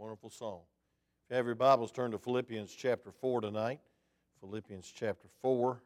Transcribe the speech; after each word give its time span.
Wonderful 0.00 0.30
song. 0.30 0.60
If 1.26 1.30
you 1.30 1.36
have 1.36 1.44
your 1.44 1.54
Bibles, 1.54 1.92
turn 1.92 2.12
to 2.12 2.18
Philippians 2.18 2.74
chapter 2.74 3.12
4 3.12 3.42
tonight. 3.42 3.80
Philippians 4.40 4.90
chapter 4.96 5.28
4. 5.42 5.78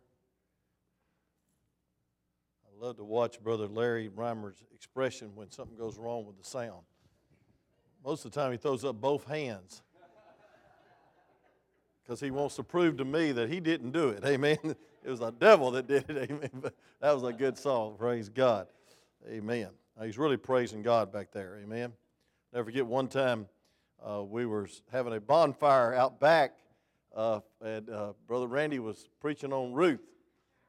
I 2.65 2.87
love 2.87 2.97
to 2.99 3.03
watch 3.03 3.42
Brother 3.42 3.67
Larry 3.67 4.08
Reimer's 4.08 4.63
expression 4.73 5.33
when 5.35 5.50
something 5.50 5.77
goes 5.77 5.99
wrong 5.99 6.27
with 6.27 6.39
the 6.39 6.45
sound. 6.45 6.83
Most 8.05 8.25
of 8.25 8.30
the 8.30 8.41
time, 8.41 8.53
he 8.53 8.57
throws 8.57 8.85
up 8.85 9.00
both 9.00 9.27
hands 9.27 9.82
because 12.04 12.20
he 12.20 12.30
wants 12.30 12.54
to 12.54 12.62
prove 12.62 12.96
to 12.98 13.04
me 13.04 13.32
that 13.32 13.50
he 13.50 13.58
didn't 13.58 13.90
do 13.90 14.10
it. 14.10 14.24
Amen. 14.24 14.58
It 15.02 15.10
was 15.10 15.18
the 15.18 15.32
devil 15.32 15.72
that 15.72 15.88
did 15.88 16.08
it. 16.08 16.30
Amen. 16.30 16.50
But 16.62 16.74
that 17.00 17.12
was 17.12 17.24
a 17.24 17.32
good 17.32 17.58
song. 17.58 17.96
Praise 17.98 18.28
God. 18.28 18.68
Amen. 19.28 19.70
He's 20.00 20.18
really 20.18 20.36
praising 20.36 20.82
God 20.82 21.12
back 21.12 21.32
there. 21.32 21.58
Amen. 21.60 21.92
Never 22.52 22.66
forget 22.66 22.86
one 22.86 23.08
time 23.08 23.48
uh, 24.07 24.23
we 24.23 24.46
were 24.46 24.68
having 24.93 25.14
a 25.14 25.20
bonfire 25.20 25.95
out 25.95 26.20
back, 26.20 26.52
uh, 27.15 27.41
and 27.65 27.88
uh, 27.88 28.12
Brother 28.27 28.47
Randy 28.47 28.78
was 28.78 29.09
preaching 29.20 29.52
on 29.52 29.73
Ruth, 29.73 30.05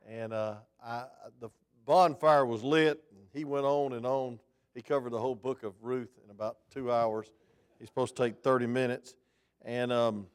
and 0.08 0.34
uh, 0.34 0.55
I, 0.84 1.05
the 1.40 1.50
bonfire 1.86 2.45
was 2.45 2.64
lit, 2.64 3.04
and 3.12 3.28
he 3.34 3.44
went 3.44 3.66
on 3.66 3.94
and 3.94 4.06
on. 4.06 4.40
He 4.73 4.82
covered 4.82 5.12
the 5.12 5.20
whole 5.20 5.36
book 5.36 5.64
of 5.64 5.73
Ruth 5.82 6.12
in 6.23 6.32
about 6.32 6.58
two 6.73 6.92
hours. 6.92 7.32
He's 7.80 7.88
supposed 7.88 8.16
to 8.16 8.23
take 8.23 8.44
30 8.44 8.68
minutes, 8.68 9.16
and 9.64 9.92
um, 9.92 10.28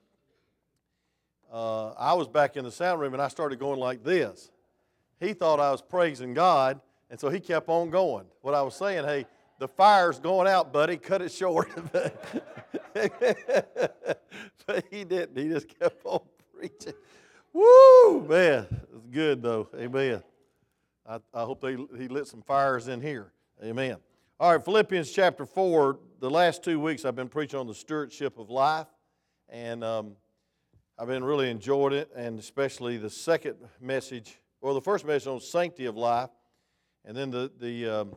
uh, 1.52 1.90
I 1.90 2.14
was 2.14 2.28
back 2.28 2.56
in 2.56 2.64
the 2.64 2.72
sound 2.72 3.00
room, 3.00 3.14
and 3.14 3.22
I 3.22 3.28
started 3.28 3.58
going 3.58 3.80
like 3.80 4.04
this. 4.04 4.50
He 5.18 5.32
thought 5.32 5.60
I 5.60 5.70
was 5.70 5.82
praising 5.82 6.34
God 6.34 6.80
and 7.10 7.18
so 7.18 7.28
he 7.28 7.40
kept 7.40 7.68
on 7.68 7.90
going. 7.90 8.24
What 8.40 8.54
I 8.54 8.62
was 8.62 8.76
saying, 8.76 9.04
hey, 9.04 9.26
the 9.60 9.68
fire's 9.68 10.18
going 10.18 10.48
out, 10.48 10.72
buddy, 10.72 10.96
cut 10.96 11.22
it 11.22 11.30
short. 11.30 11.68
but 14.66 14.84
he 14.90 15.04
didn't. 15.04 15.36
He 15.36 15.48
just 15.48 15.68
kept 15.78 16.04
on 16.04 16.22
preaching. 16.52 16.94
Woo, 17.52 18.26
man. 18.28 18.66
It's 18.96 19.06
good, 19.10 19.42
though. 19.42 19.68
Amen. 19.76 20.22
I, 21.06 21.18
I 21.32 21.42
hope 21.42 21.60
they, 21.60 21.76
he 21.96 22.08
lit 22.08 22.26
some 22.26 22.42
fires 22.42 22.88
in 22.88 23.00
here. 23.00 23.32
Amen. 23.62 23.98
All 24.40 24.52
right, 24.52 24.64
Philippians 24.64 25.12
chapter 25.12 25.44
4. 25.46 25.98
The 26.18 26.30
last 26.30 26.64
two 26.64 26.80
weeks 26.80 27.04
I've 27.04 27.14
been 27.14 27.28
preaching 27.28 27.60
on 27.60 27.66
the 27.66 27.74
stewardship 27.74 28.38
of 28.38 28.50
life, 28.50 28.88
and 29.48 29.84
um, 29.84 30.16
I've 30.98 31.06
been 31.08 31.22
really 31.22 31.50
enjoying 31.50 31.92
it, 31.92 32.10
and 32.16 32.38
especially 32.38 32.96
the 32.96 33.10
second 33.10 33.56
message, 33.80 34.40
well, 34.60 34.74
the 34.74 34.80
first 34.80 35.06
message 35.06 35.28
on 35.28 35.40
sanctity 35.40 35.84
of 35.84 35.96
life 35.96 36.30
and 37.04 37.16
then 37.16 37.30
the, 37.30 37.50
the 37.58 37.88
um, 37.88 38.14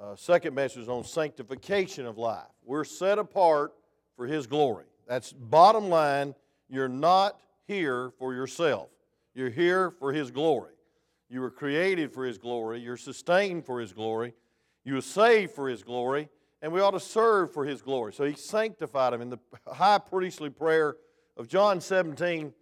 uh, 0.00 0.16
second 0.16 0.54
message 0.54 0.88
on 0.88 1.04
sanctification 1.04 2.06
of 2.06 2.18
life. 2.18 2.46
We're 2.64 2.84
set 2.84 3.18
apart 3.18 3.72
for 4.16 4.26
His 4.26 4.46
glory. 4.46 4.86
That's 5.06 5.32
bottom 5.32 5.88
line. 5.88 6.34
You're 6.68 6.88
not 6.88 7.38
here 7.66 8.12
for 8.18 8.34
yourself, 8.34 8.88
you're 9.34 9.50
here 9.50 9.90
for 9.90 10.12
His 10.12 10.30
glory. 10.30 10.72
You 11.28 11.40
were 11.40 11.50
created 11.50 12.12
for 12.12 12.24
His 12.24 12.38
glory, 12.38 12.80
you're 12.80 12.96
sustained 12.96 13.64
for 13.64 13.80
His 13.80 13.92
glory, 13.92 14.34
you 14.84 14.94
were 14.94 15.00
saved 15.00 15.52
for 15.52 15.68
His 15.68 15.82
glory, 15.82 16.28
and 16.62 16.72
we 16.72 16.80
ought 16.80 16.92
to 16.92 17.00
serve 17.00 17.52
for 17.52 17.64
His 17.64 17.82
glory. 17.82 18.12
So 18.12 18.24
He 18.24 18.34
sanctified 18.34 19.12
them. 19.12 19.22
In 19.22 19.30
the 19.30 19.38
high 19.66 19.98
priestly 19.98 20.50
prayer 20.50 20.96
of 21.36 21.46
John 21.46 21.80
17, 21.80 22.52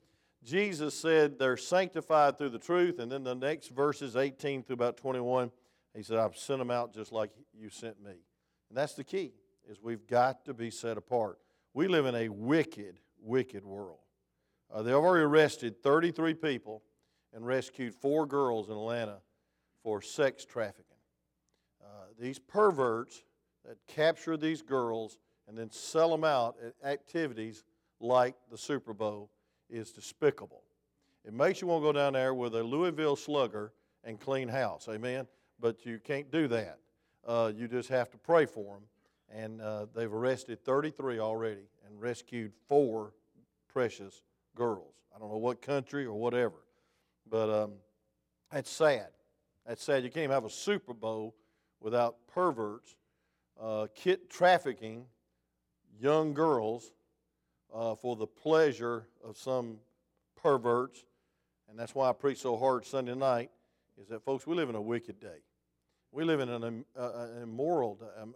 Jesus 0.44 0.94
said 0.94 1.39
they're 1.39 1.56
sanctified 1.56 2.39
through 2.39 2.50
the 2.50 2.59
truth, 2.59 2.98
and 2.98 3.11
then 3.11 3.25
the 3.25 3.34
next 3.34 3.69
verses, 3.69 4.16
18 4.16 4.62
through 4.62 4.75
about 4.75 4.97
21, 4.97 5.50
he 5.98 6.04
said, 6.04 6.18
I've 6.18 6.36
sent 6.36 6.60
them 6.60 6.70
out 6.70 6.94
just 6.94 7.10
like 7.10 7.32
you 7.52 7.70
sent 7.70 8.00
me. 8.00 8.12
And 8.68 8.78
that's 8.78 8.94
the 8.94 9.02
key, 9.02 9.32
is 9.68 9.82
we've 9.82 10.06
got 10.06 10.44
to 10.44 10.54
be 10.54 10.70
set 10.70 10.96
apart. 10.96 11.41
We 11.74 11.88
live 11.88 12.06
in 12.06 12.14
a 12.14 12.28
wicked, 12.28 13.00
wicked 13.20 13.64
world. 13.64 13.98
Uh, 14.72 14.82
they've 14.82 14.94
already 14.94 15.24
arrested 15.24 15.82
33 15.82 16.34
people 16.34 16.84
and 17.34 17.44
rescued 17.44 17.96
four 17.96 18.26
girls 18.26 18.69
in 18.69 18.74
Atlanta 18.74 19.19
for 19.82 20.00
sex 20.00 20.44
trafficking. 20.44 20.84
Uh, 21.82 22.04
these 22.16 22.38
perverts 22.38 23.25
that 23.64 23.78
capture 23.88 24.37
these 24.37 24.62
girls 24.62 25.19
and 25.48 25.58
then 25.58 25.69
sell 25.69 26.10
them 26.10 26.22
out 26.22 26.54
at 26.64 26.75
activities 26.88 27.64
like 27.98 28.37
the 28.53 28.58
Super 28.58 28.94
Bowl 28.94 29.32
is 29.69 29.91
despicable. 29.91 30.62
It 31.25 31.34
makes 31.34 31.60
you 31.60 31.66
want 31.66 31.82
to 31.82 31.88
go 31.88 31.92
down 31.92 32.12
there 32.12 32.34
with 32.34 32.54
a 32.54 32.62
Louisville 32.62 33.16
slugger 33.16 33.72
and 34.04 34.20
clean 34.20 34.47
house. 34.47 34.88
Amen 34.88 35.26
but 35.60 35.84
you 35.84 35.98
can't 35.98 36.30
do 36.30 36.48
that. 36.48 36.78
Uh, 37.26 37.52
you 37.54 37.69
just 37.69 37.88
have 37.88 38.10
to 38.10 38.19
pray 38.19 38.46
for 38.46 38.74
them. 38.74 38.82
And 39.30 39.60
uh, 39.60 39.86
they've 39.94 40.12
arrested 40.12 40.64
33 40.64 41.19
already 41.19 41.69
and 41.86 42.00
rescued 42.00 42.52
four 42.69 43.12
precious 43.70 44.22
girls. 44.54 44.94
I 45.14 45.19
don't 45.19 45.30
know 45.30 45.36
what 45.36 45.60
country 45.60 46.06
or 46.06 46.19
whatever, 46.19 46.56
but 47.28 47.50
um, 47.50 47.72
that's 48.50 48.70
sad. 48.70 49.08
That's 49.66 49.84
sad. 49.84 50.02
You 50.02 50.10
can't 50.10 50.24
even 50.24 50.34
have 50.34 50.46
a 50.46 50.50
Super 50.50 50.94
Bowl 50.94 51.34
without 51.80 52.16
perverts 52.26 52.96
uh, 53.60 53.86
kit 53.94 54.30
trafficking 54.30 55.04
young 56.00 56.32
girls 56.32 56.92
uh, 57.75 57.94
for 57.94 58.16
the 58.16 58.26
pleasure 58.26 59.06
of 59.25 59.36
some 59.36 59.78
perverts. 60.40 61.04
And 61.69 61.78
that's 61.78 61.94
why 61.94 62.08
I 62.08 62.12
preach 62.12 62.38
so 62.38 62.56
hard 62.56 62.86
Sunday 62.86 63.14
night 63.14 63.50
is 64.00 64.08
that, 64.08 64.25
folks, 64.25 64.46
we 64.46 64.54
live 64.54 64.70
in 64.70 64.75
a 64.75 64.80
wicked 64.80 65.20
day. 65.20 65.42
We 66.10 66.24
live 66.24 66.41
in 66.41 66.48
an, 66.48 66.84
uh, 66.98 67.10
an 67.36 67.42
immoral, 67.42 67.98
um, 68.20 68.34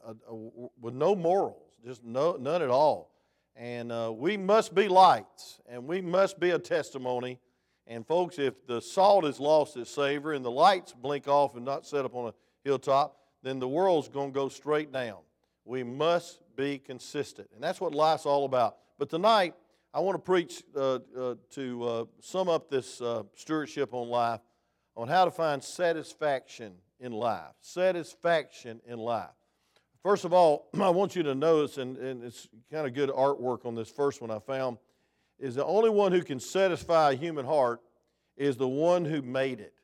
with 0.81 0.95
no 0.95 1.17
morals, 1.17 1.73
just 1.85 2.05
no, 2.05 2.37
none 2.39 2.61
at 2.61 2.69
all. 2.69 3.11
And 3.57 3.91
uh, 3.91 4.13
we 4.15 4.37
must 4.37 4.75
be 4.75 4.89
lights, 4.89 5.61
and 5.69 5.87
we 5.87 6.01
must 6.01 6.39
be 6.39 6.51
a 6.51 6.59
testimony. 6.59 7.39
And 7.87 8.07
folks, 8.07 8.39
if 8.39 8.67
the 8.67 8.81
salt 8.81 9.25
has 9.25 9.41
lost 9.41 9.77
its 9.77 9.91
savor 9.91 10.33
and 10.33 10.45
the 10.45 10.51
lights 10.51 10.93
blink 10.93 11.29
off 11.29 11.57
and 11.57 11.65
not 11.65 11.87
set 11.87 12.05
up 12.05 12.15
on 12.15 12.29
a 12.29 12.35
hilltop, 12.63 13.17
then 13.43 13.59
the 13.59 13.69
world's 13.69 14.09
going 14.09 14.33
to 14.33 14.35
go 14.35 14.49
straight 14.49 14.93
down. 14.93 15.19
We 15.65 15.83
must 15.83 16.41
be 16.57 16.79
consistent. 16.79 17.49
And 17.55 17.63
that's 17.63 17.81
what 17.81 17.95
life's 17.95 18.27
all 18.27 18.45
about. 18.45 18.77
But 18.99 19.09
tonight, 19.09 19.55
I 19.95 20.01
want 20.01 20.15
to 20.15 20.23
preach 20.23 20.63
uh, 20.77 20.99
uh, 21.17 21.35
to 21.51 21.85
uh, 21.85 22.05
sum 22.21 22.49
up 22.49 22.71
this 22.71 23.01
uh, 23.01 23.25
stewardship 23.35 23.93
on 23.93 24.09
life 24.09 24.41
on 24.97 25.09
how 25.09 25.25
to 25.25 25.31
find 25.31 25.63
satisfaction 25.63 26.75
in 27.03 27.13
life, 27.13 27.53
satisfaction 27.61 28.81
in 28.87 28.99
life. 28.99 29.29
First 30.03 30.25
of 30.25 30.33
all, 30.33 30.69
I 30.81 30.89
want 30.89 31.15
you 31.15 31.23
to 31.25 31.35
notice, 31.35 31.77
and, 31.77 31.99
and 31.99 32.25
it's 32.25 32.49
kind 32.71 32.87
of 32.87 32.95
good 32.95 33.11
artwork 33.11 33.67
on 33.67 33.75
this 33.75 33.91
first 33.91 34.23
one 34.23 34.31
I 34.31 34.39
found, 34.39 34.79
is 35.39 35.57
the 35.57 35.65
only 35.65 35.91
one 35.91 36.13
who 36.13 36.23
can 36.23 36.41
satisfy 36.41 37.13
a 37.13 37.15
human 37.15 37.45
heart 37.45 37.81
is 38.37 38.57
the 38.57 38.69
one 38.69 39.05
who 39.05 39.21
made 39.21 39.61
it. 39.61 39.75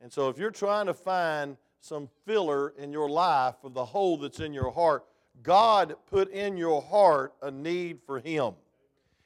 And 0.00 0.12
so 0.12 0.28
if 0.28 0.38
you're 0.38 0.50
trying 0.50 0.86
to 0.86 0.94
find 0.94 1.56
some 1.80 2.08
filler 2.24 2.70
in 2.78 2.92
your 2.92 3.08
life 3.08 3.56
for 3.60 3.70
the 3.70 3.84
hole 3.84 4.18
that's 4.18 4.40
in 4.40 4.52
your 4.52 4.70
heart, 4.70 5.04
God 5.42 5.96
put 6.06 6.30
in 6.30 6.56
your 6.56 6.82
heart 6.82 7.34
a 7.42 7.50
need 7.50 8.00
for 8.04 8.20
Him 8.20 8.54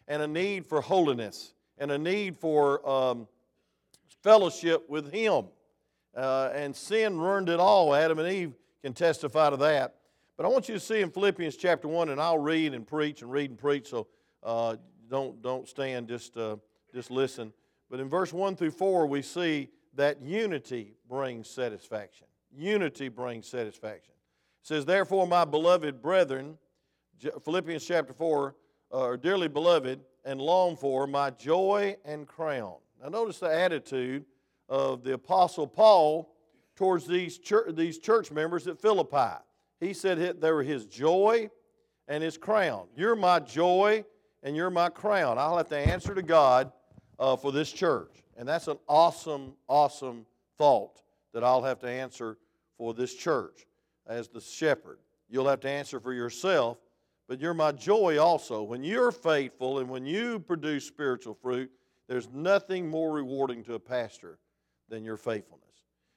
and 0.09 0.23
a 0.23 0.27
need 0.27 0.67
for 0.67 0.81
holiness 0.81 1.53
and 1.79 1.91
a 1.91 1.99
need 1.99 2.37
for 2.37 2.89
um, 2.89 3.29
fellowship 4.23 4.89
with 4.89 5.13
Him. 5.13 5.47
Uh, 6.15 6.51
and 6.55 6.75
sin 6.77 7.19
ruined 7.19 7.49
it 7.49 7.59
all. 7.59 7.95
Adam 7.95 8.19
and 8.19 8.29
Eve 8.33 8.55
can 8.83 8.93
testify 8.93 9.51
to 9.51 9.57
that. 9.57 9.95
But 10.37 10.47
I 10.47 10.49
want 10.49 10.69
you 10.69 10.75
to 10.75 10.81
see 10.81 11.01
in 11.01 11.11
Philippians 11.11 11.57
chapter 11.57 11.89
1, 11.89 12.09
and 12.09 12.21
I'll 12.21 12.39
read 12.39 12.75
and 12.75 12.87
preach 12.87 13.23
and 13.23 13.31
read 13.31 13.51
and 13.51 13.59
preach, 13.59 13.89
so 13.89 14.09
uh, 14.43 14.77
don't, 15.09 15.41
don't 15.43 15.69
stand, 15.69 16.09
just, 16.09 16.37
uh, 16.37 16.57
just 16.95 17.11
listen. 17.11 17.53
But 17.91 18.01
in 18.01 18.09
verse 18.09 18.33
1 18.33 18.57
through 18.57 18.73
4, 18.73 19.07
we 19.07 19.23
see 19.23 19.69
that 19.95 20.23
unity 20.23 20.95
brings 21.09 21.49
satisfaction. 21.49 22.27
Unity 22.55 23.09
brings 23.09 23.47
satisfaction. 23.47 24.15
It 24.63 24.67
says, 24.67 24.85
Therefore, 24.85 25.27
my 25.27 25.45
beloved 25.45 26.03
brethren, 26.03 26.59
Philippians 27.45 27.85
chapter 27.85 28.13
4, 28.13 28.55
uh, 28.91 29.17
dearly 29.17 29.49
beloved 29.49 30.01
and 30.25 30.41
long 30.41 30.77
for, 30.77 31.07
my 31.07 31.31
joy 31.31 31.97
and 32.05 32.27
crown. 32.27 32.77
Now, 33.03 33.09
notice 33.09 33.39
the 33.39 33.53
attitude 33.53 34.25
of 34.69 35.03
the 35.05 35.15
Apostle 35.15 35.67
Paul 35.67 36.33
towards 36.77 37.07
these 37.07 37.39
church, 37.39 37.75
these 37.77 37.99
church 37.99 38.31
members 38.31 38.67
at 38.67 38.81
Philippi. 38.81 39.37
He 39.81 39.93
said 39.93 40.41
they 40.41 40.53
were 40.53 40.63
his 40.63 40.87
joy 40.87 41.51
and 42.09 42.23
his 42.23 42.39
crown. 42.39 42.87
You're 42.97 43.17
my 43.17 43.41
joy 43.41 44.05
and 44.43 44.57
you're 44.57 44.71
my 44.71 44.89
crown. 44.89 45.39
I'll 45.39 45.57
have 45.57 45.69
to 45.69 45.79
answer 45.79 46.15
to 46.15 46.23
God 46.23 46.73
uh, 47.19 47.37
for 47.37 47.53
this 47.53 47.71
church. 47.73 48.23
And 48.37 48.49
that's 48.49 48.69
an 48.69 48.79
awesome, 48.89 49.55
awesome 49.69 50.27
thought 50.59 51.03
that 51.35 51.45
I'll 51.45 51.63
have 51.63 51.79
to 51.81 51.89
answer 51.89 52.39
for 52.77 52.95
this 52.95 53.15
church 53.15 53.67
as 54.07 54.29
the 54.29 54.41
shepherd. 54.41 54.99
You'll 55.29 55.49
have 55.49 55.61
to 55.61 55.71
answer 55.71 56.01
for 56.01 56.13
yourself, 56.13 56.79
but 57.29 57.41
you're 57.41 57.55
my 57.55 57.73
joy 57.73 58.19
also. 58.19 58.63
When 58.63 58.83
you're 58.83 59.13
faithful 59.13 59.79
and 59.79 59.89
when 59.89 60.07
you 60.07 60.39
produce 60.41 60.87
spiritual 60.87 61.35
fruit, 61.35 61.71
there's 62.09 62.29
nothing 62.33 62.89
more 62.89 63.13
rewarding 63.13 63.63
to 63.65 63.75
a 63.75 63.81
pastor 63.81 64.39
than 64.93 65.05
your 65.05 65.17
faithfulness. 65.17 65.63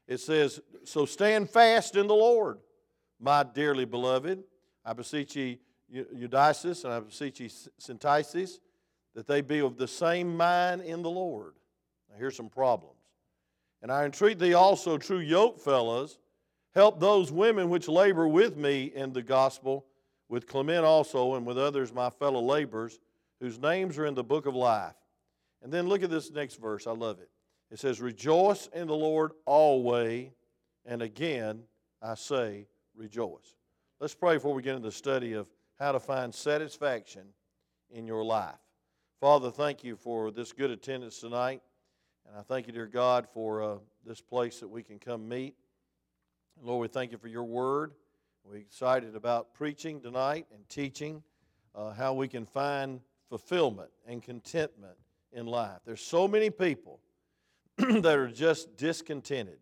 It 0.06 0.20
says, 0.20 0.60
So 0.84 1.06
stand 1.06 1.50
fast 1.50 1.96
in 1.96 2.08
the 2.08 2.14
Lord, 2.14 2.60
my 3.20 3.42
dearly 3.42 3.86
beloved. 3.86 4.44
I 4.84 4.94
beseech 4.94 5.36
ye, 5.36 5.60
Euodias 5.92 6.84
and 6.84 6.94
I 6.94 7.00
beseech 7.00 7.40
you 7.40 7.48
Syntyches, 7.48 8.60
that 9.16 9.28
they 9.28 9.40
be 9.40 9.60
of 9.60 9.78
the 9.78 9.88
same 9.88 10.36
mind 10.36 10.82
in 10.82 11.02
the 11.02 11.10
Lord. 11.10 11.54
Now 12.10 12.18
here's 12.20 12.36
some 12.36 12.50
problems. 12.50 13.00
And 13.82 13.90
I 13.90 14.04
entreat 14.04 14.40
thee 14.40 14.54
also, 14.54 14.98
true 14.98 15.20
yoke 15.20 15.58
fellows, 15.58 16.20
help 16.74 17.00
those 17.00 17.32
women 17.32 17.70
which 17.70 17.88
labor 17.88 18.28
with 18.28 18.58
me 18.58 18.92
in 18.94 19.14
the 19.14 19.24
gospel, 19.24 19.86
with 20.28 20.48
Clement 20.48 20.84
also, 20.84 21.36
and 21.36 21.46
with 21.46 21.58
others 21.58 21.94
my 21.94 22.10
fellow 22.10 22.42
laborers, 22.42 23.00
whose 23.40 23.58
names 23.58 23.98
are 23.98 24.06
in 24.06 24.16
the 24.16 24.24
book 24.24 24.46
of 24.46 24.54
life. 24.54 24.96
And 25.64 25.72
then 25.72 25.88
look 25.88 26.04
at 26.04 26.10
this 26.10 26.30
next 26.30 26.60
verse. 26.60 26.88
I 26.88 26.92
love 26.92 27.20
it. 27.20 27.30
It 27.72 27.80
says, 27.80 28.00
Rejoice 28.00 28.68
in 28.74 28.88
the 28.88 28.96
Lord 28.96 29.32
always, 29.46 30.30
and 30.86 31.02
again 31.02 31.64
I 32.02 32.16
say, 32.16 32.68
rejoice. 32.96 33.56
Let's 34.00 34.14
pray 34.14 34.36
before 34.36 34.54
we 34.54 34.62
get 34.62 34.76
into 34.76 34.88
the 34.88 34.92
study 34.92 35.34
of 35.34 35.48
how 35.80 35.92
to 35.92 36.00
find 36.00 36.34
satisfaction 36.34 37.24
in 37.90 38.06
your 38.06 38.24
life. 38.24 38.56
Father, 39.20 39.50
thank 39.50 39.84
you 39.84 39.96
for 39.96 40.32
this 40.32 40.52
good 40.52 40.72
attendance 40.72 41.20
tonight. 41.20 41.62
And 42.28 42.38
I 42.38 42.42
thank 42.42 42.68
you, 42.68 42.74
dear 42.74 42.88
God, 42.88 43.28
for 43.34 43.64
uh, 43.64 43.78
this 44.06 44.22
place 44.22 44.60
that 44.60 44.68
we 44.68 44.84
can 44.84 45.00
come 45.00 45.28
meet. 45.28 45.56
Lord, 46.62 46.82
we 46.82 46.88
thank 46.88 47.12
you 47.12 47.18
for 47.18 47.28
your 47.28 47.44
word. 47.44 47.94
We're 48.44 48.58
excited 48.58 49.16
about 49.16 49.54
preaching 49.54 50.02
tonight 50.02 50.46
and 50.54 50.68
teaching 50.70 51.24
uh, 51.74 51.92
how 51.92 52.14
we 52.14 52.28
can 52.28 52.46
find 52.46 53.02
fulfillment 53.30 53.90
and 54.08 54.22
contentment 54.22 54.98
in 55.32 55.46
life. 55.48 55.80
There's 55.86 56.02
so 56.02 56.28
many 56.28 56.50
people 56.50 57.00
that 57.78 58.18
are 58.18 58.30
just 58.30 58.78
discontented. 58.78 59.58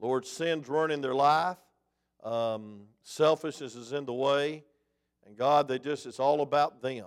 Lord, 0.00 0.26
sin's 0.26 0.68
running 0.68 1.00
their 1.00 1.14
life. 1.14 1.58
Um, 2.22 2.82
selfishness 3.02 3.74
is 3.74 3.92
in 3.92 4.06
the 4.06 4.14
way. 4.14 4.64
And 5.26 5.36
God, 5.36 5.68
they 5.68 5.78
just, 5.78 6.06
it's 6.06 6.20
all 6.20 6.40
about 6.40 6.82
them. 6.82 7.06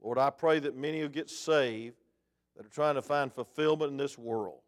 Lord, 0.00 0.18
I 0.18 0.30
pray 0.30 0.58
that 0.60 0.76
many 0.76 1.02
will 1.02 1.08
get 1.08 1.28
saved 1.28 1.96
that 2.56 2.64
are 2.64 2.70
trying 2.70 2.94
to 2.94 3.02
find 3.02 3.32
fulfillment 3.32 3.90
in 3.90 3.96
this 3.96 4.16
world. 4.16 4.60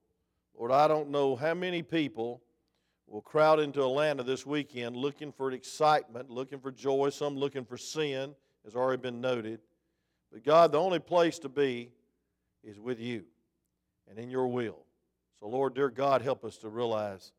Lord, 0.56 0.72
I 0.72 0.88
don't 0.88 1.10
know 1.10 1.36
how 1.36 1.54
many 1.54 1.82
people 1.82 2.42
will 3.06 3.22
crowd 3.22 3.60
into 3.60 3.82
Atlanta 3.82 4.22
this 4.22 4.44
weekend 4.44 4.96
looking 4.96 5.32
for 5.32 5.52
excitement, 5.52 6.28
looking 6.28 6.58
for 6.58 6.70
joy, 6.70 7.08
some 7.10 7.36
looking 7.36 7.64
for 7.64 7.78
sin, 7.78 8.34
has 8.64 8.74
already 8.74 9.00
been 9.00 9.20
noted. 9.20 9.60
But 10.32 10.44
God, 10.44 10.72
the 10.72 10.80
only 10.80 10.98
place 10.98 11.38
to 11.40 11.48
be 11.48 11.90
is 12.62 12.78
with 12.78 13.00
you 13.00 13.24
and 14.08 14.18
in 14.18 14.30
your 14.30 14.48
will. 14.48 14.84
So, 15.40 15.48
Lord, 15.48 15.74
dear 15.74 15.88
God, 15.88 16.22
help 16.22 16.44
us 16.44 16.56
to 16.58 16.68
realize 16.68 17.32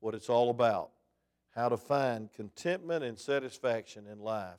what 0.00 0.14
it's 0.14 0.28
all 0.28 0.50
about, 0.50 0.90
how 1.54 1.68
to 1.68 1.76
find 1.76 2.32
contentment 2.32 3.04
and 3.04 3.18
satisfaction 3.18 4.06
in 4.06 4.20
life, 4.20 4.58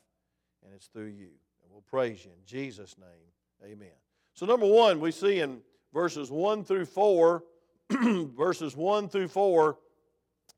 and 0.63 0.73
it's 0.73 0.87
through 0.87 1.05
you. 1.05 1.29
And 1.63 1.71
we'll 1.71 1.81
praise 1.81 2.25
you 2.25 2.31
in 2.31 2.45
Jesus' 2.45 2.95
name. 2.97 3.71
Amen. 3.71 3.89
So, 4.33 4.45
number 4.45 4.65
one, 4.65 4.99
we 4.99 5.11
see 5.11 5.39
in 5.39 5.61
verses 5.93 6.31
1 6.31 6.63
through 6.63 6.85
4, 6.85 7.43
verses 7.91 8.75
1 8.75 9.09
through 9.09 9.27
4, 9.27 9.77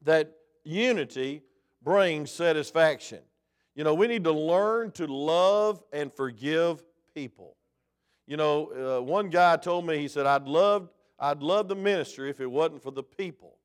that 0.04 0.32
unity 0.64 1.44
brings 1.84 2.32
satisfaction. 2.32 3.20
You 3.76 3.84
know, 3.84 3.94
we 3.94 4.08
need 4.08 4.24
to 4.26 4.32
learn 4.32 4.92
to 4.92 5.08
love 5.08 5.82
and 5.92 6.14
forgive 6.14 6.84
people. 7.14 7.56
You 8.28 8.38
know, 8.38 8.98
uh, 9.00 9.02
one 9.02 9.30
guy 9.30 9.58
told 9.58 9.86
me, 9.86 9.98
he 9.98 10.08
said, 10.08 10.26
I'd 10.26 10.48
love, 10.48 10.90
I'd 11.22 11.44
love 11.44 11.68
the 11.68 11.76
ministry 11.76 12.32
if 12.32 12.42
it 12.42 12.50
wasn't 12.50 12.82
for 12.82 12.90
the 12.90 13.04
people. 13.04 13.58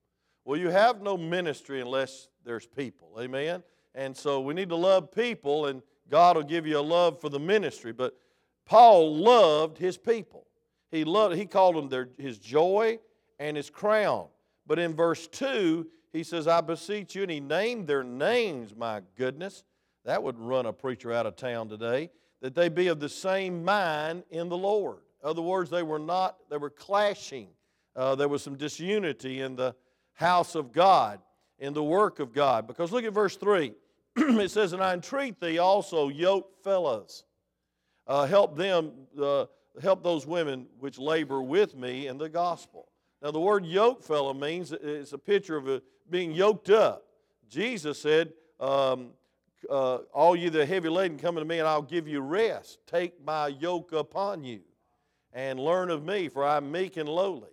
Well, 0.45 0.61
you 0.61 0.69
have 0.69 1.01
no 1.01 1.17
ministry 1.17 1.81
unless 1.81 2.29
there's 2.45 2.67
people. 2.67 3.17
Amen? 3.19 3.63
And 3.95 4.15
so 4.15 4.41
we 4.41 4.53
need 4.53 4.69
to 4.69 4.77
love 4.77 5.11
people, 5.11 5.67
and 5.67 5.83
God 6.11 6.37
will 6.37 6.45
give 6.45 6.67
you 6.67 6.79
a 6.79 6.81
love 6.81 7.19
for 7.19 7.31
the 7.31 7.41
ministry. 7.41 7.93
But 7.93 8.15
Paul 8.67 9.17
loved 9.17 9.79
his 9.79 9.97
people. 9.97 10.47
He 10.91 11.03
loved, 11.05 11.35
he 11.35 11.47
called 11.47 11.77
them 11.77 11.89
their, 11.89 12.11
his 12.19 12.39
joy 12.39 12.99
and 13.39 13.57
his 13.57 13.71
crown. 13.71 14.27
But 14.67 14.79
in 14.79 14.95
verse 14.95 15.27
2, 15.27 15.87
he 16.13 16.23
says, 16.25 16.47
I 16.47 16.61
beseech 16.61 17.15
you, 17.15 17.23
and 17.23 17.31
he 17.31 17.41
named 17.41 17.87
their 17.87 18.05
names, 18.05 18.77
my 18.77 19.01
goodness. 19.17 19.65
That 20.05 20.23
would 20.23 20.39
run 20.39 20.67
a 20.67 20.73
preacher 20.73 21.11
out 21.11 21.27
of 21.27 21.37
town 21.37 21.69
today. 21.69 22.11
That 22.43 22.55
they 22.55 22.69
be 22.69 22.89
of 22.89 23.01
the 23.01 23.09
same 23.09 23.65
mind 23.65 24.25
in 24.31 24.51
the 24.51 24.59
Lord. 24.59 24.99
In 25.23 25.31
other 25.31 25.43
words, 25.43 25.71
they 25.71 25.83
were 25.83 25.99
not, 25.99 26.37
they 26.51 26.57
were 26.57 26.71
clashing. 26.71 27.49
Uh, 27.95 28.15
there 28.15 28.29
was 28.29 28.43
some 28.43 28.57
disunity 28.57 29.41
in 29.41 29.57
the 29.57 29.75
house 30.13 30.55
of 30.55 30.73
God, 30.73 31.21
in 31.59 31.73
the 31.73 31.83
work 31.83 32.21
of 32.21 32.33
God. 32.33 32.67
Because 32.67 32.93
look 32.93 33.05
at 33.05 33.13
verse 33.13 33.37
3. 33.37 33.73
it 34.17 34.51
says, 34.51 34.73
And 34.73 34.83
I 34.83 34.93
entreat 34.93 35.41
thee 35.41 35.59
also, 35.59 36.09
yoke 36.09 36.63
fellows, 36.63 37.25
uh, 38.07 38.27
help 38.27 38.57
them, 38.57 38.93
uh, 39.21 39.47
help 39.83 40.03
those 40.03 40.27
women 40.27 40.67
which 40.79 40.99
labor 40.99 41.43
with 41.43 41.75
me 41.77 42.07
in 42.07 42.19
the 42.19 42.29
gospel. 42.29 42.89
Now, 43.23 43.31
the 43.31 43.41
word 43.41 43.65
yoke 43.65 44.03
fellow 44.03 44.35
means 44.35 44.73
it's 44.73 45.13
a 45.13 45.19
picture 45.19 45.57
of 45.57 45.69
a, 45.69 45.83
being 46.11 46.33
yoked 46.33 46.71
up. 46.71 47.05
Jesus 47.49 47.99
said, 47.99 48.33
um, 48.61 49.11
uh, 49.71 49.99
All 50.13 50.37
you 50.37 50.51
that 50.51 50.61
are 50.61 50.67
heavy 50.67 50.89
laden, 50.89 51.19
come 51.19 51.37
to 51.37 51.45
me, 51.45 51.59
and 51.59 51.67
I'll 51.67 51.83
give 51.83 52.07
you 52.07 52.21
rest. 52.21 52.79
Take 52.87 53.25
my 53.25 53.49
yoke 53.49 53.93
upon 53.93 54.45
you 54.45 54.61
and 55.37 55.61
learn 55.61 55.91
of 55.91 56.03
me, 56.03 56.31
for 56.31 56.45
I'm 56.45 56.73
meek 56.73 56.97
and 56.97 57.07
lowly. 57.07 57.51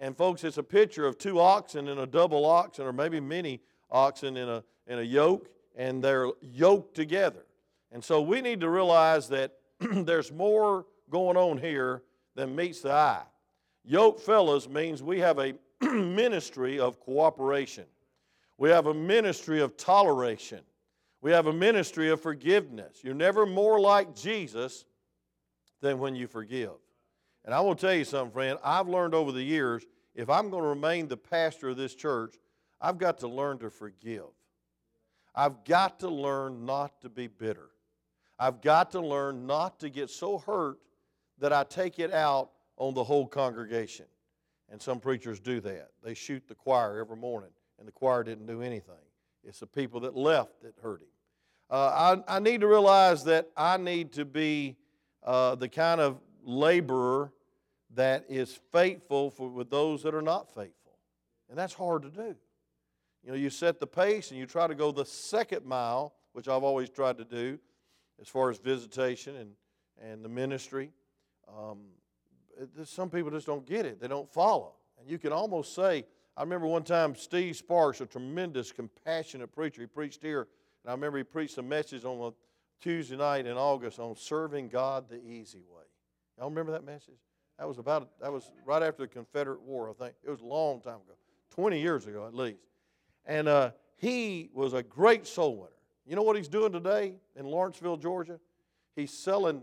And, 0.00 0.16
folks, 0.16 0.42
it's 0.42 0.58
a 0.58 0.64
picture 0.64 1.06
of 1.06 1.16
two 1.16 1.38
oxen 1.38 1.86
and 1.86 2.00
a 2.00 2.06
double 2.06 2.44
oxen, 2.44 2.84
or 2.84 2.92
maybe 2.92 3.20
many 3.20 3.60
oxen 3.88 4.36
in 4.36 4.48
a, 4.48 4.64
in 4.88 4.98
a 4.98 5.02
yoke, 5.02 5.48
and 5.76 6.02
they're 6.02 6.26
yoked 6.42 6.96
together. 6.96 7.46
And 7.92 8.02
so 8.02 8.20
we 8.20 8.40
need 8.40 8.60
to 8.60 8.68
realize 8.68 9.28
that 9.28 9.52
there's 9.78 10.32
more 10.32 10.86
going 11.08 11.36
on 11.36 11.56
here 11.56 12.02
than 12.34 12.56
meets 12.56 12.80
the 12.80 12.92
eye. 12.92 13.22
Yoke 13.84 14.20
fellows 14.20 14.68
means 14.68 15.00
we 15.00 15.20
have 15.20 15.38
a 15.38 15.54
ministry 15.80 16.80
of 16.80 16.98
cooperation. 16.98 17.84
We 18.58 18.70
have 18.70 18.86
a 18.86 18.94
ministry 18.94 19.60
of 19.60 19.76
toleration. 19.76 20.60
We 21.22 21.30
have 21.30 21.46
a 21.46 21.52
ministry 21.52 22.10
of 22.10 22.20
forgiveness. 22.20 22.98
You're 23.04 23.14
never 23.14 23.46
more 23.46 23.78
like 23.78 24.16
Jesus 24.16 24.84
than 25.80 26.00
when 26.00 26.16
you 26.16 26.26
forgive. 26.26 26.72
And 27.44 27.54
I 27.54 27.60
want 27.60 27.78
to 27.78 27.86
tell 27.86 27.94
you 27.94 28.04
something, 28.04 28.32
friend. 28.32 28.58
I've 28.62 28.88
learned 28.88 29.14
over 29.14 29.32
the 29.32 29.42
years 29.42 29.84
if 30.14 30.28
I'm 30.28 30.50
going 30.50 30.62
to 30.62 30.68
remain 30.68 31.08
the 31.08 31.16
pastor 31.16 31.70
of 31.70 31.76
this 31.76 31.94
church, 31.94 32.34
I've 32.80 32.98
got 32.98 33.18
to 33.18 33.28
learn 33.28 33.58
to 33.58 33.70
forgive. 33.70 34.24
I've 35.34 35.64
got 35.64 36.00
to 36.00 36.08
learn 36.08 36.66
not 36.66 37.00
to 37.02 37.08
be 37.08 37.26
bitter. 37.26 37.70
I've 38.38 38.60
got 38.60 38.90
to 38.92 39.00
learn 39.00 39.46
not 39.46 39.78
to 39.80 39.90
get 39.90 40.10
so 40.10 40.38
hurt 40.38 40.78
that 41.38 41.52
I 41.52 41.64
take 41.64 41.98
it 41.98 42.12
out 42.12 42.50
on 42.76 42.94
the 42.94 43.04
whole 43.04 43.26
congregation. 43.26 44.06
And 44.70 44.80
some 44.80 45.00
preachers 45.00 45.40
do 45.40 45.60
that. 45.60 45.90
They 46.02 46.14
shoot 46.14 46.46
the 46.48 46.54
choir 46.54 46.98
every 46.98 47.16
morning, 47.16 47.50
and 47.78 47.86
the 47.86 47.92
choir 47.92 48.22
didn't 48.22 48.46
do 48.46 48.62
anything. 48.62 48.94
It's 49.44 49.60
the 49.60 49.66
people 49.66 50.00
that 50.00 50.16
left 50.16 50.62
that 50.62 50.74
hurt 50.82 51.02
him. 51.02 51.08
Uh, 51.70 52.20
I, 52.28 52.36
I, 52.36 52.38
need 52.40 52.60
to 52.62 52.66
realize 52.66 53.24
that 53.24 53.48
I 53.56 53.76
need 53.76 54.12
to 54.14 54.24
be 54.24 54.76
uh, 55.22 55.54
the 55.54 55.68
kind 55.68 56.00
of 56.00 56.18
laborer 56.44 57.32
that 57.94 58.24
is 58.28 58.58
faithful 58.72 59.30
for, 59.30 59.48
with 59.48 59.70
those 59.70 60.02
that 60.02 60.14
are 60.14 60.22
not 60.22 60.48
faithful. 60.54 60.98
And 61.48 61.58
that's 61.58 61.74
hard 61.74 62.02
to 62.02 62.10
do. 62.10 62.36
You 63.22 63.30
know, 63.30 63.36
you 63.36 63.50
set 63.50 63.80
the 63.80 63.86
pace 63.86 64.30
and 64.30 64.38
you 64.38 64.46
try 64.46 64.66
to 64.66 64.74
go 64.74 64.92
the 64.92 65.04
second 65.04 65.66
mile, 65.66 66.14
which 66.32 66.48
I've 66.48 66.62
always 66.62 66.88
tried 66.88 67.18
to 67.18 67.24
do 67.24 67.58
as 68.20 68.28
far 68.28 68.50
as 68.50 68.58
visitation 68.58 69.36
and, 69.36 69.50
and 70.00 70.24
the 70.24 70.28
ministry. 70.28 70.90
Um, 71.48 71.80
some 72.84 73.10
people 73.10 73.30
just 73.30 73.46
don't 73.46 73.66
get 73.66 73.86
it, 73.86 74.00
they 74.00 74.08
don't 74.08 74.30
follow. 74.32 74.74
And 74.98 75.08
you 75.08 75.18
can 75.18 75.32
almost 75.32 75.74
say, 75.74 76.04
I 76.36 76.42
remember 76.42 76.66
one 76.66 76.84
time 76.84 77.14
Steve 77.14 77.56
Sparks, 77.56 78.00
a 78.00 78.06
tremendous, 78.06 78.72
compassionate 78.72 79.52
preacher, 79.52 79.80
he 79.80 79.86
preached 79.86 80.22
here, 80.22 80.48
and 80.84 80.90
I 80.90 80.92
remember 80.92 81.18
he 81.18 81.24
preached 81.24 81.58
a 81.58 81.62
message 81.62 82.04
on 82.04 82.20
a 82.20 82.30
Tuesday 82.82 83.16
night 83.16 83.46
in 83.46 83.56
August 83.56 83.98
on 83.98 84.16
serving 84.16 84.68
God 84.68 85.08
the 85.08 85.22
easy 85.22 85.58
way. 85.58 85.84
Y'all 86.40 86.48
remember 86.48 86.72
that 86.72 86.86
message? 86.86 87.18
That 87.58 87.68
was 87.68 87.76
about 87.76 88.18
that 88.22 88.32
was 88.32 88.50
right 88.64 88.82
after 88.82 89.02
the 89.02 89.08
Confederate 89.08 89.60
War, 89.60 89.90
I 89.90 89.92
think. 89.92 90.14
It 90.24 90.30
was 90.30 90.40
a 90.40 90.46
long 90.46 90.80
time 90.80 90.94
ago, 90.94 91.12
20 91.50 91.78
years 91.78 92.06
ago 92.06 92.26
at 92.26 92.34
least. 92.34 92.62
And 93.26 93.46
uh, 93.46 93.72
he 93.96 94.48
was 94.54 94.72
a 94.72 94.82
great 94.82 95.26
soul 95.26 95.56
winner. 95.56 95.70
You 96.06 96.16
know 96.16 96.22
what 96.22 96.36
he's 96.36 96.48
doing 96.48 96.72
today 96.72 97.12
in 97.36 97.44
Lawrenceville, 97.44 97.98
Georgia? 97.98 98.40
He's 98.96 99.12
selling 99.12 99.62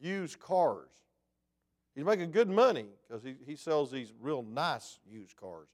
used 0.00 0.40
cars. 0.40 0.90
He's 1.94 2.04
making 2.04 2.32
good 2.32 2.48
money 2.48 2.86
because 3.06 3.22
he, 3.22 3.36
he 3.46 3.54
sells 3.54 3.92
these 3.92 4.12
real 4.20 4.42
nice 4.42 4.98
used 5.08 5.36
cars. 5.36 5.68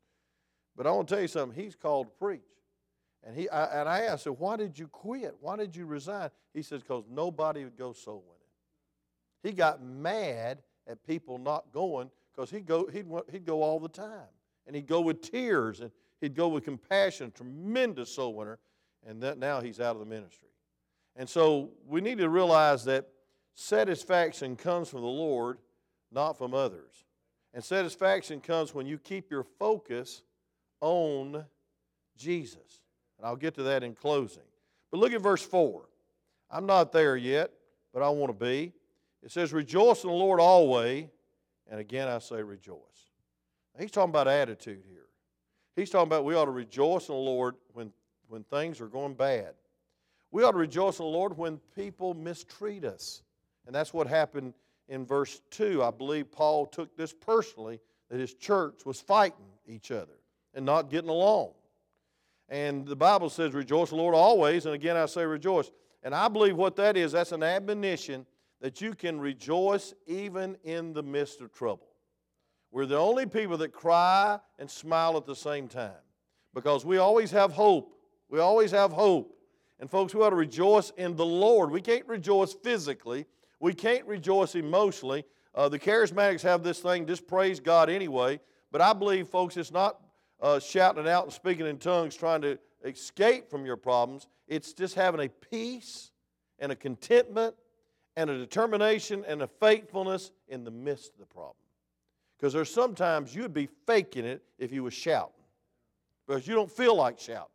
But 0.77 0.87
I 0.87 0.91
want 0.91 1.09
to 1.09 1.15
tell 1.15 1.23
you 1.23 1.29
something. 1.29 1.59
He's 1.61 1.75
called 1.75 2.09
to 2.09 2.13
preach. 2.13 2.41
And, 3.25 3.35
he, 3.35 3.49
I, 3.49 3.81
and 3.81 3.89
I 3.89 4.01
asked 4.03 4.27
him, 4.27 4.35
why 4.35 4.57
did 4.57 4.79
you 4.79 4.87
quit? 4.87 5.35
Why 5.41 5.57
did 5.57 5.75
you 5.75 5.87
resign? 5.87 6.29
He 6.53 6.63
says, 6.63 6.83
because 6.83 7.05
nobody 7.11 7.65
would 7.65 7.79
go 7.79 7.93
soul 7.93 8.23
winning. 8.27 8.42
He 9.43 9.53
got 9.53 9.83
mad 9.83 10.63
at 10.87 11.05
people 11.07 11.39
not 11.39 11.73
going 11.73 12.11
because 12.35 12.51
he'd 12.51 12.67
go, 12.67 12.87
he'd, 12.87 13.07
he'd 13.31 13.45
go 13.45 13.63
all 13.63 13.81
the 13.81 13.89
time. 13.89 14.29
And 14.67 14.77
he'd 14.77 14.87
go 14.87 15.01
with 15.01 15.21
tears 15.23 15.81
and 15.81 15.91
he'd 16.21 16.35
go 16.35 16.49
with 16.49 16.65
compassion, 16.65 17.33
tremendous 17.35 18.15
soul 18.15 18.35
winner. 18.35 18.59
And 19.07 19.23
that 19.23 19.39
now 19.39 19.61
he's 19.61 19.81
out 19.81 19.97
of 19.97 19.99
the 19.99 20.07
ministry. 20.07 20.49
And 21.17 21.29
so 21.29 21.71
we 21.87 22.01
need 22.01 22.19
to 22.19 22.29
realize 22.29 22.85
that 22.85 23.09
satisfaction 23.55 24.57
comes 24.57 24.89
from 24.89 25.01
the 25.01 25.07
Lord, 25.07 25.59
not 26.13 26.39
from 26.39 26.55
others. 26.55 27.05
And 27.53 27.63
satisfaction 27.63 28.41
comes 28.41 28.75
when 28.75 28.87
you 28.87 28.99
keep 28.99 29.31
your 29.31 29.43
focus 29.43 30.23
on 30.81 31.45
Jesus. 32.17 32.81
And 33.19 33.27
I'll 33.27 33.37
get 33.37 33.55
to 33.57 33.65
that 33.65 33.83
in 33.83 33.95
closing. 33.95 34.43
But 34.91 35.01
look 35.01 35.13
at 35.13 35.21
verse 35.21 35.43
4. 35.43 35.83
I'm 36.51 36.67
not 36.67 36.93
there 36.93 37.17
yet, 37.17 37.51
but 37.93 38.03
I 38.03 38.09
want 38.11 38.39
to 38.39 38.45
be. 38.45 38.73
It 39.23 39.31
says, 39.31 39.53
Rejoice 39.53 40.05
in 40.05 40.11
the 40.11 40.17
Lord 40.17 40.41
always. 40.41 41.07
And 41.71 41.81
again, 41.81 42.09
I 42.09 42.19
say 42.19 42.43
rejoice. 42.43 42.77
He's 43.79 43.91
talking 43.91 44.11
about 44.11 44.29
attitude 44.29 44.85
here. 44.87 45.07
He's 45.75 45.89
talking 45.89 46.09
about 46.09 46.25
we 46.25 46.35
ought 46.35 46.45
to 46.45 46.51
rejoice 46.51 47.09
in 47.09 47.15
the 47.15 47.21
Lord 47.21 47.55
when, 47.73 47.93
when 48.29 48.45
things 48.45 48.81
are 48.81 48.89
going 48.89 49.15
bad. 49.15 49.55
We 50.31 50.43
ought 50.43 50.53
to 50.53 50.59
rejoice 50.59 50.99
in 50.99 51.05
the 51.05 51.11
Lord 51.11 51.37
when 51.37 51.59
people 51.75 52.15
mistreat 52.15 52.85
us. 52.85 53.23
And 53.67 53.75
that's 53.75 53.95
what 53.95 54.07
happened 54.07 54.55
in 54.89 55.07
verse 55.07 55.41
2. 55.51 55.83
I 55.83 55.91
believe 55.91 56.31
Paul 56.31 56.67
took 56.67 56.97
this 56.97 57.13
personally 57.13 57.81
that 58.11 58.21
his 58.21 58.35
church 58.35 58.85
was 58.85 59.01
fighting 59.01 59.47
each 59.67 59.91
other 59.91 60.19
and 60.55 60.67
not 60.67 60.91
getting 60.91 61.11
along. 61.11 61.53
And 62.49 62.87
the 62.87 62.97
Bible 62.97 63.31
says, 63.31 63.55
Rejoice 63.55 63.91
the 63.91 63.97
Lord 63.97 64.15
always. 64.15 64.67
And 64.67 64.75
again, 64.75 64.97
I 64.97 65.07
say 65.07 65.25
rejoice. 65.25 65.71
And 66.03 66.15
I 66.15 66.29
believe 66.29 66.57
what 66.57 66.77
that 66.77 66.97
is, 66.97 67.13
that's 67.13 67.33
an 67.33 67.43
admonition 67.43 68.27
that 68.63 68.81
you 68.81 68.95
can 68.95 69.21
rejoice 69.21 69.93
even 70.07 70.57
in 70.63 70.93
the 70.93 71.03
midst 71.03 71.41
of 71.41 71.53
trouble. 71.53 71.89
We're 72.71 72.87
the 72.87 72.97
only 72.97 73.27
people 73.27 73.59
that 73.59 73.73
cry 73.73 74.39
and 74.59 74.71
smile 74.71 75.17
at 75.17 75.27
the 75.27 75.35
same 75.35 75.67
time 75.67 75.91
because 76.55 76.87
we 76.87 76.97
always 76.99 77.33
have 77.33 77.53
hope. 77.53 77.93
We 78.31 78.39
always 78.39 78.71
have 78.71 78.93
hope. 78.93 79.37
And 79.81 79.91
folks, 79.91 80.15
we 80.15 80.23
ought 80.23 80.31
to 80.31 80.37
rejoice 80.37 80.91
in 80.97 81.17
the 81.17 81.27
Lord. 81.27 81.73
We 81.73 81.83
can't 81.83 82.07
rejoice 82.07 82.55
physically, 82.55 83.27
we 83.59 83.75
can't 83.75 84.07
rejoice 84.07 84.55
emotionally. 84.55 85.25
Uh, 85.55 85.69
the 85.69 85.79
charismatics 85.79 86.41
have 86.41 86.63
this 86.63 86.79
thing, 86.79 87.07
just 87.07 87.27
praise 87.27 87.61
God 87.61 87.91
anyway. 87.91 88.41
But 88.71 88.81
I 88.81 88.95
believe, 88.95 89.29
folks, 89.29 89.59
it's 89.59 89.73
not 89.73 90.01
uh, 90.41 90.61
shouting 90.61 91.07
out 91.07 91.25
and 91.25 91.33
speaking 91.33 91.67
in 91.67 91.77
tongues 91.77 92.17
trying 92.17 92.41
to 92.43 92.59
escape 92.85 93.51
from 93.51 93.67
your 93.67 93.77
problems. 93.77 94.29
It's 94.49 94.73
just 94.73 94.95
having 94.95 95.21
a 95.21 95.29
peace 95.29 96.11
and 96.59 96.73
a 96.73 96.77
contentment 96.77 97.55
and 98.17 98.31
a 98.31 98.39
determination 98.39 99.25
and 99.27 99.43
a 99.43 99.47
faithfulness 99.47 100.33
in 100.49 100.65
the 100.65 100.71
midst 100.71 101.13
of 101.13 101.19
the 101.19 101.27
problem. 101.27 101.57
Because 102.37 102.53
there's 102.53 102.73
sometimes 102.73 103.35
you'd 103.35 103.55
be 103.55 103.69
faking 103.87 104.25
it 104.25 104.43
if 104.59 104.73
you 104.73 104.83
was 104.83 104.95
shouting 104.95 105.33
because 106.27 106.47
you 106.47 106.55
don't 106.55 106.71
feel 106.71 106.97
like 106.97 107.19
shouting. 107.19 107.47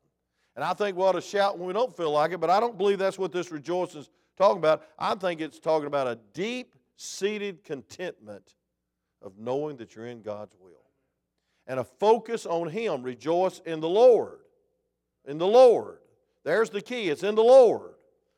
And 0.56 0.64
I 0.64 0.74
think 0.74 0.98
we 0.98 1.04
ought 1.04 1.14
to 1.14 1.22
shout 1.22 1.58
when 1.58 1.68
we 1.68 1.74
don't 1.74 1.96
feel 1.96 2.12
like 2.12 2.32
it, 2.32 2.40
but 2.40 2.50
I 2.50 2.60
don't 2.60 2.78
believe 2.78 2.98
that's 2.98 3.20
what 3.20 3.32
this 3.32 3.52
rejoicing 3.52 4.02
is 4.02 4.10
talking 4.38 4.58
about. 4.58 4.84
I 4.98 5.14
think 5.16 5.42
it's 5.42 5.60
talking 5.60 5.88
about 5.88 6.08
a 6.08 6.18
deep 6.34 6.74
seated 6.96 7.64
contentment 7.64 8.56
of 9.22 9.34
knowing 9.38 9.78
that 9.78 9.96
you're 9.96 10.08
in 10.08 10.22
God's 10.22 10.56
will 10.60 10.72
and 11.68 11.80
a 11.80 11.84
focus 11.84 12.46
on 12.46 12.70
Him. 12.70 13.04
Rejoice 13.04 13.62
in 13.66 13.82
the 13.82 13.90
Lord. 13.90 14.40
In 15.26 15.38
the 15.38 15.48
Lord. 15.48 15.98
There's 16.44 16.70
the 16.70 16.82
key. 16.82 17.10
It's 17.10 17.24
in 17.24 17.36
the 17.36 17.44
Lord. 17.44 17.94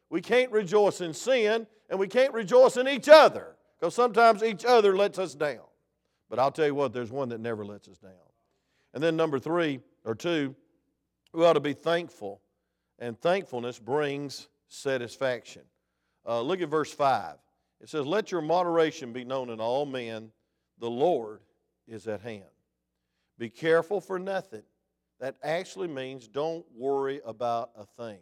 We 0.10 0.22
can't 0.22 0.52
rejoice 0.52 1.02
in 1.02 1.14
sin 1.14 1.68
and 1.90 2.00
we 2.00 2.08
can't 2.08 2.34
rejoice 2.34 2.78
in 2.78 2.88
each 2.88 3.10
other 3.10 3.56
because 3.80 3.96
sometimes 3.96 4.44
each 4.44 4.66
other 4.66 4.96
lets 4.96 5.18
us 5.20 5.34
down. 5.34 5.60
But 6.30 6.40
I'll 6.40 6.52
tell 6.52 6.68
you 6.68 6.76
what, 6.76 6.94
there's 6.94 7.12
one 7.12 7.30
that 7.30 7.40
never 7.40 7.66
lets 7.66 7.88
us 7.88 7.98
down. 7.98 8.12
And 8.94 9.04
then 9.04 9.16
number 9.16 9.40
three 9.40 9.80
or 10.06 10.16
two, 10.16 10.56
we 11.34 11.44
ought 11.44 11.54
to 11.54 11.60
be 11.60 11.74
thankful. 11.74 12.42
And 13.00 13.20
thankfulness 13.20 13.80
brings 13.80 14.48
satisfaction. 14.68 15.64
Uh, 16.28 16.42
look 16.42 16.62
at 16.62 16.70
verse 16.70 16.92
5. 16.92 17.36
It 17.82 17.90
says, 17.90 18.06
Let 18.06 18.32
your 18.32 18.42
moderation 18.42 19.14
be 19.14 19.24
known 19.24 19.50
in 19.50 19.60
all 19.60 19.86
men, 19.86 20.32
the 20.80 20.90
Lord 20.90 21.40
is 21.88 22.08
at 22.08 22.22
hand. 22.22 22.44
Be 23.38 23.50
careful 23.50 24.02
for 24.02 24.20
nothing. 24.20 24.64
That 25.20 25.36
actually 25.44 25.88
means 25.88 26.28
don't 26.28 26.66
worry 26.76 27.22
about 27.26 27.72
a 27.78 27.86
thing. 27.86 28.20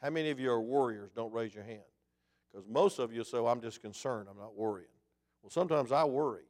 How 0.00 0.10
many 0.10 0.30
of 0.30 0.38
you 0.38 0.50
are 0.50 0.60
warriors? 0.60 1.10
Don't 1.14 1.32
raise 1.32 1.54
your 1.54 1.64
hand. 1.64 1.82
Because 2.54 2.68
most 2.68 3.00
of 3.00 3.12
you 3.12 3.24
say, 3.24 3.38
well, 3.38 3.48
I'm 3.48 3.60
just 3.60 3.82
concerned. 3.82 4.28
I'm 4.30 4.38
not 4.38 4.54
worrying. 4.54 4.86
Well, 5.42 5.50
sometimes 5.50 5.90
I 5.90 6.04
worry. 6.04 6.44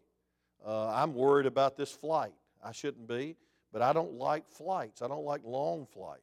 Uh, 0.64 0.90
I'm 0.90 1.14
worried 1.14 1.46
about 1.46 1.78
this 1.78 1.90
flight. 1.90 2.34
I 2.62 2.72
shouldn't 2.72 3.08
be, 3.08 3.36
but 3.72 3.80
I 3.80 3.94
don't 3.94 4.12
like 4.12 4.46
flights. 4.48 5.00
I 5.00 5.08
don't 5.08 5.24
like 5.24 5.40
long 5.44 5.86
flights. 5.86 6.20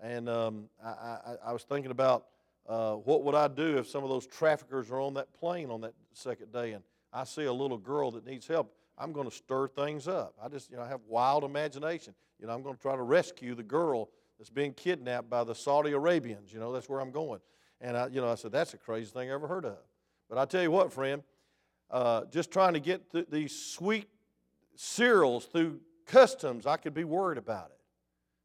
And 0.00 0.28
um, 0.28 0.68
I, 0.84 0.88
I, 0.88 1.34
I, 1.46 1.52
was 1.52 1.64
thinking 1.64 1.90
about 1.90 2.26
uh, 2.68 2.94
what 2.94 3.24
would 3.24 3.34
I 3.34 3.48
do 3.48 3.78
if 3.78 3.88
some 3.88 4.02
of 4.02 4.10
those 4.10 4.26
traffickers 4.26 4.90
are 4.90 5.00
on 5.00 5.14
that 5.14 5.32
plane 5.34 5.70
on 5.70 5.80
that 5.82 5.92
second 6.14 6.52
day 6.52 6.72
and 6.72 6.82
I 7.12 7.24
see 7.24 7.44
a 7.44 7.52
little 7.52 7.76
girl 7.76 8.12
that 8.12 8.24
needs 8.24 8.46
help. 8.46 8.72
I'm 8.96 9.12
going 9.12 9.28
to 9.28 9.34
stir 9.34 9.68
things 9.68 10.08
up. 10.08 10.34
I 10.42 10.48
just, 10.48 10.70
you 10.70 10.76
know, 10.76 10.82
I 10.82 10.88
have 10.88 11.00
wild 11.06 11.44
imagination. 11.44 12.14
You 12.38 12.46
know, 12.46 12.54
I'm 12.54 12.62
going 12.62 12.76
to 12.76 12.80
try 12.80 12.96
to 12.96 13.02
rescue 13.02 13.54
the 13.54 13.62
girl 13.62 14.08
that's 14.38 14.50
being 14.50 14.72
kidnapped 14.72 15.28
by 15.28 15.44
the 15.44 15.54
Saudi 15.54 15.92
Arabians. 15.92 16.52
You 16.52 16.60
know, 16.60 16.72
that's 16.72 16.88
where 16.88 17.00
I'm 17.00 17.10
going. 17.10 17.40
And 17.80 17.96
I, 17.96 18.06
you 18.08 18.20
know, 18.20 18.30
I 18.30 18.34
said, 18.34 18.52
that's 18.52 18.72
the 18.72 18.78
craziest 18.78 19.14
thing 19.14 19.30
I 19.30 19.34
ever 19.34 19.46
heard 19.46 19.64
of. 19.64 19.78
But 20.28 20.38
I 20.38 20.44
tell 20.44 20.62
you 20.62 20.70
what, 20.70 20.92
friend, 20.92 21.22
uh, 21.90 22.24
just 22.30 22.50
trying 22.50 22.74
to 22.74 22.80
get 22.80 23.10
th- 23.10 23.26
these 23.30 23.54
sweet 23.54 24.08
cereals 24.76 25.46
through 25.46 25.80
customs, 26.06 26.66
I 26.66 26.76
could 26.76 26.94
be 26.94 27.04
worried 27.04 27.38
about 27.38 27.70
it. 27.70 27.78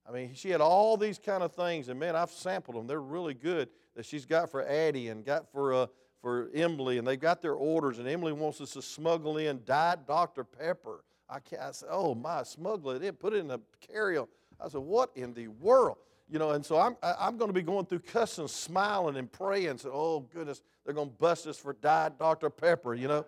I 0.07 0.11
mean, 0.11 0.33
she 0.35 0.49
had 0.49 0.61
all 0.61 0.97
these 0.97 1.17
kind 1.17 1.43
of 1.43 1.53
things, 1.53 1.89
and 1.89 1.99
man, 1.99 2.15
I've 2.15 2.31
sampled 2.31 2.77
them. 2.77 2.87
They're 2.87 3.01
really 3.01 3.33
good 3.33 3.69
that 3.95 4.05
she's 4.05 4.25
got 4.25 4.51
for 4.51 4.63
Addie 4.65 5.09
and 5.09 5.25
got 5.25 5.51
for 5.51 5.73
uh, 5.73 5.87
for 6.25 6.49
Emily, 6.55 6.97
and 6.97 7.05
they've 7.05 7.19
got 7.19 7.43
their 7.43 7.53
orders, 7.53 7.99
and 7.99 8.07
Emily 8.07 8.33
wants 8.33 8.59
us 8.59 8.71
to 8.71 8.81
smuggle 8.81 9.37
in 9.37 9.61
Diet 9.63 10.07
Dr. 10.07 10.43
Pepper. 10.43 11.03
I, 11.29 11.39
can't, 11.39 11.61
I 11.61 11.69
said, 11.69 11.89
oh 11.91 12.15
my, 12.15 12.41
smuggle 12.41 12.89
it 12.93 13.03
in, 13.03 13.13
put 13.13 13.33
it 13.33 13.41
in 13.41 13.51
a 13.51 13.59
carry-on. 13.79 14.25
I 14.59 14.67
said, 14.67 14.81
what 14.81 15.11
in 15.13 15.35
the 15.35 15.49
world? 15.49 15.97
You 16.29 16.39
know, 16.39 16.51
and 16.51 16.65
so 16.65 16.79
I'm, 16.79 16.95
I'm 17.03 17.37
going 17.37 17.49
to 17.49 17.53
be 17.53 17.61
going 17.61 17.85
through 17.85 17.99
customs, 17.99 18.51
smiling 18.51 19.15
and 19.17 19.31
praying. 19.31 19.77
So, 19.77 19.91
oh 19.93 20.19
goodness, 20.33 20.63
they're 20.83 20.93
going 20.93 21.09
to 21.09 21.15
bust 21.15 21.45
us 21.45 21.57
for 21.57 21.73
Diet 21.73 22.17
Dr. 22.17 22.49
Pepper, 22.49 22.95
you 22.95 23.07
know. 23.07 23.25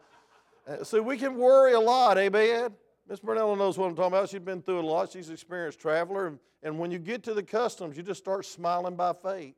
Uh, 0.68 0.84
so 0.84 1.02
we 1.02 1.16
can 1.18 1.36
worry 1.36 1.74
a 1.74 1.80
lot, 1.80 2.18
amen? 2.18 2.72
Miss 3.08 3.20
Brunella 3.20 3.58
knows 3.58 3.78
what 3.78 3.88
I'm 3.88 3.96
talking 3.96 4.14
about. 4.14 4.30
She's 4.30 4.40
been 4.40 4.62
through 4.62 4.80
a 4.80 4.82
lot. 4.82 5.12
She's 5.12 5.28
an 5.28 5.34
experienced 5.34 5.80
traveler. 5.80 6.28
And, 6.28 6.40
and 6.64 6.80
when 6.80 6.90
you 6.90 6.98
get 6.98 7.24
to 7.24 7.34
the 7.34 7.44
customs, 7.44 7.96
you 7.98 8.04
just 8.04 8.22
start 8.22 8.46
smiling 8.46 8.96
by 8.96 9.14
faith. 9.14 9.56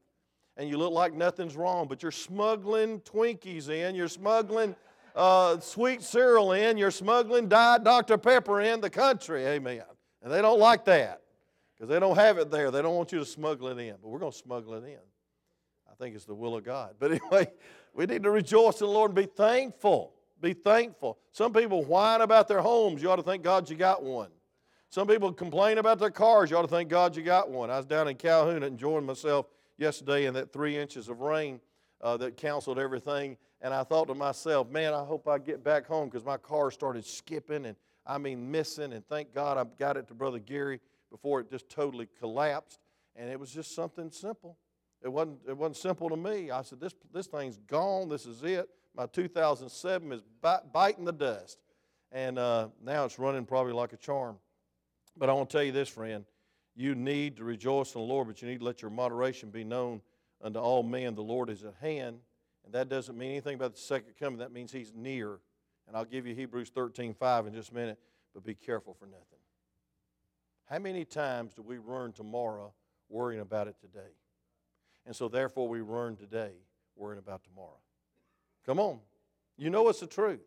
And 0.58 0.70
you 0.70 0.78
look 0.78 0.92
like 0.92 1.14
nothing's 1.14 1.56
wrong, 1.56 1.88
but 1.88 2.04
you're 2.04 2.12
smuggling 2.12 3.00
Twinkies 3.02 3.70
in, 3.70 3.96
you're 3.96 4.10
smuggling 4.10 4.76
uh, 5.16 5.58
sweet 5.62 6.04
cereal 6.04 6.52
in, 6.52 6.78
you're 6.78 6.92
smuggling 6.92 7.48
Diet 7.48 7.86
Dr. 7.86 8.18
Pepper 8.18 8.60
in 8.60 8.82
the 8.82 8.90
country, 8.90 9.46
amen. 9.46 9.84
And 10.22 10.32
they 10.32 10.42
don't 10.42 10.60
like 10.60 10.84
that 10.86 11.22
because 11.80 11.90
they 11.90 12.00
don't 12.00 12.18
have 12.18 12.38
it 12.38 12.52
there. 12.52 12.72
They 12.72 12.82
don't 12.82 12.96
want 12.96 13.14
you 13.14 13.20
to 13.20 13.26
smuggle 13.26 13.70
it 13.70 13.78
in, 13.78 13.96
but 14.02 14.10
we're 14.10 14.20
going 14.20 14.34
to 14.34 14.38
smuggle 14.38 14.74
it 14.74 14.84
in. 14.84 15.00
I 15.90 15.96
think 15.96 16.14
it's 16.14 16.26
the 16.26 16.36
will 16.36 16.58
of 16.58 16.66
God. 16.66 16.96
But 17.00 17.12
anyway, 17.32 17.48
we 17.94 18.06
need 18.06 18.24
to 18.24 18.32
rejoice 18.32 18.82
in 18.82 18.88
the 18.88 18.94
Lord 18.94 19.12
and 19.12 19.16
be 19.16 19.26
thankful. 19.26 20.14
Be 20.42 20.54
thankful. 20.54 21.18
Some 21.32 21.54
people 21.54 21.86
whine 21.86 22.22
about 22.22 22.48
their 22.48 22.62
homes. 22.62 23.02
You 23.02 23.10
ought 23.10 23.18
to 23.18 23.24
thank 23.24 23.44
God 23.44 23.70
you 23.70 23.78
got 23.78 24.04
one. 24.04 24.30
Some 24.90 25.08
people 25.08 25.32
complain 25.32 25.78
about 25.78 26.00
their 26.00 26.10
cars. 26.10 26.50
You 26.50 26.58
ought 26.58 26.64
to 26.64 26.68
thank 26.68 26.90
God 26.90 27.16
you 27.16 27.24
got 27.24 27.50
one. 27.50 27.70
I 27.70 27.78
was 27.78 27.86
down 27.86 28.08
in 28.08 28.16
Calhoun 28.16 28.64
enjoying 28.64 29.06
myself 29.06 29.46
yesterday 29.78 30.26
in 30.26 30.34
that 30.34 30.52
three 30.52 30.78
inches 30.78 31.08
of 31.10 31.22
rain 31.22 31.62
uh, 32.02 32.18
that 32.18 32.36
canceled 32.36 32.80
everything. 32.80 33.38
And 33.62 33.74
I 33.74 33.84
thought 33.84 34.08
to 34.08 34.16
myself, 34.16 34.70
man, 34.70 34.94
I 34.94 35.04
hope 35.04 35.28
I 35.28 35.38
get 35.38 35.64
back 35.64 35.86
home 35.86 36.10
because 36.10 36.26
my 36.26 36.38
car 36.38 36.72
started 36.72 37.06
skipping 37.06 37.66
and 37.66 37.76
I 38.06 38.18
mean 38.18 38.50
missing. 38.50 38.94
And 38.94 39.06
thank 39.08 39.34
God 39.34 39.58
I 39.58 39.66
got 39.78 39.96
it 39.96 40.08
to 40.08 40.14
Brother 40.14 40.40
Gary 40.40 40.80
before 41.12 41.40
it 41.40 41.50
just 41.50 41.70
totally 41.70 42.08
collapsed. 42.20 42.80
And 43.16 43.30
it 43.30 43.40
was 43.40 43.52
just 43.52 43.76
something 43.76 44.12
simple. 44.12 44.58
It 45.02 45.10
wasn't, 45.10 45.40
it 45.48 45.58
wasn't 45.58 45.78
simple 45.78 46.10
to 46.10 46.18
me. 46.18 46.52
I 46.52 46.62
said, 46.62 46.80
this, 46.80 46.94
this 47.14 47.28
thing's 47.28 47.58
gone. 47.58 48.10
This 48.10 48.26
is 48.26 48.44
it. 48.44 48.70
My 48.96 49.06
2007 49.06 50.12
is 50.12 50.22
biting 50.74 51.06
the 51.06 51.14
dust. 51.14 51.58
And 52.12 52.40
uh, 52.40 52.70
now 52.84 53.06
it's 53.06 53.20
running 53.20 53.46
probably 53.46 53.74
like 53.74 53.94
a 53.94 53.98
charm. 53.98 54.38
But 55.16 55.30
I 55.30 55.34
want 55.34 55.50
to 55.50 55.58
tell 55.58 55.64
you 55.64 55.72
this, 55.72 55.90
friend. 55.90 56.26
You 56.76 56.96
need 56.96 57.38
to 57.38 57.44
rejoice 57.44 57.94
in 57.94 58.02
the 58.02 58.08
Lord, 58.08 58.28
but 58.28 58.42
you 58.42 58.48
need 58.48 58.60
to 58.60 58.66
let 58.66 58.82
your 58.82 58.92
moderation 58.92 59.50
be 59.50 59.64
known 59.64 60.02
unto 60.42 60.60
all 60.60 60.84
men. 60.84 61.16
The 61.16 61.22
Lord 61.22 61.50
is 61.50 61.64
at 61.64 61.76
hand. 61.82 62.20
And 62.66 62.74
that 62.74 62.90
doesn't 62.90 63.18
mean 63.18 63.32
anything 63.32 63.56
about 63.56 63.74
the 63.74 63.82
second 63.82 64.14
coming. 64.20 64.40
That 64.40 64.52
means 64.52 64.72
he's 64.72 64.94
near. 64.96 65.40
And 65.88 65.98
I'll 65.98 66.06
give 66.06 66.28
you 66.28 66.36
Hebrews 66.36 66.70
13 66.70 67.14
5 67.14 67.48
in 67.48 67.54
just 67.54 67.72
a 67.72 67.74
minute. 67.74 68.00
But 68.34 68.44
be 68.44 68.54
careful 68.54 68.94
for 68.94 69.06
nothing. 69.06 69.39
How 70.70 70.78
many 70.78 71.04
times 71.04 71.54
do 71.54 71.64
we 71.64 71.78
run 71.78 72.12
tomorrow 72.12 72.74
worrying 73.10 73.42
about 73.42 73.68
it 73.68 73.76
today? 73.82 74.12
And 75.06 75.16
so, 75.16 75.28
therefore, 75.28 75.68
we 75.68 75.82
run 75.82 76.16
today 76.16 76.52
worrying 76.96 77.18
about 77.18 77.44
tomorrow. 77.44 77.80
Come 78.66 78.80
on. 78.80 79.00
You 79.58 79.72
know 79.72 79.88
it's 79.90 80.00
the 80.00 80.08
truth. 80.08 80.42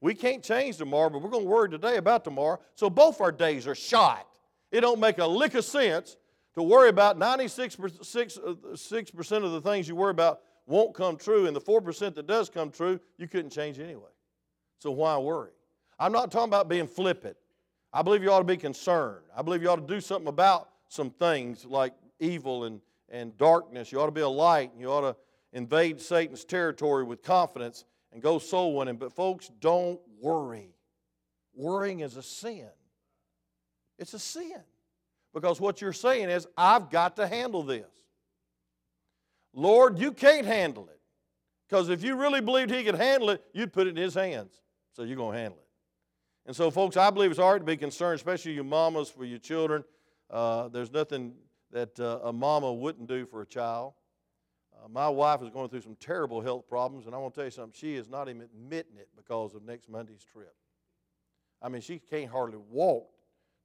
We 0.00 0.14
can't 0.14 0.42
change 0.42 0.78
tomorrow, 0.78 1.10
but 1.10 1.20
we're 1.20 1.30
going 1.30 1.44
to 1.44 1.50
worry 1.50 1.68
today 1.68 1.96
about 1.96 2.24
tomorrow. 2.24 2.60
So, 2.76 2.88
both 2.88 3.20
our 3.20 3.32
days 3.32 3.66
are 3.66 3.74
shot. 3.74 4.26
It 4.72 4.80
don't 4.80 5.00
make 5.00 5.18
a 5.18 5.26
lick 5.26 5.54
of 5.54 5.64
sense 5.64 6.16
to 6.54 6.62
worry 6.62 6.88
about 6.88 7.18
96% 7.18 8.38
uh, 8.38 9.46
of 9.46 9.52
the 9.52 9.60
things 9.60 9.86
you 9.86 9.96
worry 9.96 10.10
about 10.10 10.40
won't 10.66 10.94
come 10.94 11.16
true, 11.16 11.46
and 11.46 11.54
the 11.54 11.60
4% 11.60 12.14
that 12.14 12.26
does 12.26 12.48
come 12.50 12.70
true, 12.70 13.00
you 13.16 13.28
couldn't 13.28 13.50
change 13.50 13.78
anyway. 13.78 14.10
So 14.78 14.90
why 14.90 15.16
worry? 15.18 15.50
I'm 15.98 16.12
not 16.12 16.30
talking 16.30 16.48
about 16.48 16.68
being 16.68 16.86
flippant. 16.86 17.36
I 17.92 18.02
believe 18.02 18.22
you 18.22 18.30
ought 18.30 18.38
to 18.38 18.44
be 18.44 18.56
concerned. 18.56 19.24
I 19.34 19.42
believe 19.42 19.62
you 19.62 19.70
ought 19.70 19.86
to 19.86 19.94
do 19.94 20.00
something 20.00 20.28
about 20.28 20.68
some 20.88 21.10
things 21.10 21.64
like 21.64 21.94
evil 22.20 22.64
and, 22.64 22.80
and 23.08 23.36
darkness. 23.38 23.90
You 23.90 24.00
ought 24.00 24.06
to 24.06 24.12
be 24.12 24.20
a 24.20 24.28
light, 24.28 24.72
and 24.72 24.80
you 24.80 24.90
ought 24.90 25.00
to 25.00 25.16
invade 25.52 26.00
Satan's 26.00 26.44
territory 26.44 27.04
with 27.04 27.22
confidence 27.22 27.84
and 28.12 28.20
go 28.22 28.38
soul 28.38 28.76
winning. 28.76 28.96
But, 28.96 29.12
folks, 29.12 29.50
don't 29.60 30.00
worry. 30.20 30.74
Worrying 31.54 32.00
is 32.00 32.16
a 32.16 32.22
sin. 32.22 32.68
It's 33.98 34.14
a 34.14 34.18
sin. 34.18 34.62
Because 35.32 35.60
what 35.60 35.80
you're 35.80 35.92
saying 35.92 36.30
is, 36.30 36.46
I've 36.56 36.90
got 36.90 37.16
to 37.16 37.26
handle 37.26 37.62
this. 37.62 37.86
Lord, 39.54 39.98
you 39.98 40.12
can't 40.12 40.46
handle 40.46 40.88
it. 40.88 41.00
Because 41.68 41.88
if 41.88 42.02
you 42.02 42.16
really 42.16 42.40
believed 42.40 42.70
He 42.70 42.84
could 42.84 42.94
handle 42.94 43.30
it, 43.30 43.42
you'd 43.52 43.72
put 43.72 43.86
it 43.86 43.90
in 43.90 43.96
His 43.96 44.14
hands. 44.14 44.52
So 44.92 45.02
you're 45.02 45.16
going 45.16 45.34
to 45.34 45.40
handle 45.40 45.58
it. 45.58 45.67
And 46.48 46.56
so, 46.56 46.70
folks, 46.70 46.96
I 46.96 47.10
believe 47.10 47.30
it's 47.30 47.38
hard 47.38 47.60
to 47.60 47.66
be 47.66 47.76
concerned, 47.76 48.14
especially 48.14 48.52
you 48.52 48.64
mamas 48.64 49.10
for 49.10 49.26
your 49.26 49.38
children. 49.38 49.84
Uh, 50.30 50.68
there's 50.68 50.90
nothing 50.90 51.34
that 51.72 52.00
uh, 52.00 52.20
a 52.24 52.32
mama 52.32 52.72
wouldn't 52.72 53.06
do 53.06 53.26
for 53.26 53.42
a 53.42 53.46
child. 53.46 53.92
Uh, 54.72 54.88
my 54.88 55.10
wife 55.10 55.42
is 55.42 55.50
going 55.50 55.68
through 55.68 55.82
some 55.82 55.94
terrible 56.00 56.40
health 56.40 56.66
problems, 56.66 57.04
and 57.04 57.14
I 57.14 57.18
want 57.18 57.34
to 57.34 57.40
tell 57.40 57.44
you 57.44 57.50
something. 57.50 57.74
She 57.74 57.96
is 57.96 58.08
not 58.08 58.30
even 58.30 58.40
admitting 58.40 58.96
it 58.96 59.10
because 59.14 59.54
of 59.54 59.62
next 59.62 59.90
Monday's 59.90 60.24
trip. 60.24 60.54
I 61.60 61.68
mean, 61.68 61.82
she 61.82 61.98
can't 61.98 62.30
hardly 62.30 62.60
walk 62.70 63.10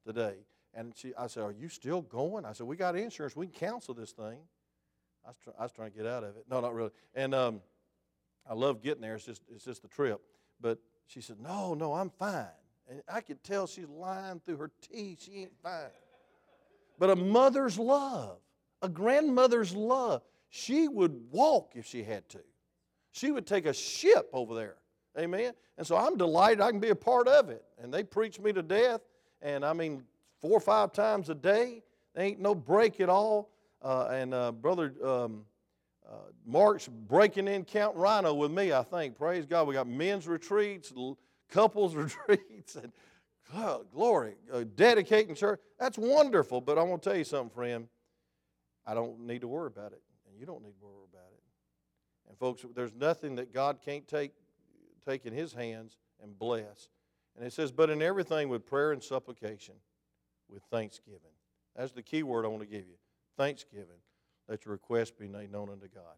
today. 0.04 0.34
And 0.74 0.92
she, 0.94 1.14
I 1.18 1.28
said, 1.28 1.42
Are 1.42 1.52
you 1.52 1.70
still 1.70 2.02
going? 2.02 2.44
I 2.44 2.52
said, 2.52 2.66
We 2.66 2.76
got 2.76 2.96
insurance. 2.96 3.34
We 3.34 3.46
can 3.46 3.54
cancel 3.54 3.94
this 3.94 4.12
thing. 4.12 4.40
I 5.24 5.28
was, 5.28 5.36
try, 5.42 5.52
I 5.58 5.62
was 5.62 5.72
trying 5.72 5.90
to 5.90 5.96
get 5.96 6.06
out 6.06 6.22
of 6.22 6.36
it. 6.36 6.44
No, 6.50 6.60
not 6.60 6.74
really. 6.74 6.90
And 7.14 7.34
um, 7.34 7.62
I 8.46 8.52
love 8.52 8.82
getting 8.82 9.00
there. 9.00 9.14
It's 9.14 9.24
just, 9.24 9.40
it's 9.50 9.64
just 9.64 9.80
the 9.80 9.88
trip. 9.88 10.20
But 10.60 10.80
she 11.06 11.22
said, 11.22 11.40
No, 11.40 11.72
no, 11.72 11.94
I'm 11.94 12.10
fine. 12.10 12.48
And 12.88 13.02
I 13.08 13.20
could 13.20 13.42
tell 13.42 13.66
she's 13.66 13.88
lying 13.88 14.40
through 14.44 14.58
her 14.58 14.70
teeth. 14.80 15.22
She 15.24 15.42
ain't 15.42 15.56
fine. 15.62 15.90
But 16.98 17.10
a 17.10 17.16
mother's 17.16 17.78
love, 17.78 18.38
a 18.82 18.88
grandmother's 18.88 19.74
love, 19.74 20.22
she 20.50 20.86
would 20.86 21.20
walk 21.30 21.72
if 21.74 21.86
she 21.86 22.02
had 22.04 22.28
to. 22.30 22.40
She 23.12 23.30
would 23.30 23.46
take 23.46 23.66
a 23.66 23.72
ship 23.72 24.28
over 24.32 24.54
there. 24.54 24.76
Amen. 25.18 25.52
And 25.78 25.86
so 25.86 25.96
I'm 25.96 26.16
delighted 26.16 26.60
I 26.60 26.70
can 26.70 26.80
be 26.80 26.90
a 26.90 26.96
part 26.96 27.28
of 27.28 27.48
it. 27.48 27.64
And 27.80 27.92
they 27.92 28.02
preach 28.02 28.40
me 28.40 28.52
to 28.52 28.62
death. 28.62 29.00
And 29.42 29.64
I 29.64 29.72
mean, 29.72 30.02
four 30.40 30.52
or 30.52 30.60
five 30.60 30.92
times 30.92 31.30
a 31.30 31.34
day. 31.34 31.82
There 32.14 32.24
ain't 32.24 32.40
no 32.40 32.54
break 32.54 33.00
at 33.00 33.08
all. 33.08 33.50
Uh, 33.82 34.08
and 34.10 34.34
uh, 34.34 34.52
Brother 34.52 34.94
um, 35.04 35.44
uh, 36.08 36.16
Mark's 36.46 36.88
breaking 36.88 37.48
in 37.48 37.64
Count 37.64 37.96
Rhino 37.96 38.34
with 38.34 38.50
me, 38.50 38.72
I 38.72 38.82
think. 38.82 39.16
Praise 39.16 39.46
God. 39.46 39.66
We 39.66 39.74
got 39.74 39.88
men's 39.88 40.28
retreats, 40.28 40.92
couples 41.50 41.94
retreats, 41.96 42.76
and 42.76 42.92
oh, 43.54 43.84
glory, 43.92 44.34
uh, 44.52 44.64
dedicating 44.74 45.34
church. 45.34 45.60
That's 45.78 45.98
wonderful. 45.98 46.60
But 46.60 46.78
I 46.78 46.82
want 46.82 47.02
to 47.02 47.10
tell 47.10 47.18
you 47.18 47.24
something, 47.24 47.54
friend. 47.54 47.88
I 48.86 48.94
don't 48.94 49.20
need 49.20 49.40
to 49.40 49.48
worry 49.48 49.68
about 49.68 49.92
it, 49.92 50.02
and 50.28 50.38
you 50.38 50.44
don't 50.44 50.62
need 50.62 50.74
to 50.78 50.84
worry 50.84 51.06
about 51.10 51.32
it. 51.32 51.42
And 52.28 52.38
folks, 52.38 52.64
there's 52.74 52.94
nothing 52.94 53.36
that 53.36 53.52
God 53.52 53.78
can't 53.84 54.06
take 54.06 54.32
take 55.06 55.26
in 55.26 55.32
His 55.32 55.52
hands 55.52 55.96
and 56.22 56.38
bless. 56.38 56.88
And 57.36 57.46
it 57.46 57.52
says, 57.52 57.72
but 57.72 57.90
in 57.90 58.00
everything 58.00 58.48
with 58.48 58.64
prayer 58.64 58.92
and 58.92 59.02
supplication, 59.02 59.74
with 60.48 60.62
thanksgiving. 60.70 61.20
That's 61.76 61.92
the 61.92 62.02
key 62.02 62.22
word 62.22 62.44
I 62.44 62.48
want 62.48 62.62
to 62.62 62.68
give 62.68 62.86
you. 62.86 62.96
Thanksgiving. 63.36 64.00
Let 64.48 64.64
your 64.64 64.72
request 64.72 65.18
be 65.18 65.26
made 65.26 65.50
known 65.50 65.70
unto 65.70 65.88
God. 65.88 66.14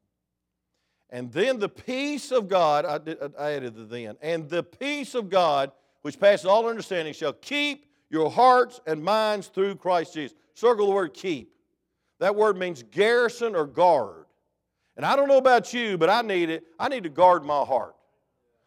And 1.10 1.32
then 1.32 1.58
the 1.58 1.68
peace 1.68 2.32
of 2.32 2.48
God, 2.48 2.84
I, 2.84 2.98
did, 2.98 3.18
I 3.38 3.52
added 3.52 3.74
the 3.76 3.84
then, 3.84 4.16
and 4.20 4.48
the 4.48 4.62
peace 4.62 5.14
of 5.14 5.30
God, 5.30 5.70
which 6.02 6.18
passes 6.18 6.46
all 6.46 6.68
understanding, 6.68 7.14
shall 7.14 7.32
keep 7.32 7.86
your 8.10 8.30
hearts 8.30 8.80
and 8.86 9.02
minds 9.02 9.48
through 9.48 9.76
Christ 9.76 10.14
Jesus. 10.14 10.36
Circle 10.54 10.86
the 10.86 10.92
word 10.92 11.14
keep. 11.14 11.52
That 12.18 12.34
word 12.34 12.56
means 12.56 12.82
garrison 12.82 13.54
or 13.54 13.66
guard. 13.66 14.24
And 14.96 15.04
I 15.04 15.14
don't 15.14 15.28
know 15.28 15.38
about 15.38 15.74
you, 15.74 15.98
but 15.98 16.08
I 16.08 16.22
need 16.22 16.50
it. 16.50 16.64
I 16.78 16.88
need 16.88 17.02
to 17.02 17.08
guard 17.08 17.44
my 17.44 17.62
heart. 17.62 17.94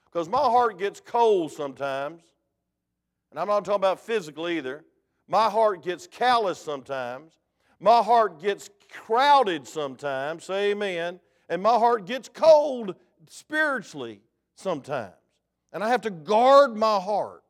Because 0.06 0.30
my 0.30 0.38
heart 0.38 0.78
gets 0.78 0.99
cold 0.99 1.52
sometimes. 1.52 2.21
And 3.32 3.39
I'm 3.39 3.47
not 3.47 3.65
talking 3.65 3.75
about 3.75 3.99
physically 3.99 4.58
either. 4.58 4.84
My 5.28 5.49
heart 5.49 5.84
gets 5.84 6.08
callous 6.08 6.60
sometimes. 6.60 7.34
My 7.80 8.02
heart 8.02 8.41
gets 8.41 8.69
crowded 8.89 9.67
sometimes. 9.67 10.45
Say 10.45 10.71
amen 10.71 11.19
and 11.49 11.62
my 11.62 11.77
heart 11.77 12.05
gets 12.05 12.29
cold 12.29 12.95
spiritually 13.27 14.21
sometimes. 14.55 15.13
And 15.73 15.83
I 15.83 15.89
have 15.89 16.01
to 16.01 16.12
guard 16.12 16.75
my 16.75 16.99
heart 16.99 17.43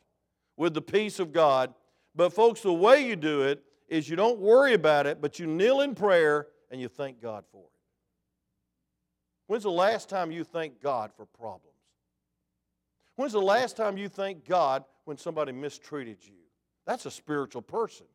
with 0.57 0.73
the 0.73 0.81
peace 0.81 1.19
of 1.19 1.31
God. 1.31 1.73
But, 2.15 2.33
folks, 2.33 2.62
the 2.62 2.73
way 2.73 3.05
you 3.05 3.15
do 3.15 3.43
it 3.43 3.63
is 3.88 4.09
you 4.09 4.15
don't 4.15 4.39
worry 4.39 4.73
about 4.73 5.05
it, 5.05 5.21
but 5.21 5.39
you 5.39 5.47
kneel 5.47 5.81
in 5.81 5.95
prayer 5.95 6.47
and 6.71 6.81
you 6.81 6.88
thank 6.88 7.21
God 7.21 7.43
for 7.51 7.63
it. 7.63 7.71
When's 9.47 9.63
the 9.63 9.71
last 9.71 10.09
time 10.09 10.31
you 10.31 10.43
thanked 10.43 10.81
God 10.81 11.12
for 11.15 11.25
problems? 11.25 11.65
When's 13.15 13.33
the 13.33 13.41
last 13.41 13.75
time 13.75 13.97
you 13.97 14.07
thanked 14.07 14.47
God 14.47 14.83
when 15.05 15.17
somebody 15.17 15.51
mistreated 15.51 16.17
you? 16.21 16.35
That's 16.85 17.05
a 17.05 17.12
spiritual 17.12 17.62
person. 17.62 18.05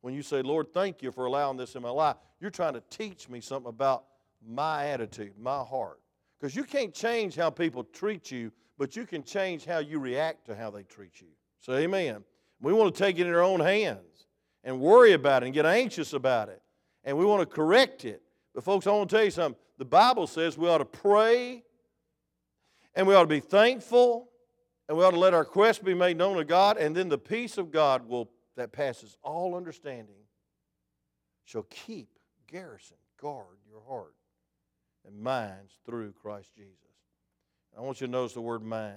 When 0.00 0.14
you 0.14 0.22
say, 0.22 0.42
Lord, 0.42 0.72
thank 0.72 1.02
you 1.02 1.12
for 1.12 1.26
allowing 1.26 1.56
this 1.56 1.74
in 1.74 1.82
my 1.82 1.90
life, 1.90 2.16
you're 2.40 2.50
trying 2.50 2.74
to 2.74 2.82
teach 2.90 3.28
me 3.28 3.40
something 3.40 3.68
about 3.68 4.04
my 4.46 4.86
attitude, 4.86 5.32
my 5.38 5.62
heart. 5.62 6.00
Because 6.38 6.54
you 6.54 6.64
can't 6.64 6.94
change 6.94 7.34
how 7.34 7.50
people 7.50 7.84
treat 7.84 8.30
you, 8.30 8.52
but 8.76 8.94
you 8.94 9.06
can 9.06 9.22
change 9.22 9.64
how 9.64 9.78
you 9.78 9.98
react 9.98 10.46
to 10.46 10.54
how 10.54 10.70
they 10.70 10.84
treat 10.84 11.20
you. 11.20 11.28
So, 11.60 11.74
amen. 11.74 12.24
We 12.60 12.72
want 12.72 12.94
to 12.94 12.98
take 12.98 13.18
it 13.18 13.26
in 13.26 13.34
our 13.34 13.42
own 13.42 13.60
hands 13.60 14.26
and 14.64 14.80
worry 14.80 15.12
about 15.12 15.42
it 15.42 15.46
and 15.46 15.54
get 15.54 15.66
anxious 15.66 16.12
about 16.12 16.48
it. 16.48 16.62
And 17.04 17.16
we 17.16 17.24
want 17.24 17.40
to 17.40 17.46
correct 17.46 18.04
it. 18.04 18.22
But, 18.54 18.64
folks, 18.64 18.86
I 18.86 18.92
want 18.92 19.10
to 19.10 19.16
tell 19.16 19.24
you 19.24 19.30
something. 19.30 19.60
The 19.78 19.84
Bible 19.84 20.26
says 20.26 20.56
we 20.56 20.68
ought 20.68 20.78
to 20.78 20.84
pray 20.84 21.64
and 22.94 23.06
we 23.06 23.14
ought 23.14 23.22
to 23.22 23.28
be 23.28 23.40
thankful 23.40 24.28
and 24.88 24.96
we 24.96 25.04
ought 25.04 25.12
to 25.12 25.18
let 25.18 25.34
our 25.34 25.44
quest 25.44 25.84
be 25.84 25.94
made 25.94 26.16
known 26.16 26.36
to 26.36 26.44
God. 26.44 26.76
And 26.78 26.94
then 26.96 27.08
the 27.08 27.18
peace 27.18 27.58
of 27.58 27.70
God 27.70 28.08
will, 28.08 28.30
that 28.56 28.72
passes 28.72 29.16
all 29.22 29.54
understanding 29.54 30.16
shall 31.44 31.66
keep, 31.70 32.08
garrison, 32.46 32.96
guard 33.20 33.58
your 33.68 33.82
heart 33.88 34.14
and 35.08 35.20
minds 35.20 35.72
through 35.86 36.12
Christ 36.12 36.54
Jesus. 36.54 36.74
I 37.76 37.80
want 37.80 38.00
you 38.00 38.06
to 38.06 38.10
notice 38.10 38.34
the 38.34 38.40
word 38.40 38.62
mind. 38.62 38.96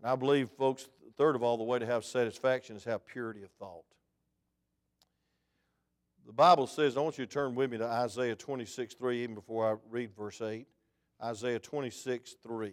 And 0.00 0.10
I 0.10 0.16
believe, 0.16 0.50
folks, 0.50 0.88
third 1.16 1.34
of 1.34 1.42
all, 1.42 1.56
the 1.56 1.64
way 1.64 1.78
to 1.78 1.86
have 1.86 2.04
satisfaction 2.04 2.76
is 2.76 2.84
have 2.84 3.06
purity 3.06 3.42
of 3.42 3.50
thought. 3.52 3.84
The 6.26 6.32
Bible 6.32 6.66
says, 6.66 6.96
I 6.96 7.00
want 7.00 7.18
you 7.18 7.26
to 7.26 7.32
turn 7.32 7.54
with 7.54 7.70
me 7.70 7.78
to 7.78 7.84
Isaiah 7.84 8.36
26 8.36 8.94
3, 8.94 9.22
even 9.22 9.34
before 9.34 9.70
I 9.70 9.76
read 9.90 10.14
verse 10.16 10.40
8. 10.40 10.66
Isaiah 11.22 11.58
26 11.58 12.36
3. 12.46 12.72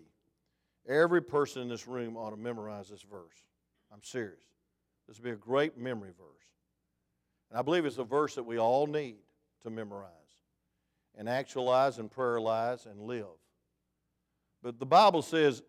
Every 0.87 1.21
person 1.21 1.63
in 1.63 1.69
this 1.69 1.87
room 1.87 2.15
ought 2.15 2.31
to 2.31 2.37
memorize 2.37 2.89
this 2.89 3.01
verse. 3.01 3.45
I'm 3.91 4.03
serious. 4.03 4.43
This 5.07 5.17
will 5.17 5.25
be 5.25 5.31
a 5.31 5.35
great 5.35 5.77
memory 5.77 6.11
verse. 6.17 6.27
And 7.49 7.59
I 7.59 7.63
believe 7.63 7.85
it's 7.85 7.97
a 7.97 8.03
verse 8.03 8.35
that 8.35 8.43
we 8.43 8.59
all 8.59 8.85
need 8.85 9.17
to 9.63 9.69
memorize 9.69 10.18
and 11.19 11.27
actualize 11.27 11.99
and 11.99 12.09
prayerlize 12.09 12.85
and 12.85 13.01
live. 13.01 13.25
But 14.63 14.79
the 14.79 14.85
Bible 14.85 15.21
says, 15.21 15.61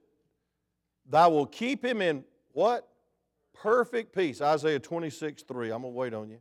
Thou 1.08 1.28
will 1.30 1.46
keep 1.46 1.84
him 1.84 2.00
in 2.00 2.24
what? 2.52 2.88
Perfect 3.52 4.14
peace. 4.14 4.40
Isaiah 4.40 4.78
26, 4.78 5.42
3. 5.42 5.70
I'm 5.72 5.82
going 5.82 5.92
to 5.92 5.98
wait 5.98 6.14
on 6.14 6.30
you. 6.30 6.38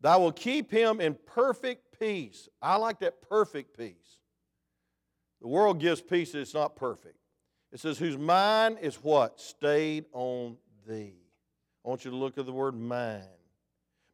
Thou 0.00 0.20
will 0.20 0.32
keep 0.32 0.70
him 0.70 1.00
in 1.00 1.16
perfect 1.26 1.98
peace. 1.98 2.48
I 2.62 2.76
like 2.76 3.00
that 3.00 3.20
perfect 3.28 3.76
peace. 3.76 4.18
The 5.40 5.48
world 5.48 5.80
gives 5.80 6.00
peace 6.00 6.34
it's 6.34 6.54
not 6.54 6.76
perfect. 6.76 7.16
It 7.72 7.80
says, 7.80 7.98
whose 7.98 8.16
mind 8.16 8.78
is 8.80 8.96
what? 8.96 9.40
Stayed 9.40 10.04
on 10.12 10.56
thee. 10.86 11.16
I 11.84 11.88
want 11.88 12.04
you 12.04 12.12
to 12.12 12.16
look 12.16 12.38
at 12.38 12.46
the 12.46 12.52
word 12.52 12.78
mind. 12.78 13.24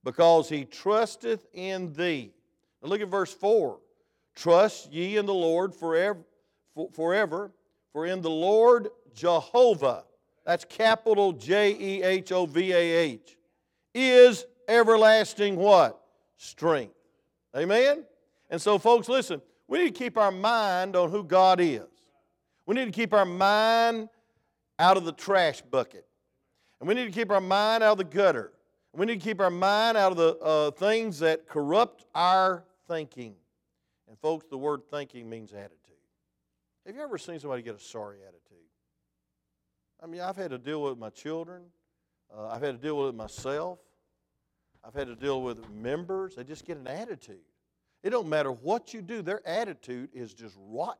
Because 0.04 0.48
he 0.48 0.64
trusteth 0.64 1.46
in 1.52 1.92
thee. 1.92 2.33
Now 2.82 2.88
look 2.88 3.00
at 3.00 3.08
verse 3.08 3.32
4. 3.32 3.78
Trust 4.34 4.92
ye 4.92 5.16
in 5.16 5.26
the 5.26 5.34
Lord 5.34 5.74
forever, 5.74 6.20
forever, 6.92 7.50
for 7.92 8.06
in 8.06 8.22
the 8.22 8.30
Lord 8.30 8.88
Jehovah, 9.14 10.04
that's 10.46 10.64
capital 10.64 11.32
J 11.32 11.76
E 11.78 12.02
H 12.02 12.30
O 12.32 12.46
V 12.46 12.72
A 12.72 12.76
H, 12.76 13.36
is 13.94 14.44
everlasting 14.68 15.56
what? 15.56 16.00
Strength. 16.36 16.94
Amen? 17.56 18.04
And 18.50 18.62
so, 18.62 18.78
folks, 18.78 19.08
listen, 19.08 19.42
we 19.66 19.78
need 19.78 19.94
to 19.94 19.98
keep 19.98 20.16
our 20.16 20.30
mind 20.30 20.94
on 20.94 21.10
who 21.10 21.24
God 21.24 21.60
is. 21.60 21.82
We 22.64 22.74
need 22.74 22.84
to 22.84 22.92
keep 22.92 23.12
our 23.12 23.24
mind 23.24 24.08
out 24.78 24.96
of 24.96 25.04
the 25.04 25.12
trash 25.12 25.60
bucket. 25.62 26.06
And 26.80 26.88
we 26.88 26.94
need 26.94 27.06
to 27.06 27.10
keep 27.10 27.30
our 27.30 27.40
mind 27.40 27.82
out 27.82 27.92
of 27.92 27.98
the 27.98 28.04
gutter. 28.04 28.52
We 28.94 29.06
need 29.06 29.20
to 29.20 29.24
keep 29.24 29.40
our 29.40 29.50
mind 29.50 29.96
out 29.96 30.12
of 30.12 30.18
the 30.18 30.36
uh, 30.38 30.70
things 30.72 31.18
that 31.20 31.48
corrupt 31.48 32.04
our 32.14 32.64
thinking. 32.88 33.35
And 34.09 34.18
folks, 34.18 34.46
the 34.51 34.59
word 34.59 34.83
thinking 34.90 35.29
means 35.29 35.53
attitude. 35.53 35.74
Have 36.87 36.96
you 36.96 37.03
ever 37.03 37.18
seen 37.18 37.38
somebody 37.38 37.62
get 37.62 37.77
a 37.77 37.81
sorry 37.81 38.18
attitude? 38.22 38.64
I 40.03 40.07
mean, 40.07 40.20
I've 40.20 40.37
had 40.37 40.51
to 40.51 40.59
deal 40.59 40.83
with 40.83 40.98
my 40.98 41.11
children. 41.11 41.62
Uh, 42.35 42.48
I've 42.48 42.62
had 42.62 42.81
to 42.81 42.83
deal 42.87 42.96
with 42.96 43.09
it 43.11 43.14
myself. 43.14 43.79
I've 44.85 44.94
had 44.94 45.09
to 45.09 45.16
deal 45.16 45.42
with 45.42 45.68
members. 45.70 46.37
They 46.37 46.44
just 46.44 46.64
get 46.64 46.79
an 46.79 46.87
attitude. 46.87 47.40
It 48.03 48.11
don't 48.11 48.29
matter 48.29 48.53
what 48.53 48.94
you 48.94 49.03
do, 49.03 49.22
their 49.22 49.46
attitude 49.46 50.11
is 50.14 50.33
just 50.33 50.57
rotten. 50.59 50.96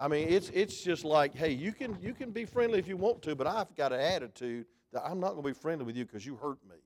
I 0.00 0.08
mean, 0.08 0.28
it's, 0.28 0.50
it's 0.52 0.82
just 0.82 1.04
like, 1.04 1.34
hey, 1.34 1.52
you 1.52 1.72
can, 1.72 1.96
you 2.02 2.14
can 2.14 2.30
be 2.30 2.44
friendly 2.44 2.78
if 2.78 2.88
you 2.88 2.96
want 2.96 3.22
to, 3.22 3.34
but 3.34 3.46
I've 3.46 3.74
got 3.76 3.92
an 3.92 4.00
attitude 4.00 4.66
that 4.92 5.02
I'm 5.04 5.20
not 5.20 5.32
going 5.32 5.42
to 5.42 5.48
be 5.48 5.54
friendly 5.54 5.84
with 5.84 5.96
you 5.96 6.04
because 6.04 6.24
you 6.24 6.36
hurt 6.36 6.58
me. 6.68 6.76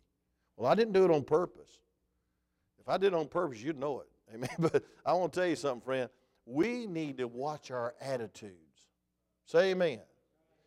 Well, 0.56 0.70
I 0.70 0.74
didn't 0.74 0.92
do 0.92 1.04
it 1.04 1.10
on 1.10 1.24
purpose. 1.24 1.78
If 2.78 2.88
I 2.88 2.98
did 2.98 3.08
it 3.08 3.14
on 3.14 3.28
purpose, 3.28 3.62
you'd 3.62 3.78
know 3.78 4.00
it. 4.00 4.09
Amen. 4.34 4.50
But 4.58 4.84
I 5.04 5.12
want 5.14 5.32
to 5.32 5.40
tell 5.40 5.48
you 5.48 5.56
something, 5.56 5.80
friend. 5.80 6.08
We 6.46 6.86
need 6.86 7.18
to 7.18 7.28
watch 7.28 7.70
our 7.70 7.94
attitudes. 8.00 8.54
Say 9.46 9.70
amen. 9.70 10.00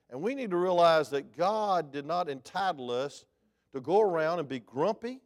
And 0.09 0.21
we 0.21 0.35
need 0.35 0.51
to 0.51 0.57
realize 0.57 1.09
that 1.09 1.35
God 1.35 1.91
did 1.91 2.05
not 2.05 2.29
entitle 2.29 2.91
us 2.91 3.25
to 3.73 3.81
go 3.81 4.01
around 4.01 4.39
and 4.39 4.47
be 4.47 4.59
grumpy 4.59 5.21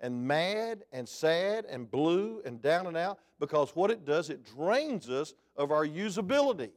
and 0.00 0.26
mad 0.26 0.84
and 0.92 1.08
sad 1.08 1.64
and 1.66 1.90
blue 1.90 2.42
and 2.44 2.60
down 2.60 2.86
and 2.86 2.96
out 2.96 3.18
because 3.38 3.76
what 3.76 3.90
it 3.90 4.04
does, 4.04 4.30
it 4.30 4.44
drains 4.44 5.08
us 5.08 5.34
of 5.56 5.70
our 5.70 5.86
usability. 5.86 6.70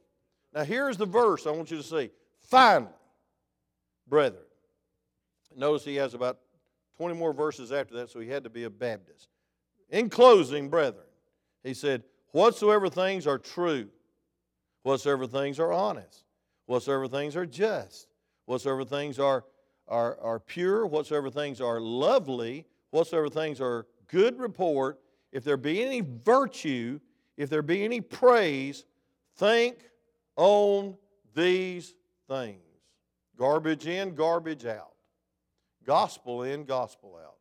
Now, 0.54 0.64
here's 0.64 0.96
the 0.96 1.06
verse 1.06 1.46
I 1.46 1.50
want 1.50 1.70
you 1.70 1.76
to 1.76 1.82
see. 1.82 2.10
Finally, 2.40 2.92
brethren. 4.06 4.42
Notice 5.56 5.84
he 5.84 5.96
has 5.96 6.14
about 6.14 6.38
20 6.98 7.14
more 7.14 7.32
verses 7.32 7.72
after 7.72 7.94
that, 7.96 8.10
so 8.10 8.20
he 8.20 8.28
had 8.28 8.44
to 8.44 8.50
be 8.50 8.64
a 8.64 8.70
Baptist. 8.70 9.28
In 9.90 10.10
closing, 10.10 10.68
brethren, 10.68 11.04
he 11.62 11.74
said, 11.74 12.02
Whatsoever 12.32 12.88
things 12.90 13.26
are 13.26 13.38
true, 13.38 13.88
whatsoever 14.82 15.26
things 15.26 15.58
are 15.58 15.72
honest, 15.72 16.24
whatsoever 16.66 17.08
things 17.08 17.36
are 17.36 17.46
just, 17.46 18.08
whatsoever 18.44 18.84
things 18.84 19.18
are, 19.18 19.44
are, 19.88 20.18
are 20.20 20.40
pure, 20.40 20.86
whatsoever 20.86 21.30
things 21.30 21.60
are 21.60 21.80
lovely, 21.80 22.66
whatsoever 22.90 23.28
things 23.28 23.60
are 23.60 23.86
good 24.08 24.38
report, 24.38 25.00
if 25.32 25.44
there 25.44 25.56
be 25.56 25.82
any 25.82 26.02
virtue, 26.02 27.00
if 27.36 27.48
there 27.48 27.62
be 27.62 27.84
any 27.84 28.00
praise, 28.00 28.84
think 29.36 29.78
on 30.36 30.96
these 31.34 31.94
things. 32.28 32.60
Garbage 33.38 33.86
in, 33.86 34.14
garbage 34.14 34.64
out. 34.64 34.94
Gospel 35.84 36.42
in, 36.42 36.64
gospel 36.64 37.18
out. 37.22 37.35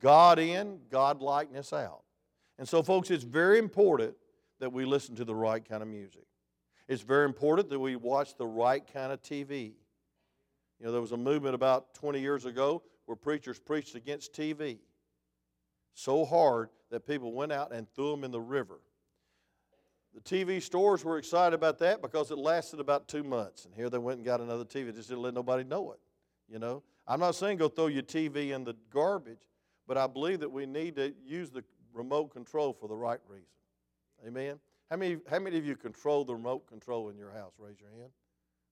God 0.00 0.38
in, 0.38 0.80
God 0.90 1.20
likeness 1.20 1.72
out. 1.72 2.02
And 2.58 2.68
so, 2.68 2.82
folks, 2.82 3.10
it's 3.10 3.24
very 3.24 3.58
important 3.58 4.14
that 4.58 4.72
we 4.72 4.84
listen 4.84 5.14
to 5.16 5.24
the 5.24 5.34
right 5.34 5.66
kind 5.66 5.82
of 5.82 5.88
music. 5.88 6.24
It's 6.88 7.02
very 7.02 7.24
important 7.24 7.70
that 7.70 7.78
we 7.78 7.96
watch 7.96 8.36
the 8.36 8.46
right 8.46 8.82
kind 8.92 9.12
of 9.12 9.22
TV. 9.22 9.72
You 10.78 10.86
know, 10.86 10.92
there 10.92 11.00
was 11.00 11.12
a 11.12 11.16
movement 11.16 11.54
about 11.54 11.94
20 11.94 12.20
years 12.20 12.44
ago 12.46 12.82
where 13.06 13.16
preachers 13.16 13.58
preached 13.58 13.94
against 13.94 14.32
TV 14.32 14.78
so 15.94 16.24
hard 16.24 16.70
that 16.90 17.06
people 17.06 17.32
went 17.32 17.52
out 17.52 17.72
and 17.72 17.88
threw 17.94 18.10
them 18.10 18.24
in 18.24 18.30
the 18.30 18.40
river. 18.40 18.80
The 20.14 20.20
TV 20.20 20.60
stores 20.60 21.04
were 21.04 21.18
excited 21.18 21.54
about 21.54 21.78
that 21.78 22.02
because 22.02 22.30
it 22.30 22.38
lasted 22.38 22.80
about 22.80 23.06
two 23.06 23.22
months. 23.22 23.64
And 23.64 23.74
here 23.74 23.88
they 23.88 23.98
went 23.98 24.18
and 24.18 24.26
got 24.26 24.40
another 24.40 24.64
TV. 24.64 24.94
Just 24.94 25.08
didn't 25.08 25.22
let 25.22 25.34
nobody 25.34 25.62
know 25.62 25.92
it. 25.92 26.00
You 26.48 26.58
know, 26.58 26.82
I'm 27.06 27.20
not 27.20 27.36
saying 27.36 27.58
go 27.58 27.68
throw 27.68 27.86
your 27.86 28.02
TV 28.02 28.50
in 28.50 28.64
the 28.64 28.74
garbage, 28.92 29.49
but 29.90 29.98
I 29.98 30.06
believe 30.06 30.38
that 30.38 30.52
we 30.52 30.66
need 30.66 30.94
to 30.94 31.12
use 31.26 31.50
the 31.50 31.64
remote 31.92 32.32
control 32.32 32.72
for 32.72 32.86
the 32.86 32.94
right 32.94 33.18
reason. 33.28 33.48
Amen. 34.24 34.60
How 34.88 34.96
many, 34.96 35.16
how 35.28 35.40
many 35.40 35.58
of 35.58 35.66
you 35.66 35.74
control 35.74 36.24
the 36.24 36.32
remote 36.32 36.68
control 36.68 37.08
in 37.08 37.18
your 37.18 37.32
house? 37.32 37.54
Raise 37.58 37.80
your 37.80 37.90
hand. 37.90 38.12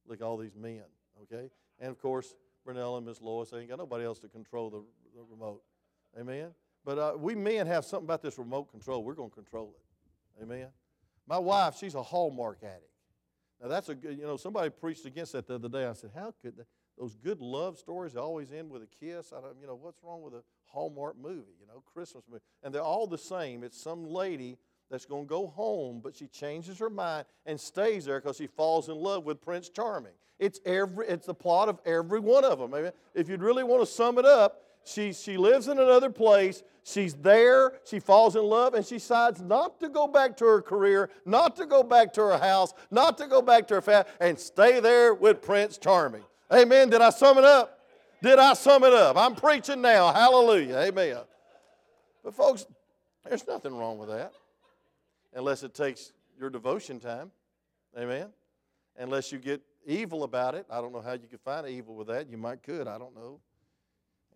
Look 0.06 0.20
at 0.20 0.24
all 0.24 0.36
these 0.36 0.54
men, 0.54 0.84
okay? 1.24 1.50
And 1.80 1.90
of 1.90 2.00
course, 2.00 2.36
Brunel 2.64 2.98
and 2.98 3.04
Miss 3.04 3.20
Lois, 3.20 3.52
ain't 3.52 3.68
got 3.68 3.78
nobody 3.78 4.04
else 4.04 4.20
to 4.20 4.28
control 4.28 4.70
the, 4.70 4.84
the 5.16 5.24
remote. 5.28 5.62
Amen. 6.16 6.50
But 6.84 6.98
uh, 7.00 7.14
we 7.18 7.34
men 7.34 7.66
have 7.66 7.84
something 7.84 8.06
about 8.06 8.22
this 8.22 8.38
remote 8.38 8.70
control. 8.70 9.02
We're 9.02 9.14
going 9.14 9.30
to 9.30 9.34
control 9.34 9.74
it. 9.74 10.44
Amen. 10.44 10.68
My 11.26 11.38
wife, 11.38 11.78
she's 11.80 11.96
a 11.96 12.02
Hallmark 12.02 12.58
addict. 12.62 12.92
Now 13.60 13.66
that's 13.66 13.88
a 13.88 13.96
good, 13.96 14.16
you 14.16 14.22
know, 14.22 14.36
somebody 14.36 14.70
preached 14.70 15.04
against 15.04 15.32
that 15.32 15.48
the 15.48 15.56
other 15.56 15.68
day. 15.68 15.84
I 15.84 15.94
said, 15.94 16.10
how 16.14 16.32
could 16.40 16.58
they, 16.58 16.62
those 16.98 17.14
good 17.14 17.40
love 17.40 17.78
stories 17.78 18.16
always 18.16 18.52
end 18.52 18.70
with 18.70 18.82
a 18.82 19.04
kiss? 19.04 19.32
I 19.32 19.40
don't, 19.40 19.56
you 19.60 19.66
know, 19.66 19.78
what's 19.80 20.02
wrong 20.02 20.22
with 20.22 20.34
a 20.34 20.42
Hallmark 20.66 21.16
movie? 21.20 21.54
You 21.60 21.66
know, 21.66 21.82
Christmas 21.94 22.24
movie, 22.28 22.42
and 22.62 22.74
they're 22.74 22.82
all 22.82 23.06
the 23.06 23.18
same. 23.18 23.62
It's 23.62 23.80
some 23.80 24.06
lady 24.06 24.56
that's 24.90 25.04
going 25.04 25.24
to 25.24 25.28
go 25.28 25.46
home, 25.46 26.00
but 26.02 26.16
she 26.16 26.26
changes 26.26 26.78
her 26.78 26.90
mind 26.90 27.26
and 27.46 27.60
stays 27.60 28.04
there 28.04 28.20
because 28.20 28.36
she 28.36 28.46
falls 28.46 28.88
in 28.88 28.96
love 28.96 29.24
with 29.24 29.40
Prince 29.40 29.68
Charming. 29.68 30.12
It's 30.38 30.60
every, 30.64 31.06
it's 31.08 31.26
the 31.26 31.34
plot 31.34 31.68
of 31.68 31.80
every 31.84 32.20
one 32.20 32.44
of 32.44 32.58
them. 32.58 32.72
Amen. 32.72 32.92
If 33.14 33.28
you'd 33.28 33.42
really 33.42 33.64
want 33.64 33.82
to 33.82 33.86
sum 33.86 34.18
it 34.18 34.24
up, 34.24 34.62
she, 34.84 35.12
she 35.12 35.36
lives 35.36 35.68
in 35.68 35.78
another 35.78 36.10
place. 36.10 36.62
She's 36.84 37.12
there. 37.14 37.74
She 37.84 38.00
falls 38.00 38.36
in 38.36 38.44
love 38.44 38.74
and 38.74 38.86
she 38.86 38.94
decides 38.94 39.42
not 39.42 39.78
to 39.80 39.88
go 39.88 40.06
back 40.06 40.36
to 40.38 40.46
her 40.46 40.62
career, 40.62 41.10
not 41.26 41.56
to 41.56 41.66
go 41.66 41.82
back 41.82 42.14
to 42.14 42.22
her 42.22 42.38
house, 42.38 42.72
not 42.90 43.18
to 43.18 43.26
go 43.26 43.42
back 43.42 43.68
to 43.68 43.74
her 43.74 43.82
family, 43.82 44.10
and 44.20 44.38
stay 44.38 44.80
there 44.80 45.12
with 45.12 45.42
Prince 45.42 45.76
Charming. 45.76 46.24
Amen. 46.52 46.88
Did 46.90 47.00
I 47.00 47.10
sum 47.10 47.38
it 47.38 47.44
up? 47.44 47.78
Did 48.22 48.38
I 48.38 48.54
sum 48.54 48.84
it 48.84 48.92
up? 48.92 49.16
I'm 49.16 49.34
preaching 49.34 49.80
now. 49.80 50.12
Hallelujah. 50.12 50.76
Amen. 50.78 51.18
But, 52.24 52.34
folks, 52.34 52.66
there's 53.24 53.46
nothing 53.46 53.76
wrong 53.76 53.98
with 53.98 54.08
that 54.08 54.32
unless 55.34 55.62
it 55.62 55.74
takes 55.74 56.12
your 56.38 56.50
devotion 56.50 56.98
time. 56.98 57.30
Amen. 57.96 58.28
Unless 58.98 59.30
you 59.30 59.38
get 59.38 59.62
evil 59.86 60.24
about 60.24 60.54
it. 60.54 60.66
I 60.70 60.80
don't 60.80 60.92
know 60.92 61.00
how 61.00 61.12
you 61.12 61.28
could 61.30 61.40
find 61.40 61.66
evil 61.68 61.94
with 61.94 62.08
that. 62.08 62.28
You 62.28 62.36
might 62.36 62.62
could. 62.62 62.88
I 62.88 62.98
don't 62.98 63.14
know. 63.14 63.40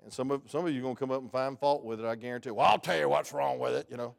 And 0.05 0.13
some 0.13 0.31
of, 0.31 0.43
some 0.49 0.67
of 0.67 0.73
you 0.73 0.81
are 0.81 0.83
going 0.83 0.95
to 0.95 0.99
come 0.99 1.11
up 1.11 1.21
and 1.21 1.31
find 1.31 1.59
fault 1.59 1.85
with 1.85 2.01
it, 2.01 2.07
I 2.07 2.15
guarantee. 2.17 2.51
Well, 2.51 2.67
I'll 2.67 2.79
tell 2.79 2.99
you 2.99 3.09
what's 3.09 3.33
wrong 3.33 3.59
with 3.59 3.75
it, 3.75 3.87
you 3.91 3.97
know. 3.97 4.15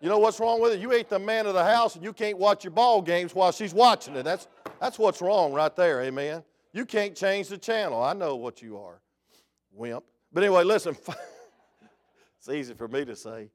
You 0.00 0.08
know 0.08 0.18
what's 0.18 0.38
wrong 0.38 0.60
with 0.60 0.72
it? 0.72 0.80
You 0.80 0.92
ain't 0.92 1.08
the 1.08 1.18
man 1.18 1.46
of 1.46 1.54
the 1.54 1.64
house 1.64 1.96
and 1.96 2.04
you 2.04 2.12
can't 2.12 2.38
watch 2.38 2.62
your 2.62 2.70
ball 2.70 3.02
games 3.02 3.34
while 3.34 3.50
she's 3.50 3.74
watching 3.74 4.14
it. 4.14 4.22
That's, 4.22 4.46
that's 4.80 4.98
what's 4.98 5.20
wrong 5.20 5.52
right 5.52 5.74
there, 5.74 6.02
amen. 6.02 6.44
You 6.72 6.84
can't 6.84 7.16
change 7.16 7.48
the 7.48 7.58
channel. 7.58 8.02
I 8.02 8.12
know 8.12 8.36
what 8.36 8.62
you 8.62 8.78
are, 8.78 9.00
wimp. 9.72 10.04
But 10.32 10.42
anyway, 10.42 10.64
listen, 10.64 10.96
it's 12.38 12.48
easy 12.48 12.74
for 12.74 12.88
me 12.88 13.04
to 13.04 13.16
say. 13.16 13.50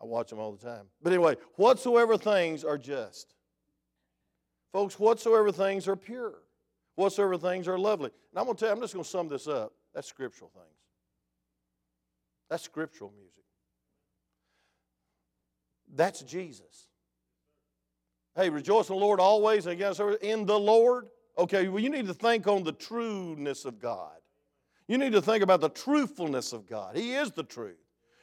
I 0.00 0.04
watch 0.04 0.30
them 0.30 0.40
all 0.40 0.52
the 0.52 0.64
time. 0.64 0.86
But 1.02 1.12
anyway, 1.12 1.36
whatsoever 1.56 2.16
things 2.16 2.64
are 2.64 2.78
just. 2.78 3.34
Folks, 4.72 4.98
whatsoever 4.98 5.52
things 5.52 5.86
are 5.86 5.96
pure 5.96 6.34
whatsoever 6.94 7.36
things 7.36 7.68
are 7.68 7.78
lovely. 7.78 8.10
And 8.30 8.38
I'm 8.38 8.44
going 8.44 8.56
to 8.56 8.60
tell 8.60 8.68
you, 8.70 8.74
I'm 8.74 8.80
just 8.80 8.94
going 8.94 9.04
to 9.04 9.10
sum 9.10 9.28
this 9.28 9.48
up. 9.48 9.72
That's 9.94 10.08
scriptural 10.08 10.50
things. 10.54 10.66
That's 12.48 12.62
scriptural 12.62 13.12
music. 13.16 13.44
That's 15.94 16.22
Jesus. 16.22 16.88
Hey, 18.34 18.48
rejoice 18.48 18.88
in 18.88 18.96
the 18.96 19.00
Lord 19.00 19.20
always 19.20 19.66
and 19.66 19.74
against 19.74 20.00
in 20.22 20.46
the 20.46 20.58
Lord. 20.58 21.08
Okay, 21.38 21.68
well, 21.68 21.82
you 21.82 21.90
need 21.90 22.06
to 22.06 22.14
think 22.14 22.46
on 22.46 22.62
the 22.62 22.72
trueness 22.72 23.64
of 23.64 23.78
God. 23.78 24.16
You 24.88 24.98
need 24.98 25.12
to 25.12 25.22
think 25.22 25.42
about 25.42 25.60
the 25.60 25.70
truthfulness 25.70 26.52
of 26.52 26.66
God. 26.66 26.96
He 26.96 27.14
is 27.14 27.30
the 27.30 27.44
truth. 27.44 27.78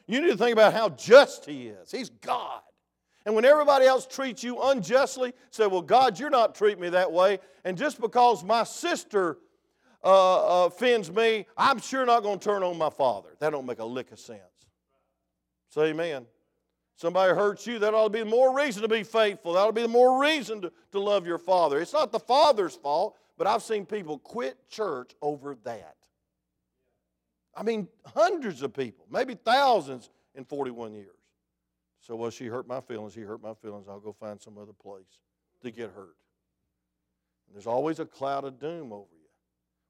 You 0.08 0.22
need 0.22 0.32
to 0.32 0.38
think 0.38 0.54
about 0.54 0.74
how 0.74 0.90
just 0.90 1.46
He 1.46 1.68
is. 1.68 1.92
He's 1.92 2.10
God. 2.10 2.62
And 3.26 3.36
when 3.36 3.46
everybody 3.46 3.86
else 3.86 4.08
treats 4.08 4.44
you 4.44 4.62
unjustly, 4.62 5.34
say, 5.52 5.68
Well, 5.68 5.82
God, 5.82 6.20
you're 6.20 6.30
not 6.30 6.56
treating 6.56 6.82
me 6.82 6.90
that 6.90 7.12
way. 7.12 7.40
And 7.64 7.78
just 7.78 8.00
because 8.00 8.44
my 8.44 8.64
sister 8.64 9.38
uh, 10.04 10.64
uh, 10.64 10.66
offends 10.66 11.12
me, 11.12 11.46
I'm 11.58 11.80
sure 11.80 12.06
not 12.06 12.24
going 12.24 12.40
to 12.40 12.44
turn 12.44 12.64
on 12.64 12.78
my 12.78 12.90
father. 12.90 13.30
That 13.40 13.52
don't 13.52 13.66
make 13.66 13.80
a 13.80 13.86
lick 13.86 14.12
of 14.12 14.20
sense. 14.20 14.40
Say 15.70 15.90
amen. 15.90 16.26
Somebody 17.00 17.34
hurts 17.34 17.66
you, 17.66 17.80
that 17.80 17.94
ought 17.94 18.12
to 18.12 18.26
be 18.26 18.30
more 18.30 18.54
reason 18.54 18.82
to 18.82 18.90
be 18.90 19.04
faithful. 19.04 19.54
That 19.54 19.62
ought 19.62 19.68
to 19.68 19.74
be 19.74 19.84
the 19.84 19.88
more 19.88 20.22
reason 20.22 20.60
to, 20.64 20.72
to 20.92 21.00
love 21.00 21.26
your 21.26 21.38
father. 21.38 21.80
It's 21.80 21.94
not 21.94 22.12
the 22.12 22.20
father's 22.20 22.76
fault, 22.76 23.18
but 23.38 23.48
I've 23.48 23.64
seen 23.64 23.86
people 23.86 24.20
quit 24.20 24.58
church 24.68 25.12
over 25.22 25.56
that. 25.64 25.96
I 27.56 27.64
mean, 27.64 27.88
hundreds 28.06 28.64
of 28.64 28.74
people, 28.74 29.06
maybe 29.10 29.36
thousands 29.36 30.10
in 30.36 30.44
41 30.44 30.94
years. 30.94 31.08
So, 32.02 32.18
well, 32.18 32.32
she 32.32 32.48
hurt 32.48 32.68
my 32.68 32.82
feelings. 32.82 33.16
He 33.16 33.22
hurt 33.22 33.42
my 33.42 33.54
feelings. 33.54 33.88
I'll 33.88 34.02
go 34.02 34.12
find 34.12 34.42
some 34.42 34.58
other 34.58 34.74
place 34.74 35.20
to 35.62 35.72
get 35.72 35.92
hurt. 35.92 36.18
There's 37.54 37.68
always 37.68 38.02
a 38.02 38.06
cloud 38.06 38.44
of 38.44 38.60
doom 38.60 38.92
over 38.92 39.08
you. 39.14 39.30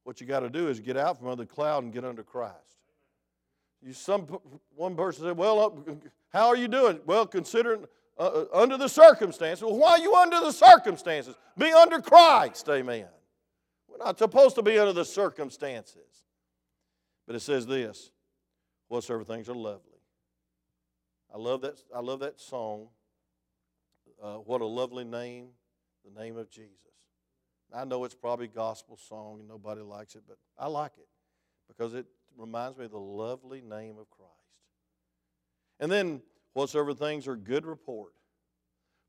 What 0.04 0.22
you 0.22 0.28
got 0.28 0.42
to 0.42 0.50
do 0.52 0.68
is 0.68 0.80
get 0.80 0.96
out 0.96 1.18
from 1.18 1.30
under 1.30 1.44
the 1.44 1.50
cloud 1.50 1.84
and 1.84 1.92
get 1.92 2.06
under 2.06 2.22
Christ. 2.22 2.79
You, 3.82 3.94
some 3.94 4.40
one 4.76 4.96
person 4.96 5.24
said, 5.24 5.38
"Well, 5.38 5.60
uh, 5.88 5.94
how 6.34 6.48
are 6.48 6.56
you 6.56 6.68
doing?" 6.68 7.00
Well, 7.06 7.26
considering 7.26 7.86
uh, 8.18 8.22
uh, 8.22 8.46
under 8.54 8.78
the 8.78 8.90
circumstances. 8.90 9.64
Well, 9.64 9.78
why 9.78 9.92
are 9.92 10.00
you 10.00 10.14
under 10.16 10.42
the 10.42 10.52
circumstances? 10.52 11.36
Be 11.58 11.72
under 11.72 12.02
Christ, 12.02 12.68
Amen. 12.70 13.08
We're 13.88 13.98
not 13.98 14.18
supposed 14.18 14.56
to 14.56 14.62
be 14.62 14.78
under 14.78 14.94
the 14.94 15.06
circumstances. 15.06 16.26
But 17.26 17.36
it 17.36 17.42
says 17.42 17.66
this: 17.66 18.12
whatsoever 18.88 19.24
things 19.24 19.50
are 19.50 19.56
lovely 19.56 19.90
I 21.34 21.38
love 21.38 21.62
that, 21.62 21.82
I 21.96 22.00
love 22.00 22.20
that 22.22 22.40
song. 22.40 22.88
Uh, 24.22 24.36
what 24.36 24.62
a 24.62 24.66
lovely 24.66 25.04
name, 25.04 25.50
the 26.04 26.20
name 26.20 26.38
of 26.38 26.50
Jesus. 26.50 26.74
I 27.74 27.86
know 27.86 28.04
it's 28.04 28.16
probably 28.16 28.48
gospel 28.48 28.98
song 28.98 29.40
and 29.40 29.48
nobody 29.48 29.82
likes 29.82 30.16
it, 30.16 30.24
but 30.28 30.38
I 30.58 30.68
like 30.68 30.94
it 30.98 31.08
because 31.68 31.94
it 31.94 32.08
reminds 32.38 32.78
me 32.78 32.86
of 32.86 32.92
the 32.92 33.00
lovely 33.00 33.62
name 33.62 33.98
of 33.98 34.10
Christ. 34.10 34.34
And 35.80 35.92
then, 35.92 36.22
whatsoever 36.54 36.94
things 36.94 37.28
are 37.28 37.36
good 37.36 37.66
report. 37.66 38.14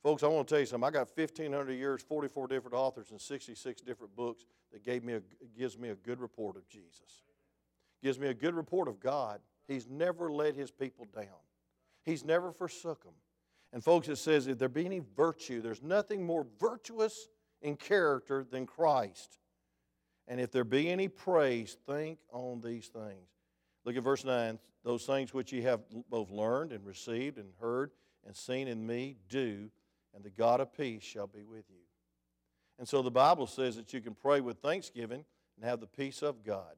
Folks, 0.03 0.23
I 0.23 0.29
want 0.29 0.49
to 0.49 0.55
tell 0.55 0.61
you 0.61 0.67
something. 0.67 0.87
I 0.87 0.91
got 0.91 1.09
1,500 1.15 1.73
years, 1.73 2.03
44 2.03 2.47
different 2.49 2.75
authors, 2.75 3.11
and 3.11 3.21
66 3.21 3.83
different 3.83 4.17
books 4.17 4.47
that 4.73 4.85
gave 4.85 5.05
me 5.05 5.15
a, 5.15 5.23
gives 5.59 5.79
me 5.79 5.91
a 5.91 5.95
good 5.95 6.21
report 6.21 6.57
of 6.57 6.67
Jesus. 6.69 7.25
Gives 8.03 8.19
me 8.19 8.29
a 8.29 8.35
good 8.35 8.55
report 8.55 8.89
of 8.89 8.99
God. 8.99 9.41
He's 9.69 9.89
never 9.89 10.33
let 10.33 10.55
his 10.55 10.71
people 10.71 11.07
down. 11.15 11.27
He's 12.05 12.25
never 12.25 12.51
forsook 12.51 13.05
them. 13.05 13.13
And 13.73 13.85
folks, 13.85 14.09
it 14.09 14.17
says 14.17 14.47
if 14.47 14.59
there 14.59 14.69
be 14.69 14.87
any 14.87 15.03
virtue, 15.17 15.61
there's 15.61 15.83
nothing 15.83 16.25
more 16.25 16.47
virtuous 16.59 17.29
in 17.61 17.77
character 17.77 18.45
than 18.51 18.67
Christ. 18.67 19.39
And 20.31 20.40
if 20.40 20.53
there 20.53 20.62
be 20.62 20.88
any 20.88 21.09
praise, 21.09 21.77
think 21.88 22.21
on 22.33 22.61
these 22.61 22.87
things. 22.87 23.29
Look 23.85 23.97
at 23.97 24.05
verse 24.05 24.25
9. 24.25 24.61
Those 24.85 25.05
things 25.05 25.35
which 25.35 25.53
ye 25.53 25.62
have 25.62 25.81
both 26.09 26.31
learned 26.31 26.71
and 26.71 26.87
received 26.87 27.37
and 27.37 27.49
heard 27.61 27.90
and 28.25 28.37
seen 28.37 28.69
in 28.69 28.87
me, 28.87 29.16
do, 29.29 29.69
and 30.14 30.23
the 30.23 30.31
God 30.31 30.61
of 30.61 30.73
peace 30.73 31.03
shall 31.03 31.27
be 31.27 31.43
with 31.43 31.64
you. 31.69 31.83
And 32.79 32.87
so 32.87 33.03
the 33.03 33.11
Bible 33.11 33.49
says 33.49 33.75
that 33.75 33.93
you 33.93 34.01
can 34.01 34.14
pray 34.14 34.40
with 34.40 34.59
thanksgiving 34.59 35.25
and 35.57 35.69
have 35.69 35.81
the 35.81 35.88
peace 35.88 36.23
of 36.23 36.45
God. 36.45 36.77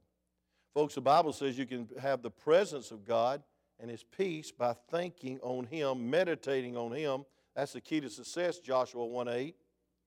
Folks, 0.73 0.95
the 0.95 1.03
Bible 1.03 1.35
says 1.35 1.59
you 1.59 1.67
can 1.67 1.89
have 2.01 2.23
the 2.23 2.31
presence 2.31 2.91
of 2.91 3.05
God 3.05 3.43
and 3.79 3.91
His 3.91 4.03
peace 4.03 4.51
by 4.51 4.75
thinking 4.91 5.39
on 5.43 5.67
Him, 5.67 6.09
meditating 6.09 6.75
on 6.75 6.93
Him. 6.93 7.27
That's 7.55 7.75
the 7.75 7.83
key 7.83 8.01
to 8.01 8.09
success, 8.09 8.61
Joshua 8.61 9.05
1 9.05 9.29
8 9.29 9.55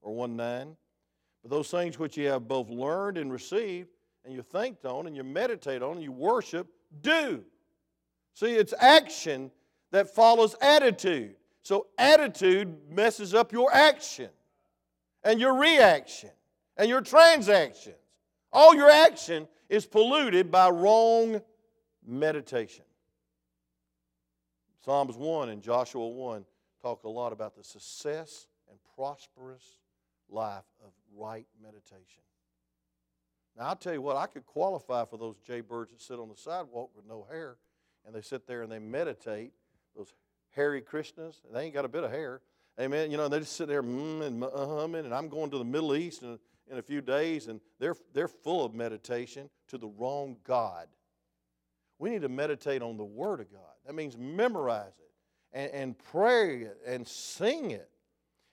or 0.01 0.15
1 0.15 0.35
9. 0.35 0.75
But 1.45 1.55
those 1.57 1.69
things 1.69 1.99
which 1.99 2.17
you 2.17 2.27
have 2.29 2.47
both 2.47 2.71
learned 2.71 3.19
and 3.19 3.31
received, 3.31 3.89
and 4.23 4.33
you 4.33 4.41
think 4.41 4.77
on, 4.83 5.05
and 5.05 5.15
you 5.15 5.23
meditate 5.23 5.83
on, 5.83 5.91
and 5.91 6.01
you 6.01 6.11
worship, 6.11 6.65
do. 7.01 7.43
See, 8.33 8.55
it's 8.55 8.73
action 8.79 9.51
that 9.91 10.09
follows 10.09 10.55
attitude. 10.59 11.35
So, 11.61 11.85
attitude 11.99 12.75
messes 12.89 13.35
up 13.35 13.51
your 13.51 13.71
action 13.71 14.29
and 15.23 15.39
your 15.39 15.53
reaction 15.53 16.31
and 16.77 16.89
your 16.89 17.01
transactions. 17.01 17.95
All 18.51 18.73
your 18.73 18.89
action 18.89 19.47
is 19.69 19.85
polluted 19.85 20.49
by 20.49 20.71
wrong 20.71 21.43
meditation. 22.03 22.85
Psalms 24.83 25.15
1 25.15 25.49
and 25.49 25.61
Joshua 25.61 26.07
1 26.07 26.43
talk 26.81 27.03
a 27.03 27.09
lot 27.09 27.33
about 27.33 27.55
the 27.55 27.63
success 27.63 28.47
and 28.67 28.79
prosperous 28.95 29.77
life 30.27 30.65
of 30.83 30.91
right 31.15 31.47
meditation. 31.61 32.23
Now, 33.57 33.67
I'll 33.67 33.75
tell 33.75 33.93
you 33.93 34.01
what, 34.01 34.17
I 34.17 34.27
could 34.27 34.45
qualify 34.45 35.05
for 35.05 35.17
those 35.17 35.37
jaybirds 35.37 35.91
that 35.91 36.01
sit 36.01 36.19
on 36.19 36.29
the 36.29 36.35
sidewalk 36.35 36.91
with 36.95 37.05
no 37.07 37.25
hair, 37.31 37.55
and 38.05 38.13
they 38.13 38.21
sit 38.21 38.47
there 38.47 38.63
and 38.63 38.71
they 38.71 38.79
meditate, 38.79 39.53
those 39.95 40.13
hairy 40.51 40.81
Krishnas. 40.81 41.37
They 41.53 41.63
ain't 41.63 41.73
got 41.73 41.85
a 41.85 41.89
bit 41.89 42.03
of 42.03 42.11
hair. 42.11 42.41
Amen. 42.79 43.11
You 43.11 43.17
know, 43.17 43.29
they 43.29 43.39
just 43.39 43.55
sit 43.55 43.67
there 43.67 43.81
mm, 43.81 44.21
and 44.21 44.43
humming, 44.43 45.05
and 45.05 45.13
I'm 45.13 45.29
going 45.29 45.49
to 45.51 45.57
the 45.57 45.63
Middle 45.63 45.95
East 45.95 46.23
in, 46.23 46.37
in 46.69 46.77
a 46.77 46.81
few 46.81 46.99
days, 46.99 47.47
and 47.47 47.61
they're, 47.79 47.95
they're 48.13 48.27
full 48.27 48.65
of 48.65 48.73
meditation 48.73 49.49
to 49.69 49.77
the 49.77 49.87
wrong 49.87 50.35
God. 50.43 50.87
We 51.97 52.09
need 52.09 52.23
to 52.23 52.29
meditate 52.29 52.81
on 52.81 52.97
the 52.97 53.05
Word 53.05 53.39
of 53.39 53.49
God. 53.51 53.61
That 53.85 53.95
means 53.95 54.17
memorize 54.17 54.99
it 54.99 55.11
and, 55.53 55.71
and 55.71 55.97
pray 55.97 56.63
it 56.63 56.77
and 56.85 57.07
sing 57.07 57.71
it 57.71 57.89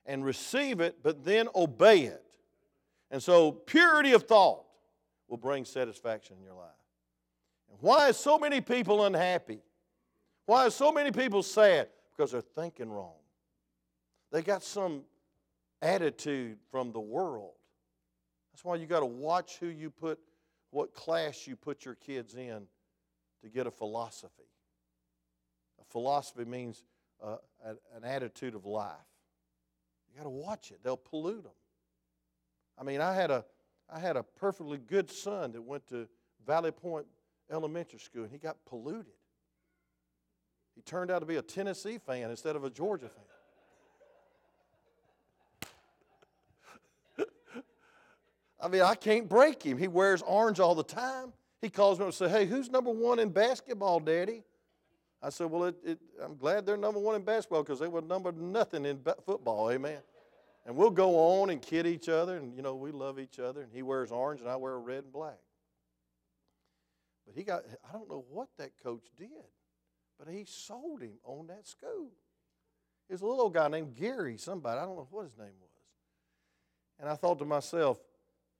and 0.07 0.25
receive 0.25 0.81
it, 0.81 0.99
but 1.03 1.25
then 1.25 1.49
obey 1.55 2.03
it. 2.03 2.23
And 3.13 3.23
so, 3.23 3.53
purity 3.53 4.15
of 4.15 4.23
thought 4.23 4.65
will 5.29 5.37
bring 5.37 5.67
satisfaction 5.67 6.37
in 6.39 6.45
your 6.45 6.55
life. 6.55 6.71
And 7.71 7.79
why 7.81 8.09
is 8.09 8.17
so 8.17 8.39
many 8.39 8.63
people 8.63 9.05
unhappy? 9.05 9.61
Why 10.47 10.67
are 10.67 10.71
so 10.71 10.91
many 10.91 11.13
people 11.13 11.43
sad? 11.43 11.89
Because 12.11 12.33
they're 12.33 12.41
thinking 12.41 12.91
wrong. 12.91 13.15
They 14.33 14.41
got 14.41 14.63
some 14.63 15.03
attitude 15.83 16.59
from 16.71 16.91
the 16.93 17.01
world. 17.01 17.53
That's 18.53 18.65
why 18.65 18.77
you 18.77 18.87
got 18.87 19.01
to 19.01 19.07
watch 19.07 19.59
who 19.59 19.67
you 19.67 19.91
put, 19.91 20.19
what 20.71 20.95
class 20.95 21.47
you 21.47 21.55
put 21.55 21.85
your 21.85 21.95
kids 21.95 22.35
in 22.35 22.67
to 23.43 23.51
get 23.51 23.67
a 23.67 23.71
philosophy. 23.71 24.49
A 25.81 25.85
philosophy 25.85 26.47
means 26.47 26.83
uh, 27.23 27.37
an 27.65 28.05
attitude 28.05 28.55
of 28.55 28.65
life. 28.65 28.97
You 30.11 30.17
got 30.17 30.25
to 30.25 30.31
watch 30.31 30.71
it. 30.71 30.81
They'll 30.83 30.97
pollute 30.97 31.43
them. 31.43 31.53
I 32.79 32.85
mean, 32.85 33.01
I 33.01 33.15
had 33.15 33.31
a 33.31 33.45
I 33.89 33.99
had 33.99 34.17
a 34.17 34.23
perfectly 34.23 34.79
good 34.79 35.11
son 35.11 35.53
that 35.53 35.63
went 35.63 35.87
to 35.89 36.09
Valley 36.47 36.71
Point 36.71 37.07
Elementary 37.51 37.99
School, 37.99 38.23
and 38.23 38.33
he 38.33 38.39
got 38.39 38.57
polluted. 38.65 39.13
He 40.75 40.81
turned 40.81 41.11
out 41.11 41.19
to 41.19 41.27
be 41.27 41.37
a 41.37 41.43
Tennessee 41.43 41.99
fan 41.99 42.31
instead 42.31 42.57
of 42.57 42.65
a 42.65 42.71
Georgia 42.71 43.09
fan. 43.09 43.25
I 48.63 48.69
mean, 48.69 48.83
I 48.83 48.95
can't 48.95 49.29
break 49.29 49.63
him. 49.63 49.77
He 49.77 49.89
wears 49.89 50.23
orange 50.23 50.61
all 50.61 50.77
the 50.77 50.85
time. 50.85 51.33
He 51.61 51.69
calls 51.69 51.99
me 51.99 52.05
and 52.05 52.15
says, 52.15 52.31
Hey, 52.31 52.47
who's 52.47 52.71
number 52.71 52.91
one 52.91 53.19
in 53.19 53.31
basketball, 53.31 53.99
Daddy? 53.99 54.45
I 55.21 55.31
said, 55.31 55.51
Well, 55.51 55.65
it, 55.65 55.77
it, 55.85 55.99
I'm 56.23 56.37
glad 56.37 56.65
they're 56.65 56.77
number 56.77 57.01
one 57.01 57.17
in 57.17 57.23
basketball 57.23 57.65
because 57.65 57.81
they 57.81 57.89
were 57.89 58.03
number 58.03 58.31
nothing 58.31 58.87
in 58.87 59.01
football. 59.27 59.71
Amen. 59.71 59.99
And 60.65 60.77
we'll 60.77 60.91
go 60.91 61.41
on 61.41 61.51
and 61.51 61.61
kid 61.61 61.87
each 61.87 62.09
other, 62.09 62.37
and 62.37 62.55
you 62.55 62.63
know, 62.63 62.77
we 62.77 62.93
love 62.93 63.19
each 63.19 63.39
other. 63.39 63.63
And 63.63 63.73
he 63.73 63.83
wears 63.83 64.13
orange, 64.13 64.41
and 64.41 64.49
I 64.49 64.57
wear 64.57 64.79
red 64.79 65.05
and 65.05 65.13
black. 65.13 65.41
But 67.27 67.35
he 67.35 67.43
got, 67.43 67.65
I 67.89 67.93
don't 67.93 68.09
know 68.09 68.25
what 68.31 68.49
that 68.59 68.73
coach 68.83 69.07
did, 69.19 69.29
but 70.19 70.33
he 70.33 70.45
sold 70.45 71.03
him 71.03 71.15
on 71.25 71.49
that 71.49 71.67
school. 71.67 72.11
Was 73.09 73.21
a 73.21 73.27
little 73.27 73.51
guy 73.51 73.69
named 73.69 73.95
Gary, 73.95 74.39
somebody, 74.39 74.81
I 74.81 74.87
don't 74.87 74.97
know 74.97 75.07
what 75.11 75.25
his 75.25 75.37
name 75.37 75.53
was. 75.61 75.69
And 76.99 77.11
I 77.11 77.15
thought 77.15 77.39
to 77.41 77.45
myself, 77.45 77.99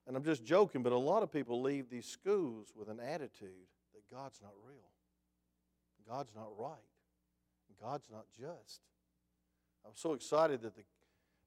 and 0.07 0.15
I'm 0.15 0.25
just 0.25 0.45
joking, 0.45 0.83
but 0.83 0.93
a 0.93 0.99
lot 0.99 1.23
of 1.23 1.33
people 1.33 1.63
leave 1.63 1.89
these 1.89 2.05
schools 2.05 2.69
with 2.77 2.89
an 2.91 3.01
attitude 3.01 3.69
that 3.95 4.15
God's 4.15 4.41
not 4.43 4.53
real, 4.63 4.91
God's 6.07 6.35
not 6.35 6.49
right, 6.59 6.75
God's 7.81 8.11
not 8.11 8.27
just. 8.39 8.83
I'm 9.87 9.93
so 9.95 10.13
excited 10.13 10.61
that 10.63 10.77
the, 10.77 10.83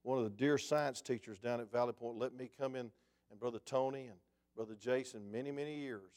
one 0.05 0.19
of 0.19 0.23
the 0.23 0.29
dear 0.29 0.59
science 0.59 1.01
teachers 1.01 1.39
down 1.39 1.59
at 1.59 1.71
Valley 1.71 1.93
Point 1.93 2.19
let 2.19 2.35
me 2.35 2.47
come 2.59 2.75
in, 2.75 2.91
and 3.31 3.39
Brother 3.39 3.59
Tony 3.65 4.01
and 4.01 4.17
Brother 4.55 4.75
Jason, 4.79 5.31
many, 5.31 5.51
many 5.51 5.79
years, 5.79 6.11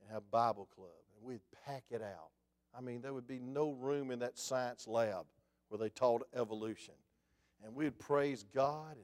and 0.00 0.10
have 0.12 0.30
Bible 0.30 0.68
club. 0.74 0.90
And 1.16 1.26
we'd 1.26 1.40
pack 1.64 1.84
it 1.90 2.02
out. 2.02 2.30
I 2.76 2.82
mean, 2.82 3.00
there 3.00 3.14
would 3.14 3.26
be 3.26 3.38
no 3.38 3.70
room 3.70 4.10
in 4.10 4.18
that 4.18 4.38
science 4.38 4.86
lab 4.86 5.24
where 5.68 5.78
they 5.78 5.88
taught 5.88 6.26
evolution. 6.34 6.94
And 7.64 7.74
we'd 7.74 7.98
praise 7.98 8.44
God. 8.54 8.96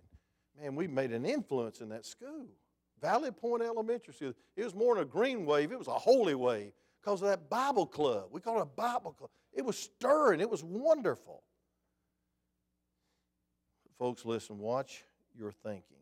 And 0.59 0.63
man, 0.63 0.75
we 0.77 0.87
made 0.87 1.13
an 1.13 1.25
influence 1.25 1.81
in 1.81 1.89
that 1.89 2.05
school. 2.05 2.47
Valley 3.01 3.31
Point 3.31 3.63
Elementary 3.63 4.13
School. 4.13 4.35
It 4.55 4.65
was 4.65 4.75
more 4.75 4.97
than 4.97 5.05
a 5.05 5.07
green 5.07 5.47
wave, 5.47 5.73
it 5.73 5.79
was 5.79 5.89
a 5.89 5.93
holy 5.93 6.35
wave 6.35 6.73
because 7.03 7.23
of 7.23 7.29
that 7.29 7.49
Bible 7.49 7.87
club. 7.87 8.25
We 8.31 8.43
called 8.43 8.59
it 8.59 8.63
a 8.63 8.67
Bible 8.67 9.13
club. 9.13 9.31
It 9.55 9.65
was 9.65 9.79
stirring, 9.79 10.41
it 10.41 10.51
was 10.51 10.63
wonderful. 10.63 11.43
Folks, 14.01 14.25
listen, 14.25 14.59
watch 14.59 15.05
your 15.39 15.53
thinking 15.53 15.99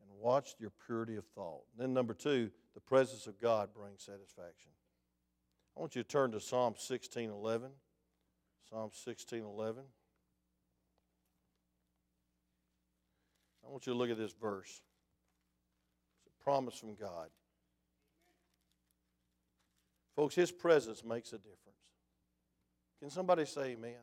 and 0.00 0.10
watch 0.18 0.54
your 0.58 0.72
purity 0.86 1.16
of 1.16 1.26
thought. 1.34 1.64
then, 1.76 1.92
number 1.92 2.14
two, 2.14 2.50
the 2.72 2.80
presence 2.80 3.26
of 3.26 3.38
God 3.38 3.74
brings 3.74 4.02
satisfaction. 4.02 4.70
I 5.76 5.80
want 5.80 5.94
you 5.94 6.02
to 6.02 6.08
turn 6.08 6.32
to 6.32 6.40
Psalm 6.40 6.76
16:11. 6.76 7.72
Psalm 8.70 8.90
16:11. 8.90 9.84
I 13.62 13.68
want 13.68 13.86
you 13.86 13.92
to 13.92 13.98
look 13.98 14.08
at 14.08 14.16
this 14.16 14.32
verse. 14.32 14.80
It's 16.16 16.26
a 16.26 16.42
promise 16.42 16.78
from 16.78 16.94
God. 16.94 17.30
Folks, 20.16 20.34
His 20.34 20.50
presence 20.50 21.04
makes 21.04 21.34
a 21.34 21.38
difference. 21.38 21.84
Can 22.98 23.10
somebody 23.10 23.44
say 23.44 23.72
amen? 23.72 24.00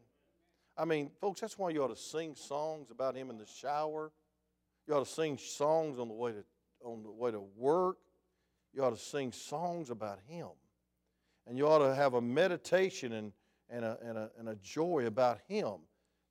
I 0.77 0.85
mean, 0.85 1.09
folks, 1.21 1.41
that's 1.41 1.57
why 1.57 1.69
you 1.69 1.83
ought 1.83 1.95
to 1.95 2.01
sing 2.01 2.35
songs 2.35 2.91
about 2.91 3.15
Him 3.15 3.29
in 3.29 3.37
the 3.37 3.45
shower. 3.45 4.11
You 4.87 4.95
ought 4.95 5.05
to 5.05 5.11
sing 5.11 5.37
songs 5.37 5.99
on 5.99 6.07
the 6.07 6.13
way 6.13 6.31
to, 6.31 6.43
on 6.83 7.03
the 7.03 7.11
way 7.11 7.31
to 7.31 7.41
work. 7.57 7.97
You 8.73 8.83
ought 8.83 8.95
to 8.95 9.01
sing 9.01 9.31
songs 9.31 9.89
about 9.89 10.19
Him. 10.27 10.49
And 11.47 11.57
you 11.57 11.67
ought 11.67 11.79
to 11.79 11.95
have 11.95 12.13
a 12.13 12.21
meditation 12.21 13.13
and, 13.13 13.31
and, 13.69 13.85
a, 13.85 13.97
and, 14.03 14.17
a, 14.17 14.31
and 14.37 14.49
a 14.49 14.55
joy 14.55 15.05
about 15.05 15.39
Him. 15.47 15.75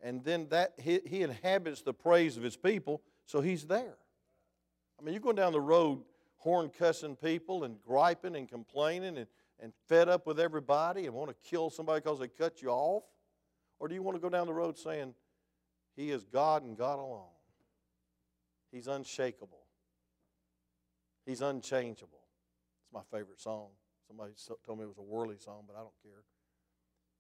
And 0.01 0.23
then 0.23 0.49
that 0.51 0.75
he, 0.79 1.01
he 1.07 1.23
inhabits 1.23 1.81
the 1.83 1.95
praise 1.95 2.37
of 2.37 2.43
His 2.43 2.57
people, 2.57 3.01
so 3.25 3.41
He's 3.41 3.65
there. 3.65 3.97
I 4.99 5.03
mean, 5.03 5.15
you're 5.15 5.23
going 5.23 5.37
down 5.37 5.53
the 5.53 5.61
road 5.61 6.03
horn 6.45 6.71
cussing 6.79 7.17
people 7.17 7.65
and 7.65 7.79
griping 7.83 8.37
and 8.37 8.47
complaining 8.47 9.17
and, 9.17 9.27
and 9.59 9.73
fed 9.89 10.11
up 10.11 10.27
with 10.27 10.39
everybody 10.39 11.07
and 11.07 11.15
want 11.15 11.31
to 11.31 11.49
kill 11.49 11.71
somebody 11.71 12.01
because 12.01 12.19
they 12.19 12.29
cut 12.29 12.61
you 12.61 12.69
off. 12.69 13.03
Or 13.85 13.89
do 13.89 13.95
you 13.95 14.03
want 14.03 14.17
to 14.17 14.21
go 14.21 14.31
down 14.31 14.47
the 14.47 14.55
road 14.55 14.79
saying, 14.79 15.13
He 15.95 16.11
is 16.11 16.25
God 16.25 16.63
and 16.63 16.75
God 16.75 16.99
alone? 16.99 17.29
He's 18.73 18.87
unshakable. 18.87 19.61
He's 21.27 21.43
unchangeable. 21.43 22.23
It's 22.83 22.95
my 22.95 23.03
favorite 23.15 23.43
song. 23.43 23.67
Somebody 24.09 24.33
told 24.65 24.79
me 24.79 24.85
it 24.85 24.89
was 24.89 24.97
a 24.97 25.03
worldly 25.03 25.37
song, 25.37 25.65
but 25.67 25.77
I 25.77 25.81
don't 25.81 25.93
care. 26.03 26.23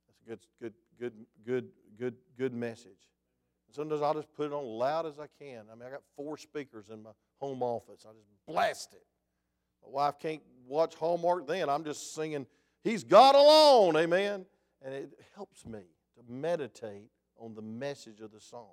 It's 0.08 0.16
a 0.26 0.30
good, 0.30 0.40
good, 0.58 0.72
good, 0.98 1.12
good, 1.44 1.68
good, 1.98 2.14
good 2.38 2.54
message. 2.54 3.10
And 3.68 3.76
sometimes 3.76 4.00
I'll 4.00 4.14
just 4.14 4.32
put 4.32 4.46
it 4.46 4.54
on 4.54 4.64
loud 4.64 5.04
as 5.04 5.18
I 5.18 5.26
can. 5.38 5.64
I 5.70 5.74
mean, 5.74 5.86
I 5.86 5.90
got 5.90 6.02
four 6.16 6.38
speakers 6.38 6.88
in 6.88 7.02
my 7.02 7.10
home 7.40 7.62
office. 7.62 8.06
I 8.08 8.12
just 8.14 8.30
blast 8.48 8.94
it. 8.94 9.04
My 9.84 9.90
wife 9.90 10.18
can't 10.18 10.40
watch 10.66 10.94
Hallmark 10.94 11.46
then. 11.46 11.68
I'm 11.68 11.84
just 11.84 12.14
singing, 12.14 12.46
He's 12.82 13.04
God 13.04 13.34
alone, 13.34 13.98
amen. 13.98 14.46
And 14.80 14.94
it 14.94 15.12
helps 15.34 15.66
me 15.66 15.80
meditate 16.28 17.10
on 17.38 17.54
the 17.54 17.62
message 17.62 18.20
of 18.20 18.32
the 18.32 18.40
psalm. 18.40 18.66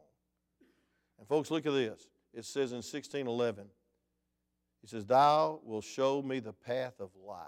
And 1.20 1.28
folks, 1.28 1.52
look 1.52 1.66
at 1.66 1.74
this. 1.74 2.08
It 2.34 2.46
says 2.46 2.72
in 2.72 2.78
1611, 2.78 3.66
he 4.82 4.88
says, 4.88 5.06
Thou 5.06 5.60
will 5.64 5.82
show 5.82 6.22
me 6.22 6.40
the 6.40 6.54
path 6.54 7.00
of 7.00 7.10
life. 7.26 7.48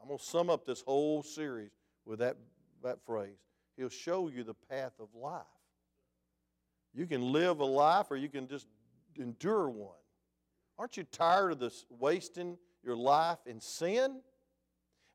I'm 0.00 0.08
going 0.08 0.18
to 0.18 0.24
sum 0.24 0.50
up 0.50 0.66
this 0.66 0.82
whole 0.82 1.22
series 1.22 1.70
with 2.04 2.18
that, 2.18 2.36
that 2.82 2.98
phrase. 3.06 3.38
He'll 3.76 3.88
show 3.88 4.28
you 4.28 4.42
the 4.42 4.54
path 4.54 4.92
of 4.98 5.08
life. 5.14 5.42
You 6.92 7.06
can 7.06 7.32
live 7.32 7.60
a 7.60 7.64
life 7.64 8.10
or 8.10 8.16
you 8.16 8.28
can 8.28 8.48
just 8.48 8.66
endure 9.18 9.70
one. 9.70 9.96
Aren't 10.78 10.96
you 10.96 11.04
tired 11.04 11.52
of 11.52 11.58
this 11.58 11.86
wasting 11.88 12.58
your 12.82 12.96
life 12.96 13.38
in 13.46 13.60
sin? 13.60 14.20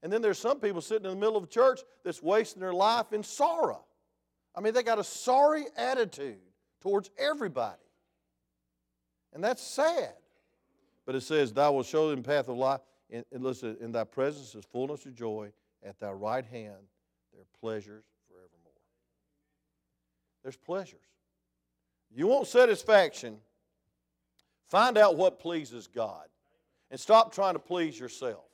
And 0.01 0.11
then 0.11 0.21
there's 0.21 0.39
some 0.39 0.59
people 0.59 0.81
sitting 0.81 1.05
in 1.05 1.11
the 1.11 1.19
middle 1.19 1.37
of 1.37 1.49
church 1.49 1.81
that's 2.03 2.21
wasting 2.21 2.61
their 2.61 2.73
life 2.73 3.13
in 3.13 3.23
sorrow. 3.23 3.83
I 4.57 4.59
mean, 4.59 4.73
they 4.73 4.81
got 4.81 4.97
a 4.97 5.03
sorry 5.03 5.65
attitude 5.77 6.39
towards 6.81 7.11
everybody. 7.19 7.77
And 9.31 9.43
that's 9.43 9.61
sad. 9.61 10.13
But 11.05 11.13
it 11.13 11.21
says, 11.21 11.53
Thou 11.53 11.73
wilt 11.73 11.85
show 11.85 12.09
them 12.09 12.23
the 12.23 12.27
path 12.27 12.49
of 12.49 12.57
life. 12.57 12.81
And, 13.11 13.23
and 13.31 13.43
listen, 13.43 13.77
in 13.79 13.91
thy 13.91 14.03
presence 14.03 14.55
is 14.55 14.65
fullness 14.65 15.05
of 15.05 15.13
joy. 15.13 15.51
At 15.85 15.99
thy 15.99 16.09
right 16.09 16.43
hand 16.43 16.73
there 17.31 17.41
are 17.41 17.59
pleasures 17.59 18.03
forevermore. 18.27 18.73
There's 20.41 20.57
pleasures. 20.57 20.99
You 22.13 22.25
want 22.25 22.47
satisfaction, 22.47 23.37
find 24.69 24.97
out 24.97 25.17
what 25.17 25.39
pleases 25.39 25.85
God. 25.85 26.25
And 26.89 26.99
stop 26.99 27.31
trying 27.31 27.53
to 27.53 27.59
please 27.59 27.99
yourself. 27.99 28.45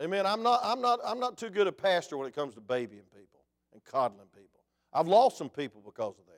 Amen. 0.00 0.26
I'm 0.26 0.42
not, 0.42 0.60
I'm 0.62 0.82
not, 0.82 1.00
I'm 1.06 1.20
not 1.20 1.38
too 1.38 1.48
good 1.48 1.68
a 1.68 1.72
pastor 1.72 2.18
when 2.18 2.26
it 2.28 2.34
comes 2.34 2.54
to 2.54 2.60
babying 2.60 3.04
people 3.16 3.31
and 3.72 3.82
coddling 3.84 4.28
people. 4.34 4.60
I've 4.92 5.08
lost 5.08 5.38
some 5.38 5.48
people 5.48 5.82
because 5.84 6.18
of 6.18 6.26
that. 6.26 6.32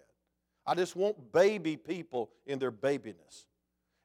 I 0.67 0.75
just 0.75 0.97
want 0.97 1.33
baby 1.33 1.77
people 1.77 2.31
in 2.47 2.59
their 2.59 2.73
babiness. 2.73 3.47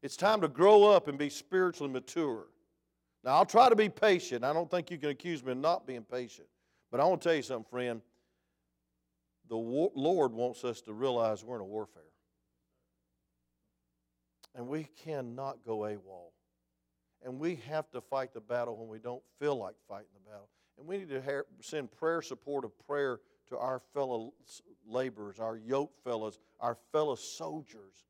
It's 0.01 0.17
time 0.17 0.41
to 0.41 0.47
grow 0.47 0.85
up 0.85 1.07
and 1.07 1.17
be 1.17 1.29
spiritually 1.29 1.91
mature. 1.91 2.47
Now, 3.23 3.35
I'll 3.35 3.45
try 3.45 3.69
to 3.69 3.75
be 3.75 3.89
patient. 3.89 4.43
I 4.43 4.53
don't 4.53 4.69
think 4.71 4.91
you 4.91 4.97
can 4.97 5.09
accuse 5.09 5.43
me 5.43 5.51
of 5.51 5.57
not 5.57 5.85
being 5.85 6.03
patient. 6.03 6.47
But 6.91 6.99
I 6.99 7.05
want 7.05 7.21
to 7.21 7.29
tell 7.29 7.35
you 7.35 7.41
something, 7.41 7.69
friend. 7.69 8.01
The 9.49 9.57
war- 9.57 9.91
Lord 9.95 10.31
wants 10.31 10.63
us 10.63 10.81
to 10.81 10.93
realize 10.93 11.43
we're 11.43 11.55
in 11.55 11.61
a 11.61 11.65
warfare. 11.65 12.03
And 14.55 14.67
we 14.67 14.85
cannot 15.03 15.63
go 15.65 15.79
AWOL. 15.79 16.31
And 17.23 17.39
we 17.39 17.55
have 17.67 17.89
to 17.91 18.01
fight 18.01 18.33
the 18.33 18.41
battle 18.41 18.77
when 18.77 18.87
we 18.87 18.99
don't 18.99 19.23
feel 19.39 19.55
like 19.55 19.75
fighting 19.87 20.07
the 20.13 20.29
battle. 20.29 20.49
And 20.79 20.87
we 20.87 20.97
need 20.97 21.09
to 21.09 21.43
send 21.59 21.91
prayer 21.91 22.21
support 22.21 22.63
of 22.63 22.71
prayer 22.87 23.19
to 23.49 23.57
our 23.57 23.81
fellow 23.93 24.33
laborers, 24.87 25.39
our 25.39 25.57
yoke 25.57 25.91
fellows, 26.03 26.39
our 26.61 26.77
fellow 26.93 27.15
soldiers. 27.15 28.05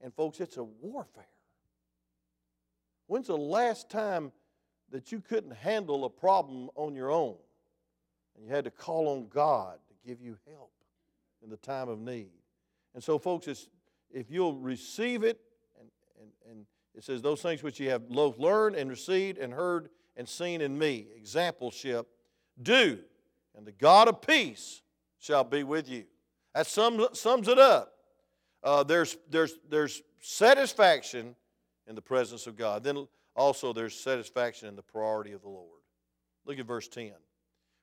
And 0.00 0.12
folks, 0.14 0.40
it's 0.40 0.56
a 0.56 0.64
warfare. 0.64 1.26
When's 3.06 3.26
the 3.26 3.36
last 3.36 3.90
time 3.90 4.32
that 4.90 5.12
you 5.12 5.20
couldn't 5.20 5.54
handle 5.54 6.06
a 6.06 6.10
problem 6.10 6.70
on 6.76 6.94
your 6.94 7.10
own 7.10 7.36
and 8.34 8.46
you 8.46 8.50
had 8.50 8.64
to 8.64 8.70
call 8.70 9.08
on 9.08 9.28
God 9.28 9.78
to 9.88 10.08
give 10.08 10.22
you 10.22 10.38
help 10.48 10.72
in 11.42 11.50
the 11.50 11.58
time 11.58 11.90
of 11.90 12.00
need? 12.00 12.30
And 12.94 13.04
so, 13.04 13.18
folks, 13.18 13.48
if 14.10 14.30
you'll 14.30 14.56
receive 14.56 15.24
it, 15.24 15.40
and, 15.78 15.88
and, 16.20 16.30
and 16.50 16.66
it 16.94 17.04
says, 17.04 17.20
Those 17.20 17.42
things 17.42 17.62
which 17.62 17.78
you 17.78 17.90
have 17.90 18.08
both 18.08 18.38
learned 18.38 18.76
and 18.76 18.88
received 18.88 19.36
and 19.36 19.52
heard 19.52 19.90
and 20.16 20.28
seen 20.28 20.60
in 20.60 20.78
me, 20.78 21.08
exampleship, 21.20 22.06
do, 22.62 22.98
and 23.56 23.66
the 23.66 23.72
God 23.72 24.08
of 24.08 24.22
peace 24.22 24.82
shall 25.18 25.44
be 25.44 25.62
with 25.62 25.88
you. 25.88 26.04
That 26.54 26.66
sums, 26.66 27.18
sums 27.18 27.48
it 27.48 27.58
up. 27.58 27.92
Uh, 28.62 28.82
there's, 28.82 29.16
there's, 29.28 29.54
there's 29.68 30.02
satisfaction 30.20 31.34
in 31.86 31.94
the 31.94 32.02
presence 32.02 32.46
of 32.46 32.56
God. 32.56 32.84
Then 32.84 33.06
also 33.34 33.72
there's 33.72 33.98
satisfaction 33.98 34.68
in 34.68 34.76
the 34.76 34.82
priority 34.82 35.32
of 35.32 35.42
the 35.42 35.48
Lord. 35.48 35.80
Look 36.46 36.58
at 36.58 36.66
verse 36.66 36.88
10. 36.88 37.12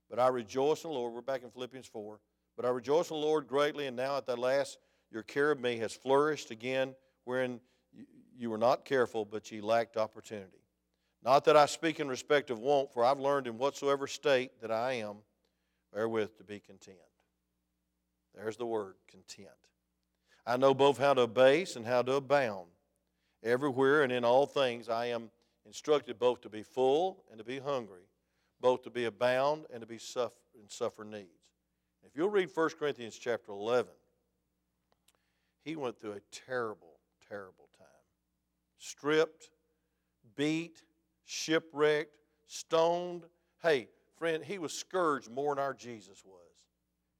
But 0.09 0.19
I 0.19 0.27
rejoice 0.27 0.83
in 0.83 0.89
the 0.89 0.95
Lord. 0.95 1.13
We're 1.13 1.21
back 1.21 1.43
in 1.43 1.51
Philippians 1.51 1.87
4. 1.87 2.19
But 2.55 2.65
I 2.65 2.69
rejoice 2.69 3.09
in 3.09 3.19
the 3.19 3.25
Lord 3.25 3.47
greatly, 3.47 3.87
and 3.87 3.95
now 3.95 4.17
at 4.17 4.25
the 4.25 4.35
last 4.35 4.77
your 5.11 5.23
care 5.23 5.51
of 5.51 5.59
me 5.59 5.77
has 5.77 5.93
flourished 5.93 6.51
again, 6.51 6.95
wherein 7.25 7.59
you 8.37 8.49
were 8.49 8.57
not 8.57 8.85
careful, 8.85 9.25
but 9.25 9.51
ye 9.51 9.61
lacked 9.61 9.97
opportunity. 9.97 10.60
Not 11.23 11.45
that 11.45 11.55
I 11.55 11.67
speak 11.67 11.99
in 11.99 12.07
respect 12.07 12.49
of 12.49 12.59
want, 12.59 12.91
for 12.91 13.03
I've 13.03 13.19
learned 13.19 13.47
in 13.47 13.57
whatsoever 13.57 14.07
state 14.07 14.59
that 14.61 14.71
I 14.71 14.93
am, 14.93 15.17
therewith 15.93 16.37
to 16.37 16.43
be 16.43 16.59
content. 16.59 16.97
There's 18.33 18.57
the 18.57 18.65
word, 18.65 18.95
content. 19.07 19.49
I 20.45 20.57
know 20.57 20.73
both 20.73 20.97
how 20.97 21.13
to 21.13 21.21
abase 21.21 21.75
and 21.75 21.85
how 21.85 22.01
to 22.01 22.13
abound. 22.13 22.67
Everywhere 23.43 24.03
and 24.03 24.11
in 24.11 24.25
all 24.25 24.45
things 24.45 24.89
I 24.89 25.07
am 25.07 25.29
instructed 25.65 26.17
both 26.17 26.41
to 26.41 26.49
be 26.49 26.63
full 26.63 27.23
and 27.29 27.37
to 27.37 27.43
be 27.43 27.59
hungry, 27.59 28.07
both 28.59 28.83
to 28.83 28.89
be 28.89 29.05
abound 29.05 29.65
and 29.71 29.81
to 29.81 29.87
be 29.87 29.97
suffer 29.97 30.33
and 30.59 30.69
suffer 30.69 31.03
needs. 31.03 31.27
If 32.03 32.15
you'll 32.15 32.29
read 32.29 32.49
1 32.53 32.69
Corinthians 32.79 33.17
chapter 33.17 33.51
11, 33.51 33.91
he 35.63 35.75
went 35.75 35.99
through 35.99 36.13
a 36.13 36.21
terrible, 36.31 36.99
terrible 37.29 37.69
time. 37.77 37.87
Stripped, 38.79 39.49
beat, 40.35 40.81
shipwrecked, 41.31 42.13
stoned. 42.47 43.23
Hey, 43.63 43.87
friend, 44.17 44.43
he 44.43 44.57
was 44.57 44.73
scourged 44.73 45.31
more 45.31 45.55
than 45.55 45.63
our 45.63 45.73
Jesus 45.73 46.23
was. 46.25 46.37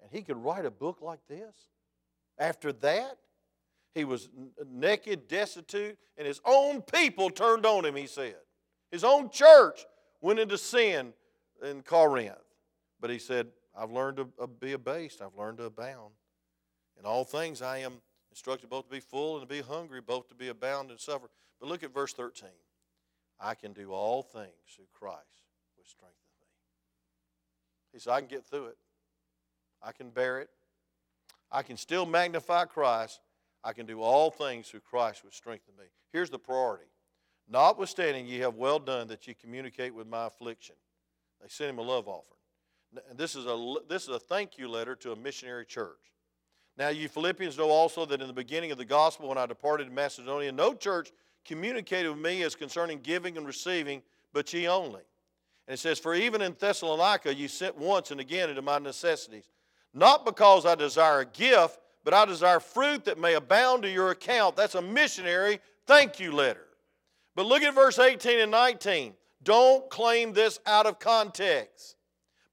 And 0.02 0.12
he 0.12 0.22
could 0.22 0.38
write 0.38 0.66
a 0.66 0.72
book 0.72 1.02
like 1.02 1.26
this? 1.28 1.56
After 2.38 2.74
that, 2.74 3.18
he 3.94 4.04
was 4.04 4.30
naked, 4.70 5.28
destitute, 5.28 5.98
and 6.18 6.28
his 6.28 6.42
own 6.46 6.82
people 6.82 7.30
turned 7.30 7.66
on 7.66 7.86
him, 7.86 7.96
he 7.96 8.08
said. 8.08 8.36
His 8.92 9.04
own 9.04 9.30
church 9.30 9.86
went 10.20 10.40
into 10.40 10.58
sin 10.58 11.14
in 11.64 11.82
Corinth. 11.82 12.36
But 13.00 13.10
he 13.10 13.20
said, 13.20 13.48
I've 13.78 13.92
learned 13.92 14.18
to 14.18 14.28
uh, 14.40 14.48
be 14.48 14.74
abased, 14.74 15.22
I've 15.22 15.38
learned 15.38 15.60
to 15.60 15.66
abound. 15.66 16.14
In 17.00 17.06
all 17.06 17.24
things 17.24 17.62
I 17.62 17.80
am 17.80 17.94
instructed 18.30 18.70
both 18.70 18.86
to 18.86 18.92
be 18.92 19.00
full 19.00 19.38
and 19.38 19.48
to 19.48 19.54
be 19.54 19.62
hungry, 19.62 20.02
both 20.02 20.28
to 20.30 20.36
be 20.36 20.50
abound 20.50 20.92
and 20.92 21.00
suffer. 21.00 21.30
But 21.60 21.70
look 21.70 21.84
at 21.84 21.94
verse 21.94 22.14
13. 22.14 22.50
I 23.42 23.56
can 23.56 23.74
do 23.74 23.92
all 23.92 24.22
things 24.22 24.54
through 24.76 24.86
Christ 24.94 25.42
which 25.78 25.90
strengthens 25.90 26.18
me. 26.40 26.48
He 27.94 28.00
said, 28.00 28.14
I 28.14 28.20
can 28.20 28.30
get 28.30 28.46
through 28.46 28.68
it. 28.68 28.78
I 29.82 29.92
can 29.92 30.12
bear 30.12 30.40
it. 30.40 30.50
I 31.52 31.64
can 31.64 31.76
still 31.76 32.06
magnify 32.06 32.66
Christ. 32.66 33.20
I 33.64 33.74
can 33.74 33.86
do 33.86 34.02
all 34.02 34.30
things 34.30 34.70
through 34.70 34.82
Christ 34.82 35.24
which 35.26 35.36
strengthen 35.36 35.76
me. 35.78 35.86
Here's 36.14 36.30
the 36.30 36.40
priority. 36.40 36.86
Notwithstanding, 37.50 38.28
ye 38.28 38.40
have 38.40 38.56
well 38.56 38.80
done 38.80 39.08
that 39.08 39.28
ye 39.28 39.34
communicate 39.34 39.94
with 39.94 40.08
my 40.08 40.28
affliction. 40.28 40.76
They 41.42 41.48
sent 41.50 41.72
him 41.72 41.80
a 41.80 41.82
love 41.82 42.08
offering. 42.08 42.38
And 43.10 43.18
this 43.18 43.36
is 43.36 43.46
a, 43.46 43.76
this 43.90 44.04
is 44.04 44.10
a 44.10 44.20
thank 44.20 44.58
you 44.58 44.68
letter 44.68 44.96
to 44.98 45.12
a 45.12 45.16
missionary 45.16 45.66
church. 45.66 45.98
Now, 46.78 46.90
you 46.90 47.10
Philippians 47.10 47.58
know 47.58 47.70
also 47.70 48.06
that 48.06 48.22
in 48.22 48.28
the 48.28 48.34
beginning 48.34 48.72
of 48.72 48.78
the 48.78 48.86
gospel, 48.86 49.30
when 49.30 49.38
I 49.38 49.46
departed 49.46 49.86
to 49.86 49.92
Macedonia, 49.92 50.52
no 50.52 50.74
church 50.74 51.12
communicated 51.46 52.10
with 52.10 52.20
me 52.20 52.44
as 52.44 52.56
concerning 52.56 53.00
giving 53.00 53.38
and 53.38 53.46
receiving, 53.46 54.02
but 54.34 54.52
ye 54.54 54.68
only. 54.68 55.02
And 55.68 55.74
it 55.74 55.80
says, 55.80 56.00
For 56.00 56.14
even 56.16 56.42
in 56.42 56.56
Thessalonica 56.60 57.34
ye 57.34 57.48
sent 57.48 57.78
once 57.78 58.12
and 58.12 58.20
again 58.20 58.50
into 58.50 58.62
my 58.62 58.78
necessities. 58.80 59.46
Not 59.94 60.26
because 60.26 60.66
I 60.66 60.76
desire 60.76 61.22
a 61.22 61.26
gift, 61.26 61.80
but 62.04 62.14
I 62.14 62.26
desire 62.26 62.60
fruit 62.60 63.06
that 63.06 63.20
may 63.20 63.36
abound 63.36 63.84
to 63.84 63.90
your 63.90 64.12
account. 64.12 64.56
That's 64.56 64.76
a 64.76 64.82
missionary 64.82 65.60
thank 65.86 66.20
you 66.20 66.32
letter. 66.32 66.66
But 67.36 67.46
look 67.46 67.64
at 67.64 67.76
verse 67.76 68.00
18 68.00 68.40
and 68.40 68.52
19. 68.52 69.14
Don't 69.44 69.90
claim 69.90 70.34
this 70.34 70.60
out 70.66 70.86
of 70.86 71.00
context. 71.00 71.96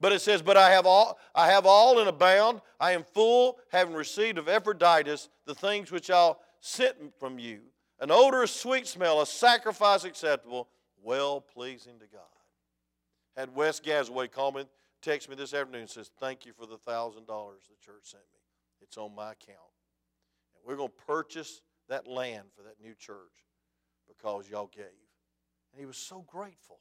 But 0.01 0.13
it 0.13 0.21
says, 0.21 0.43
But 0.43 0.57
I 0.57 0.71
have 0.71 0.87
all 0.87 1.19
I 1.35 1.49
have 1.49 1.67
all 1.67 2.01
in 2.01 2.09
abound, 2.09 2.61
I 2.81 2.93
am 2.93 3.05
full, 3.05 3.59
having 3.71 3.95
received 3.95 4.39
of 4.39 4.49
Epaphroditus 4.49 5.29
the 5.47 5.55
things 5.55 5.91
which 5.91 6.11
I'll 6.11 6.41
sent 6.61 6.97
from 7.19 7.39
you, 7.39 7.61
an 8.01 8.11
odor 8.11 8.43
of 8.43 8.51
sweet 8.51 8.87
smell, 8.87 9.21
a 9.21 9.27
sacrifice 9.27 10.05
acceptable, 10.05 10.69
well 11.03 11.41
pleasing 11.41 11.99
to 11.99 12.07
God. 12.07 12.23
Had 13.37 13.55
Wes 13.55 13.81
Gasaway 13.81 14.31
call 14.31 14.53
me 14.53 14.65
text 15.03 15.29
me 15.29 15.37
this 15.37 15.55
afternoon 15.55 15.83
and 15.83 15.91
says, 15.91 16.11
Thank 16.19 16.47
you 16.47 16.53
for 16.53 16.67
the 16.67 16.79
$1,000 16.79 17.15
the 17.27 17.77
church 17.85 18.03
sent 18.03 18.23
me. 18.33 18.41
It's 18.81 18.97
on 18.97 19.15
my 19.15 19.33
account. 19.33 19.59
And 20.55 20.65
we're 20.67 20.77
going 20.77 20.91
to 20.91 21.05
purchase 21.07 21.63
that 21.89 22.07
land 22.07 22.45
for 22.57 22.63
that 22.63 22.81
new 22.83 22.95
church 22.95 23.17
because 24.07 24.49
y'all 24.49 24.71
gave. 24.75 24.85
And 25.73 25.81
he 25.81 25.87
was 25.87 25.97
so 25.97 26.25
grateful. 26.27 26.81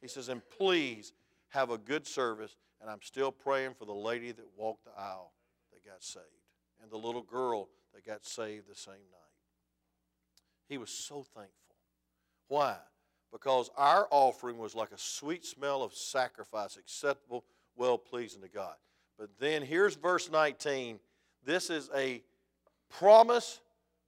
He 0.00 0.08
says, 0.08 0.28
And 0.28 0.42
please 0.58 1.12
have 1.48 1.70
a 1.70 1.78
good 1.78 2.06
service. 2.06 2.56
And 2.80 2.90
I'm 2.90 3.02
still 3.02 3.32
praying 3.32 3.74
for 3.78 3.84
the 3.86 3.94
lady 3.94 4.32
that 4.32 4.44
walked 4.56 4.84
the 4.84 4.90
aisle 4.98 5.32
that 5.72 5.84
got 5.84 6.02
saved 6.02 6.24
and 6.82 6.90
the 6.90 6.96
little 6.96 7.22
girl 7.22 7.68
that 7.94 8.04
got 8.04 8.26
saved 8.26 8.68
the 8.68 8.74
same 8.74 8.94
night. 8.94 9.33
He 10.68 10.78
was 10.78 10.90
so 10.90 11.22
thankful. 11.34 11.76
Why? 12.48 12.76
Because 13.32 13.70
our 13.76 14.06
offering 14.10 14.58
was 14.58 14.74
like 14.74 14.92
a 14.92 14.98
sweet 14.98 15.44
smell 15.44 15.82
of 15.82 15.94
sacrifice, 15.94 16.76
acceptable, 16.76 17.44
well 17.76 17.98
pleasing 17.98 18.42
to 18.42 18.48
God. 18.48 18.74
But 19.18 19.30
then 19.38 19.62
here's 19.62 19.94
verse 19.94 20.30
19. 20.30 20.98
This 21.44 21.70
is 21.70 21.90
a 21.94 22.22
promise 22.90 23.60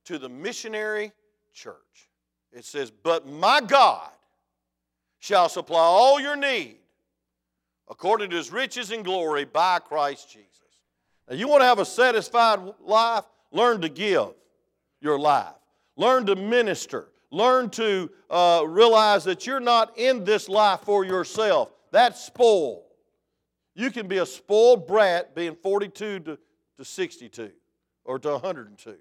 to 0.04 0.18
the 0.18 0.28
missionary 0.28 1.12
church. 1.52 2.08
It 2.52 2.64
says, 2.64 2.90
But 2.90 3.26
my 3.26 3.60
God 3.60 4.10
shall 5.18 5.48
supply 5.48 5.80
all 5.80 6.20
your 6.20 6.36
need 6.36 6.76
according 7.88 8.30
to 8.30 8.36
his 8.36 8.50
riches 8.50 8.90
and 8.90 9.04
glory 9.04 9.44
by 9.44 9.78
Christ 9.78 10.30
Jesus. 10.30 10.50
Now, 11.28 11.36
you 11.36 11.48
want 11.48 11.62
to 11.62 11.66
have 11.66 11.78
a 11.78 11.84
satisfied 11.84 12.60
life? 12.80 13.24
Learn 13.52 13.80
to 13.80 13.88
give 13.88 14.28
your 15.00 15.18
life, 15.18 15.54
learn 15.96 16.26
to 16.26 16.36
minister, 16.36 17.08
learn 17.30 17.70
to 17.70 18.10
uh, 18.30 18.62
realize 18.66 19.24
that 19.24 19.46
you're 19.46 19.60
not 19.60 19.98
in 19.98 20.24
this 20.24 20.48
life 20.48 20.80
for 20.80 21.04
yourself. 21.04 21.70
That's 21.90 22.24
spoiled. 22.24 22.82
You 23.74 23.90
can 23.90 24.08
be 24.08 24.18
a 24.18 24.26
spoiled 24.26 24.86
brat 24.86 25.34
being 25.34 25.54
42 25.54 26.20
to, 26.20 26.38
to 26.78 26.84
62 26.84 27.50
or 28.04 28.18
to 28.18 28.30
102. 28.30 28.96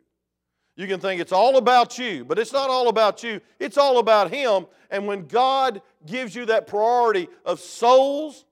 You 0.77 0.87
can 0.87 0.99
think 0.99 1.21
it's 1.21 1.31
all 1.31 1.57
about 1.57 1.97
you, 1.97 2.25
but 2.25 2.37
it's 2.37 2.51
not 2.51 2.69
all 2.69 2.89
about 2.89 3.23
you. 3.23 3.39
It's 3.59 3.77
all 3.77 3.99
about 3.99 4.33
Him. 4.33 4.65
And 4.91 5.07
when 5.07 5.25
God 5.27 5.81
gives 6.05 6.35
you 6.35 6.45
that 6.47 6.67
priority 6.67 7.29
of 7.45 7.61
souls 7.61 8.45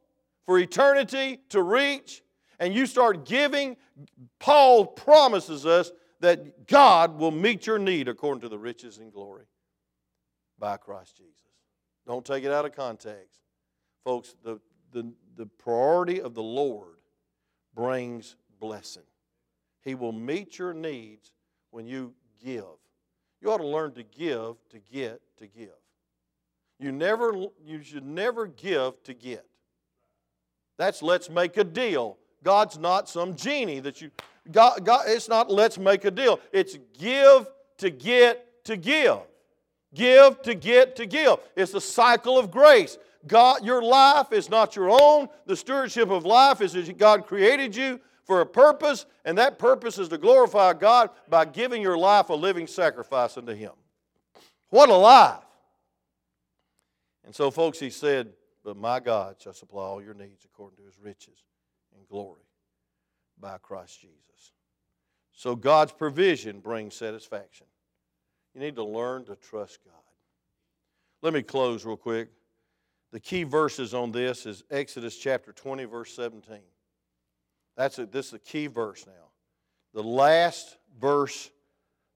for 0.45 0.57
eternity 0.57 1.41
to 1.49 1.61
reach, 1.61 2.21
and 2.59 2.73
you 2.73 2.85
start 2.85 3.25
giving, 3.25 3.75
Paul 4.39 4.85
promises 4.85 5.65
us 5.65 5.91
that 6.23 6.67
God 6.67 7.19
will 7.19 7.31
meet 7.31 7.67
your 7.67 7.77
need 7.77 8.07
according 8.07 8.39
to 8.43 8.47
the 8.49 8.57
riches 8.57 8.97
and 8.97 9.11
glory 9.11 9.43
by 10.57 10.77
Christ 10.77 11.17
Jesus. 11.17 11.33
Don't 12.07 12.23
take 12.23 12.45
it 12.45 12.51
out 12.51 12.63
of 12.63 12.73
context. 12.73 13.41
Folks, 14.05 14.33
the, 14.41 14.57
the, 14.93 15.11
the 15.35 15.45
priority 15.45 16.21
of 16.21 16.33
the 16.33 16.41
Lord 16.41 16.95
brings 17.75 18.37
blessing. 18.61 19.03
He 19.83 19.95
will 19.95 20.13
meet 20.13 20.57
your 20.57 20.73
needs 20.73 21.33
when 21.71 21.85
you 21.85 22.13
give. 22.41 22.63
You 23.41 23.51
ought 23.51 23.57
to 23.57 23.67
learn 23.67 23.91
to 23.95 24.03
give 24.03 24.55
to 24.69 24.79
get 24.79 25.19
to 25.39 25.47
give. 25.47 25.75
You 26.79 26.93
never 26.93 27.33
you 27.65 27.83
should 27.83 28.05
never 28.05 28.47
give 28.47 29.03
to 29.03 29.13
get. 29.13 29.45
That's 30.77 31.01
let's 31.01 31.29
make 31.29 31.57
a 31.57 31.65
deal. 31.65 32.17
God's 32.43 32.77
not 32.77 33.09
some 33.09 33.35
genie 33.35 33.81
that 33.81 34.01
you 34.01 34.09
God, 34.51 34.83
God 34.85 35.05
it's 35.07 35.29
not 35.29 35.49
let's 35.49 35.77
make 35.77 36.05
a 36.05 36.11
deal. 36.11 36.39
It's 36.51 36.77
give 36.97 37.47
to 37.77 37.89
get 37.89 38.65
to 38.65 38.77
give. 38.77 39.19
Give 39.93 40.41
to 40.41 40.55
get 40.55 40.95
to 40.97 41.05
give. 41.05 41.37
It's 41.55 41.71
the 41.71 41.81
cycle 41.81 42.37
of 42.37 42.51
grace. 42.51 42.97
God, 43.27 43.63
your 43.63 43.81
life 43.81 44.33
is 44.33 44.49
not 44.49 44.75
your 44.75 44.89
own. 44.89 45.29
The 45.45 45.55
stewardship 45.55 46.09
of 46.09 46.25
life 46.25 46.61
is 46.61 46.73
that 46.73 46.97
God 46.97 47.25
created 47.25 47.75
you 47.75 47.99
for 48.25 48.41
a 48.41 48.45
purpose, 48.45 49.05
and 49.25 49.37
that 49.37 49.59
purpose 49.59 49.97
is 49.97 50.09
to 50.09 50.17
glorify 50.17 50.73
God 50.73 51.09
by 51.29 51.45
giving 51.45 51.81
your 51.81 51.97
life 51.97 52.29
a 52.29 52.33
living 52.33 52.67
sacrifice 52.67 53.37
unto 53.37 53.53
Him. 53.53 53.71
What 54.69 54.89
a 54.89 54.95
life! 54.95 55.43
And 57.25 57.35
so, 57.35 57.51
folks, 57.51 57.79
he 57.79 57.89
said, 57.89 58.33
But 58.63 58.77
my 58.77 58.99
God 58.99 59.35
shall 59.39 59.53
supply 59.53 59.83
all 59.83 60.01
your 60.01 60.13
needs 60.13 60.45
according 60.45 60.77
to 60.77 60.83
his 60.83 60.99
riches 60.99 61.37
and 61.95 62.07
glory 62.07 62.41
by 63.39 63.57
Christ 63.57 64.01
Jesus. 64.01 64.51
So, 65.33 65.55
God's 65.55 65.91
provision 65.91 66.59
brings 66.59 66.95
satisfaction. 66.95 67.67
You 68.53 68.61
need 68.61 68.75
to 68.75 68.83
learn 68.83 69.25
to 69.25 69.35
trust 69.35 69.79
God. 69.83 69.93
Let 71.21 71.33
me 71.33 71.41
close 71.41 71.85
real 71.85 71.97
quick. 71.97 72.29
The 73.11 73.19
key 73.19 73.43
verses 73.43 73.93
on 73.93 74.11
this 74.11 74.45
is 74.45 74.63
Exodus 74.69 75.17
chapter 75.17 75.51
20, 75.51 75.85
verse 75.85 76.13
17. 76.15 76.57
That's 77.75 77.99
a, 77.99 78.05
this 78.05 78.27
is 78.27 78.33
a 78.33 78.39
key 78.39 78.67
verse 78.67 79.05
now. 79.05 79.29
The 79.93 80.03
last 80.03 80.77
verse, 80.99 81.49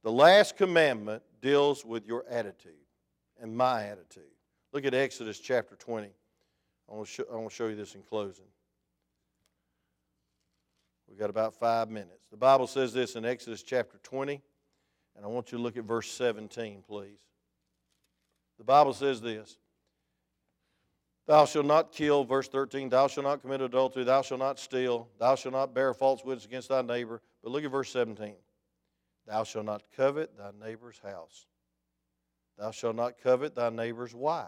the 0.04 0.12
last 0.12 0.58
commandment 0.58 1.24
deals 1.42 1.86
with 1.86 2.08
your 2.08 2.26
attitude 2.30 2.74
and 3.40 3.56
my 3.56 3.84
attitude. 3.84 4.24
Look 4.74 4.86
at 4.86 4.94
Exodus 4.94 5.40
chapter 5.40 5.76
20. 5.76 6.08
I 6.08 6.94
want 6.94 7.08
to 7.08 7.14
show, 7.14 7.24
I 7.32 7.36
want 7.36 7.50
to 7.50 7.56
show 7.56 7.68
you 7.68 7.76
this 7.76 7.96
in 7.96 8.02
closing. 8.02 8.46
We've 11.08 11.18
got 11.18 11.30
about 11.30 11.56
five 11.56 11.90
minutes. 11.90 12.28
The 12.32 12.38
Bible 12.38 12.68
says 12.68 12.94
this 12.94 13.16
in 13.16 13.26
Exodus 13.26 13.64
chapter 13.64 14.00
20, 14.04 14.42
and 15.16 15.26
I 15.26 15.28
want 15.28 15.52
you 15.52 15.58
to 15.58 15.64
look 15.64 15.78
at 15.78 15.84
verse 15.84 16.12
17, 16.12 16.84
please. 16.88 17.20
The 18.58 18.64
Bible 18.64 18.94
says 18.94 19.22
this 19.22 19.58
Thou 21.28 21.46
shalt 21.46 21.66
not 21.66 21.92
kill, 21.92 22.24
verse 22.24 22.48
13, 22.48 22.90
thou 22.90 23.08
shalt 23.08 23.26
not 23.26 23.42
commit 23.42 23.62
adultery, 23.62 24.04
thou 24.04 24.22
shalt 24.22 24.40
not 24.40 24.60
steal, 24.60 25.10
thou 25.20 25.36
shalt 25.36 25.54
not 25.54 25.74
bear 25.74 25.94
false 25.94 26.24
witness 26.24 26.46
against 26.46 26.70
thy 26.70 26.82
neighbor. 26.82 27.22
But 27.44 27.52
look 27.52 27.64
at 27.64 27.72
verse 27.72 27.92
17. 27.92 28.36
Thou 29.28 29.44
shalt 29.44 29.66
not 29.66 29.84
covet 29.96 30.38
thy 30.38 30.52
neighbor's 30.66 31.00
house. 31.04 31.46
Thou 32.58 32.72
shalt 32.72 32.96
not 32.96 33.22
covet 33.22 33.56
thy 33.56 33.70
neighbor's 33.70 34.16
wife, 34.16 34.48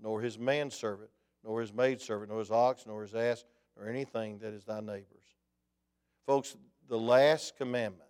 nor 0.00 0.20
his 0.20 0.38
manservant, 0.38 1.10
nor 1.44 1.60
his 1.60 1.72
maidservant, 1.72 2.30
nor 2.30 2.40
his 2.40 2.50
ox, 2.50 2.84
nor 2.86 3.02
his 3.02 3.14
ass, 3.14 3.44
nor 3.76 3.88
anything 3.88 4.38
that 4.38 4.52
is 4.52 4.64
thy 4.64 4.80
neighbor's. 4.80 5.22
Folks, 6.26 6.56
the 6.88 6.98
last 6.98 7.56
commandment 7.56 8.08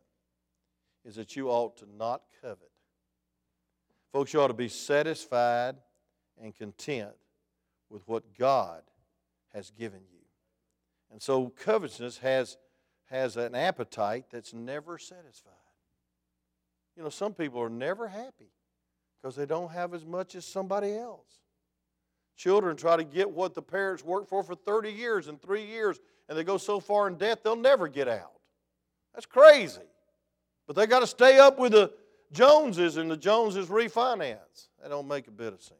is 1.04 1.16
that 1.16 1.36
you 1.36 1.48
ought 1.48 1.76
to 1.78 1.86
not 1.96 2.22
covet. 2.40 2.70
Folks, 4.12 4.32
you 4.32 4.40
ought 4.40 4.48
to 4.48 4.54
be 4.54 4.68
satisfied 4.68 5.76
and 6.40 6.54
content 6.54 7.14
with 7.88 8.06
what 8.06 8.36
God 8.38 8.82
has 9.52 9.70
given 9.70 10.00
you. 10.10 10.18
And 11.10 11.20
so 11.20 11.48
covetousness 11.48 12.18
has, 12.18 12.56
has 13.10 13.36
an 13.36 13.54
appetite 13.54 14.26
that's 14.30 14.54
never 14.54 14.98
satisfied. 14.98 15.52
You 16.96 17.02
know, 17.02 17.08
some 17.08 17.32
people 17.34 17.60
are 17.60 17.70
never 17.70 18.08
happy 18.08 18.52
because 19.20 19.36
they 19.36 19.46
don't 19.46 19.70
have 19.70 19.94
as 19.94 20.04
much 20.04 20.34
as 20.34 20.44
somebody 20.44 20.94
else. 20.94 21.40
Children 22.36 22.76
try 22.76 22.96
to 22.96 23.04
get 23.04 23.30
what 23.30 23.54
the 23.54 23.62
parents 23.62 24.04
worked 24.04 24.28
for 24.28 24.42
for 24.42 24.54
30 24.54 24.90
years 24.90 25.28
and 25.28 25.40
three 25.40 25.64
years, 25.64 26.00
and 26.32 26.38
they 26.38 26.44
go 26.44 26.56
so 26.56 26.80
far 26.80 27.08
in 27.08 27.16
debt 27.16 27.44
they'll 27.44 27.54
never 27.54 27.88
get 27.88 28.08
out. 28.08 28.32
That's 29.12 29.26
crazy. 29.26 29.82
But 30.66 30.76
they 30.76 30.86
got 30.86 31.00
to 31.00 31.06
stay 31.06 31.38
up 31.38 31.58
with 31.58 31.72
the 31.72 31.92
Joneses, 32.32 32.96
and 32.96 33.10
the 33.10 33.18
Joneses 33.18 33.66
refinance. 33.66 34.68
That 34.80 34.88
don't 34.88 35.06
make 35.06 35.28
a 35.28 35.30
bit 35.30 35.52
of 35.52 35.60
sense. 35.60 35.78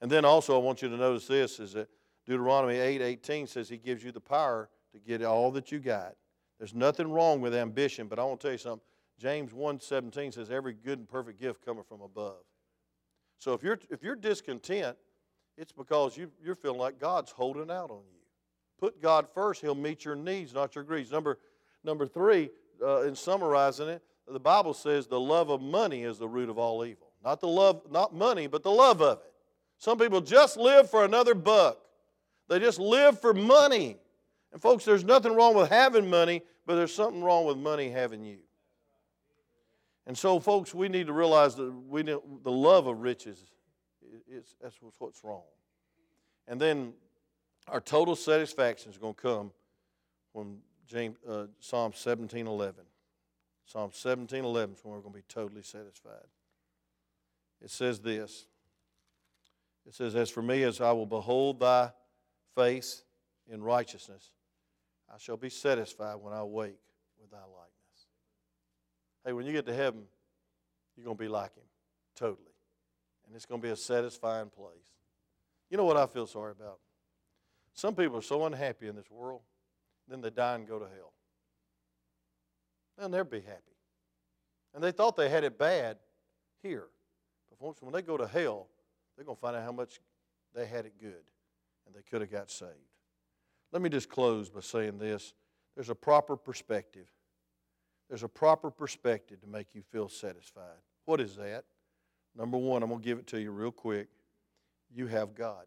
And 0.00 0.08
then 0.08 0.24
also, 0.24 0.54
I 0.54 0.62
want 0.62 0.80
you 0.80 0.88
to 0.88 0.96
notice 0.96 1.26
this 1.26 1.58
is 1.58 1.72
that 1.72 1.88
Deuteronomy 2.24 2.76
8 2.76 3.02
18 3.02 3.48
says 3.48 3.68
He 3.68 3.78
gives 3.78 4.04
you 4.04 4.12
the 4.12 4.20
power 4.20 4.68
to 4.92 5.00
get 5.00 5.24
all 5.24 5.50
that 5.50 5.72
you 5.72 5.80
got. 5.80 6.14
There's 6.58 6.72
nothing 6.74 7.10
wrong 7.10 7.40
with 7.40 7.52
ambition, 7.52 8.06
but 8.06 8.20
I 8.20 8.24
want 8.24 8.38
to 8.38 8.46
tell 8.46 8.52
you 8.52 8.58
something. 8.58 8.86
James 9.18 9.52
1 9.52 9.80
17 9.80 10.30
says, 10.30 10.52
Every 10.52 10.72
good 10.72 11.00
and 11.00 11.08
perfect 11.08 11.40
gift 11.40 11.64
cometh 11.64 11.88
from 11.88 12.02
above. 12.02 12.44
So 13.40 13.54
if 13.54 13.64
you're, 13.64 13.80
if 13.90 14.04
you're 14.04 14.14
discontent, 14.14 14.96
it's 15.56 15.72
because 15.72 16.16
you, 16.16 16.30
you're 16.40 16.54
feeling 16.54 16.78
like 16.78 17.00
God's 17.00 17.32
holding 17.32 17.72
out 17.72 17.90
on 17.90 18.02
you. 18.12 18.17
Put 18.78 19.02
God 19.02 19.26
first, 19.34 19.60
He'll 19.60 19.74
meet 19.74 20.04
your 20.04 20.16
needs, 20.16 20.54
not 20.54 20.74
your 20.74 20.84
greeds. 20.84 21.10
Number, 21.10 21.38
number 21.84 22.06
three, 22.06 22.50
uh, 22.82 23.02
in 23.02 23.14
summarizing 23.14 23.88
it, 23.88 24.02
the 24.30 24.40
Bible 24.40 24.74
says 24.74 25.06
the 25.06 25.18
love 25.18 25.50
of 25.50 25.60
money 25.60 26.04
is 26.04 26.18
the 26.18 26.28
root 26.28 26.48
of 26.48 26.58
all 26.58 26.84
evil. 26.84 27.08
Not 27.24 27.40
the 27.40 27.48
love, 27.48 27.82
not 27.90 28.14
money, 28.14 28.46
but 28.46 28.62
the 28.62 28.70
love 28.70 29.02
of 29.02 29.18
it. 29.18 29.24
Some 29.78 29.98
people 29.98 30.20
just 30.20 30.56
live 30.56 30.90
for 30.90 31.04
another 31.04 31.34
buck. 31.34 31.78
They 32.48 32.58
just 32.58 32.78
live 32.78 33.20
for 33.20 33.34
money. 33.34 33.96
And 34.52 34.60
folks, 34.60 34.84
there's 34.84 35.04
nothing 35.04 35.34
wrong 35.34 35.54
with 35.54 35.70
having 35.70 36.08
money, 36.08 36.42
but 36.66 36.76
there's 36.76 36.94
something 36.94 37.22
wrong 37.22 37.46
with 37.46 37.56
money 37.56 37.90
having 37.90 38.24
you. 38.24 38.38
And 40.06 40.16
so, 40.16 40.40
folks, 40.40 40.74
we 40.74 40.88
need 40.88 41.06
to 41.06 41.12
realize 41.12 41.54
that 41.56 41.70
we 41.70 42.02
the 42.02 42.20
love 42.50 42.86
of 42.86 43.00
riches 43.00 43.38
is 44.30 44.56
that's 44.60 44.78
what's 44.98 45.22
wrong. 45.22 45.42
And 46.46 46.58
then 46.58 46.94
our 47.70 47.80
total 47.80 48.16
satisfaction 48.16 48.90
is 48.90 48.98
going 48.98 49.14
to 49.14 49.20
come 49.20 49.52
from 50.32 50.58
James, 50.86 51.16
uh, 51.28 51.46
Psalm 51.60 51.92
17:11. 51.92 52.74
Psalm 53.64 53.90
17:11 53.90 54.74
is 54.74 54.84
when 54.84 54.94
we're 54.94 55.00
going 55.00 55.12
to 55.12 55.18
be 55.18 55.24
totally 55.28 55.62
satisfied. 55.62 56.26
It 57.60 57.70
says 57.70 58.00
this. 58.00 58.46
It 59.86 59.94
says, 59.94 60.14
As 60.14 60.30
for 60.30 60.42
me, 60.42 60.62
as 60.62 60.80
I 60.80 60.92
will 60.92 61.06
behold 61.06 61.60
thy 61.60 61.90
face 62.54 63.02
in 63.50 63.62
righteousness. 63.62 64.30
I 65.12 65.16
shall 65.18 65.36
be 65.36 65.48
satisfied 65.48 66.16
when 66.16 66.34
I 66.34 66.42
wake 66.42 66.80
with 67.20 67.30
thy 67.30 67.38
likeness. 67.38 68.06
Hey, 69.24 69.32
when 69.32 69.46
you 69.46 69.52
get 69.52 69.64
to 69.66 69.74
heaven, 69.74 70.02
you're 70.96 71.04
going 71.04 71.16
to 71.16 71.22
be 71.22 71.28
like 71.28 71.54
him 71.54 71.64
totally. 72.14 72.52
And 73.26 73.34
it's 73.34 73.46
going 73.46 73.60
to 73.60 73.66
be 73.66 73.72
a 73.72 73.76
satisfying 73.76 74.50
place. 74.50 74.92
You 75.70 75.76
know 75.76 75.84
what 75.84 75.96
I 75.96 76.06
feel 76.06 76.26
sorry 76.26 76.52
about? 76.52 76.78
Some 77.78 77.94
people 77.94 78.18
are 78.18 78.22
so 78.22 78.44
unhappy 78.44 78.88
in 78.88 78.96
this 78.96 79.08
world, 79.08 79.42
then 80.08 80.20
they 80.20 80.30
die 80.30 80.56
and 80.56 80.66
go 80.66 80.80
to 80.80 80.84
hell. 80.84 81.12
Then 82.96 83.12
they'll 83.12 83.20
never 83.20 83.30
be 83.30 83.40
happy. 83.40 83.76
And 84.74 84.82
they 84.82 84.90
thought 84.90 85.14
they 85.14 85.28
had 85.28 85.44
it 85.44 85.60
bad 85.60 85.98
here. 86.60 86.86
But 87.48 87.80
when 87.80 87.92
they 87.92 88.02
go 88.02 88.16
to 88.16 88.26
hell, 88.26 88.66
they're 89.14 89.24
going 89.24 89.36
to 89.36 89.40
find 89.40 89.54
out 89.54 89.62
how 89.62 89.70
much 89.70 90.00
they 90.56 90.66
had 90.66 90.86
it 90.86 90.94
good 91.00 91.22
and 91.86 91.94
they 91.94 92.02
could 92.02 92.20
have 92.20 92.32
got 92.32 92.50
saved. 92.50 92.72
Let 93.70 93.80
me 93.80 93.90
just 93.90 94.08
close 94.08 94.48
by 94.48 94.58
saying 94.58 94.98
this 94.98 95.32
there's 95.76 95.88
a 95.88 95.94
proper 95.94 96.36
perspective. 96.36 97.06
There's 98.08 98.24
a 98.24 98.28
proper 98.28 98.72
perspective 98.72 99.40
to 99.42 99.46
make 99.46 99.68
you 99.72 99.82
feel 99.82 100.08
satisfied. 100.08 100.82
What 101.04 101.20
is 101.20 101.36
that? 101.36 101.64
Number 102.36 102.58
one, 102.58 102.82
I'm 102.82 102.88
going 102.88 103.02
to 103.02 103.06
give 103.06 103.18
it 103.18 103.28
to 103.28 103.40
you 103.40 103.52
real 103.52 103.70
quick. 103.70 104.08
You 104.92 105.06
have 105.06 105.36
God. 105.36 105.66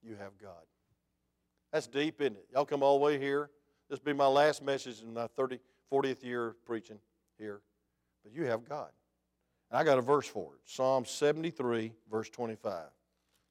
You 0.00 0.14
have 0.14 0.38
God. 0.40 0.62
That's 1.72 1.86
deep, 1.86 2.20
isn't 2.20 2.36
it? 2.36 2.46
Y'all 2.52 2.64
come 2.64 2.82
all 2.82 2.98
the 2.98 3.04
way 3.04 3.18
here. 3.18 3.50
This 3.88 3.98
will 3.98 4.12
be 4.12 4.18
my 4.18 4.26
last 4.26 4.62
message 4.62 5.02
in 5.02 5.14
my 5.14 5.26
30, 5.28 5.58
40th 5.92 6.24
year 6.24 6.48
of 6.48 6.64
preaching 6.64 6.98
here. 7.38 7.60
But 8.22 8.32
you 8.32 8.44
have 8.44 8.68
God. 8.68 8.90
And 9.70 9.78
I 9.78 9.84
got 9.84 9.98
a 9.98 10.02
verse 10.02 10.26
for 10.26 10.54
it 10.54 10.60
Psalm 10.64 11.04
73, 11.04 11.92
verse 12.10 12.30
25. 12.30 12.84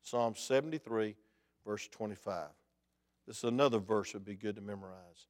Psalm 0.01 0.35
73, 0.35 1.15
verse 1.65 1.87
25. 1.89 2.47
This 3.27 3.37
is 3.39 3.43
another 3.43 3.79
verse 3.79 4.13
that 4.13 4.19
would 4.19 4.25
be 4.25 4.35
good 4.35 4.55
to 4.55 4.61
memorize. 4.61 5.27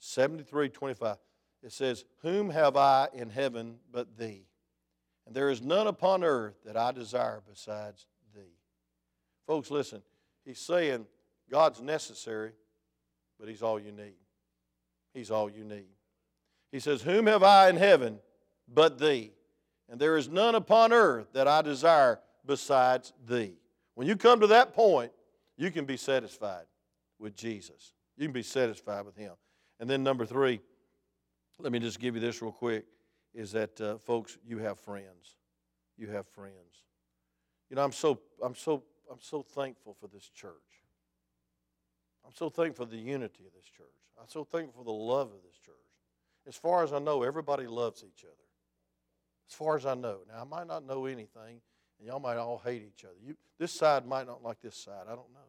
73, 0.00 0.68
25. 0.68 1.16
It 1.62 1.72
says, 1.72 2.04
Whom 2.22 2.50
have 2.50 2.76
I 2.76 3.08
in 3.12 3.30
heaven 3.30 3.76
but 3.92 4.18
thee? 4.18 4.46
And 5.26 5.34
there 5.34 5.50
is 5.50 5.62
none 5.62 5.86
upon 5.86 6.24
earth 6.24 6.56
that 6.64 6.76
I 6.76 6.92
desire 6.92 7.42
besides 7.48 8.06
thee. 8.34 8.56
Folks, 9.46 9.70
listen. 9.70 10.02
He's 10.44 10.58
saying 10.58 11.06
God's 11.50 11.80
necessary, 11.80 12.52
but 13.38 13.48
He's 13.48 13.62
all 13.62 13.78
you 13.78 13.92
need. 13.92 14.16
He's 15.14 15.30
all 15.30 15.50
you 15.50 15.64
need. 15.64 15.88
He 16.70 16.80
says, 16.80 17.02
Whom 17.02 17.26
have 17.26 17.42
I 17.42 17.68
in 17.68 17.76
heaven 17.76 18.18
but 18.72 18.98
thee? 18.98 19.32
And 19.88 19.98
there 19.98 20.16
is 20.16 20.28
none 20.28 20.54
upon 20.54 20.92
earth 20.92 21.32
that 21.32 21.48
I 21.48 21.62
desire 21.62 22.20
besides 22.44 23.12
thee. 23.26 23.54
When 23.94 24.06
you 24.06 24.16
come 24.16 24.40
to 24.40 24.46
that 24.48 24.74
point, 24.74 25.12
you 25.56 25.70
can 25.70 25.86
be 25.86 25.96
satisfied 25.96 26.66
with 27.18 27.34
Jesus. 27.34 27.94
You 28.16 28.26
can 28.26 28.32
be 28.32 28.42
satisfied 28.42 29.06
with 29.06 29.16
Him. 29.16 29.32
And 29.80 29.88
then, 29.88 30.02
number 30.02 30.26
three, 30.26 30.60
let 31.58 31.72
me 31.72 31.78
just 31.78 31.98
give 31.98 32.14
you 32.14 32.20
this 32.20 32.40
real 32.42 32.52
quick 32.52 32.84
is 33.34 33.52
that, 33.52 33.80
uh, 33.80 33.98
folks, 33.98 34.38
you 34.44 34.58
have 34.58 34.78
friends. 34.78 35.36
You 35.96 36.08
have 36.08 36.26
friends. 36.28 36.54
You 37.70 37.76
know, 37.76 37.84
I'm 37.84 37.92
so, 37.92 38.20
I'm, 38.42 38.54
so, 38.54 38.82
I'm 39.10 39.20
so 39.20 39.42
thankful 39.42 39.94
for 40.00 40.06
this 40.08 40.28
church. 40.28 40.52
I'm 42.28 42.34
so 42.34 42.50
thankful 42.50 42.84
for 42.84 42.90
the 42.90 42.98
unity 42.98 43.46
of 43.46 43.54
this 43.54 43.70
church. 43.74 43.86
I'm 44.20 44.28
so 44.28 44.44
thankful 44.44 44.82
for 44.82 44.84
the 44.84 44.92
love 44.92 45.28
of 45.28 45.42
this 45.42 45.56
church. 45.64 45.74
As 46.46 46.56
far 46.56 46.84
as 46.84 46.92
I 46.92 46.98
know, 46.98 47.22
everybody 47.22 47.66
loves 47.66 48.04
each 48.06 48.22
other. 48.22 48.34
As 49.48 49.54
far 49.54 49.76
as 49.76 49.86
I 49.86 49.94
know. 49.94 50.18
Now, 50.28 50.42
I 50.42 50.44
might 50.44 50.66
not 50.66 50.84
know 50.84 51.06
anything, 51.06 51.62
and 51.98 52.06
y'all 52.06 52.20
might 52.20 52.36
all 52.36 52.60
hate 52.62 52.82
each 52.86 53.04
other. 53.04 53.14
You, 53.24 53.34
this 53.58 53.72
side 53.72 54.06
might 54.06 54.26
not 54.26 54.42
like 54.42 54.60
this 54.60 54.76
side. 54.76 55.04
I 55.06 55.14
don't 55.14 55.32
know. 55.32 55.48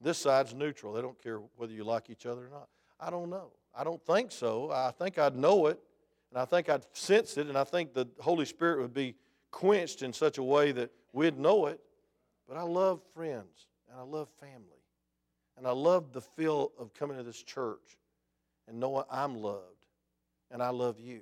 This 0.00 0.18
side's 0.18 0.54
neutral. 0.54 0.92
They 0.92 1.02
don't 1.02 1.20
care 1.20 1.40
whether 1.56 1.72
you 1.72 1.82
like 1.82 2.08
each 2.08 2.24
other 2.24 2.46
or 2.46 2.50
not. 2.50 2.68
I 3.00 3.10
don't 3.10 3.28
know. 3.28 3.50
I 3.74 3.82
don't 3.82 4.04
think 4.06 4.30
so. 4.30 4.70
I 4.70 4.92
think 4.92 5.18
I'd 5.18 5.34
know 5.34 5.66
it, 5.66 5.80
and 6.30 6.38
I 6.38 6.44
think 6.44 6.68
I'd 6.68 6.84
sense 6.92 7.36
it, 7.36 7.48
and 7.48 7.58
I 7.58 7.64
think 7.64 7.94
the 7.94 8.06
Holy 8.20 8.44
Spirit 8.44 8.80
would 8.80 8.94
be 8.94 9.16
quenched 9.50 10.02
in 10.02 10.12
such 10.12 10.38
a 10.38 10.42
way 10.42 10.70
that 10.70 10.92
we'd 11.12 11.36
know 11.36 11.66
it. 11.66 11.80
But 12.46 12.58
I 12.58 12.62
love 12.62 13.00
friends, 13.12 13.66
and 13.90 13.98
I 13.98 14.04
love 14.04 14.28
family. 14.40 14.79
And 15.60 15.68
I 15.68 15.72
love 15.72 16.14
the 16.14 16.22
feel 16.22 16.72
of 16.78 16.94
coming 16.94 17.18
to 17.18 17.22
this 17.22 17.42
church 17.42 17.98
and 18.66 18.80
knowing 18.80 19.04
I'm 19.10 19.36
loved, 19.36 19.84
and 20.50 20.62
I 20.62 20.70
love 20.70 20.98
you. 20.98 21.20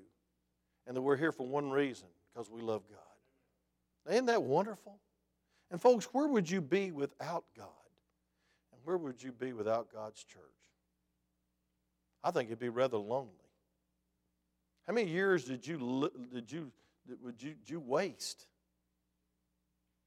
And 0.87 0.97
that 0.97 1.03
we're 1.03 1.17
here 1.17 1.33
for 1.33 1.45
one 1.45 1.71
reason 1.71 2.07
because 2.33 2.49
we 2.49 2.63
love 2.63 2.83
God. 2.89 4.13
Isn't 4.15 4.27
that 4.27 4.45
wonderful? 4.45 5.01
And, 5.73 5.83
folks, 5.83 6.05
where 6.13 6.29
would 6.29 6.49
you 6.49 6.61
be 6.61 6.93
without 6.93 7.47
God? 7.57 7.67
And 8.73 8.81
where 8.85 8.97
would 8.97 9.21
you 9.21 9.33
be 9.33 9.53
without 9.53 9.93
God's 9.93 10.23
church? 10.23 10.43
I 12.23 12.31
think 12.31 12.49
it'd 12.49 12.61
be 12.61 12.69
rather 12.69 12.97
lonely. 12.97 13.33
How 14.87 14.93
many 14.93 15.11
years 15.11 15.47
did 15.47 15.67
you, 15.67 16.13
did 16.33 16.53
you, 16.53 16.71
did 17.09 17.43
you, 17.43 17.55
did 17.55 17.71
you 17.71 17.81
waste 17.81 18.47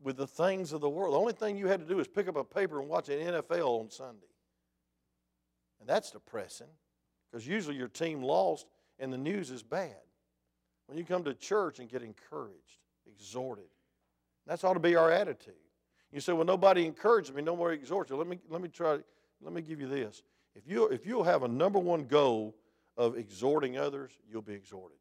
with 0.04 0.18
the 0.18 0.28
things 0.28 0.74
of 0.74 0.82
the 0.82 0.90
world? 0.90 1.14
The 1.14 1.20
only 1.20 1.34
thing 1.34 1.58
you 1.58 1.68
had 1.68 1.80
to 1.80 1.86
do 1.86 2.00
is 2.00 2.08
pick 2.08 2.28
up 2.28 2.36
a 2.36 2.44
paper 2.44 2.80
and 2.80 2.90
watch 2.90 3.10
an 3.10 3.20
NFL 3.20 3.82
on 3.82 3.90
Sunday. 3.90 4.26
And 5.80 5.90
that's 5.90 6.12
depressing 6.12 6.68
because 7.30 7.48
usually 7.48 7.76
your 7.76 7.88
team 7.88 8.22
lost 8.22 8.68
and 9.00 9.12
the 9.12 9.18
news 9.18 9.50
is 9.50 9.64
bad. 9.64 9.96
When 10.88 10.98
you 10.98 11.04
come 11.04 11.24
to 11.24 11.34
church 11.34 11.80
and 11.80 11.90
get 11.90 12.04
encouraged, 12.04 12.80
exhorted, 13.08 13.70
that's 14.46 14.64
ought 14.64 14.74
to 14.74 14.80
be 14.80 14.96
our 14.96 15.12
attitude. 15.12 15.54
You 16.12 16.20
say, 16.20 16.34
well, 16.34 16.46
nobody 16.46 16.86
encouraged 16.86 17.34
me, 17.34 17.42
no 17.42 17.56
more 17.56 17.72
exhort 17.72 18.10
you. 18.10 18.18
Let 18.18 18.28
me, 18.28 18.40
let 18.50 18.62
me 18.62 18.68
try, 18.68 19.00
let 19.42 19.54
me 19.54 19.62
give 19.62 19.80
you 19.80 19.88
this. 19.88 20.24
If, 20.56 20.68
you, 20.68 20.88
if 20.88 21.06
you'll 21.06 21.24
have 21.24 21.44
a 21.44 21.48
number 21.48 21.80
one 21.80 22.04
goal 22.04 22.56
of 22.98 23.18
exhorting 23.18 23.78
others, 23.78 24.12
you'll 24.30 24.42
be 24.42 24.54
exhorted. 24.54 24.98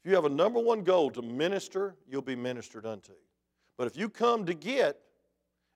If 0.00 0.10
you 0.10 0.14
have 0.14 0.24
a 0.24 0.30
number 0.30 0.60
one 0.60 0.82
goal 0.82 1.10
to 1.10 1.22
minister, 1.22 1.96
you'll 2.08 2.22
be 2.22 2.36
ministered 2.36 2.86
unto. 2.86 3.12
But 3.76 3.86
if 3.86 3.96
you 3.96 4.08
come 4.08 4.46
to 4.46 4.54
get 4.54 4.98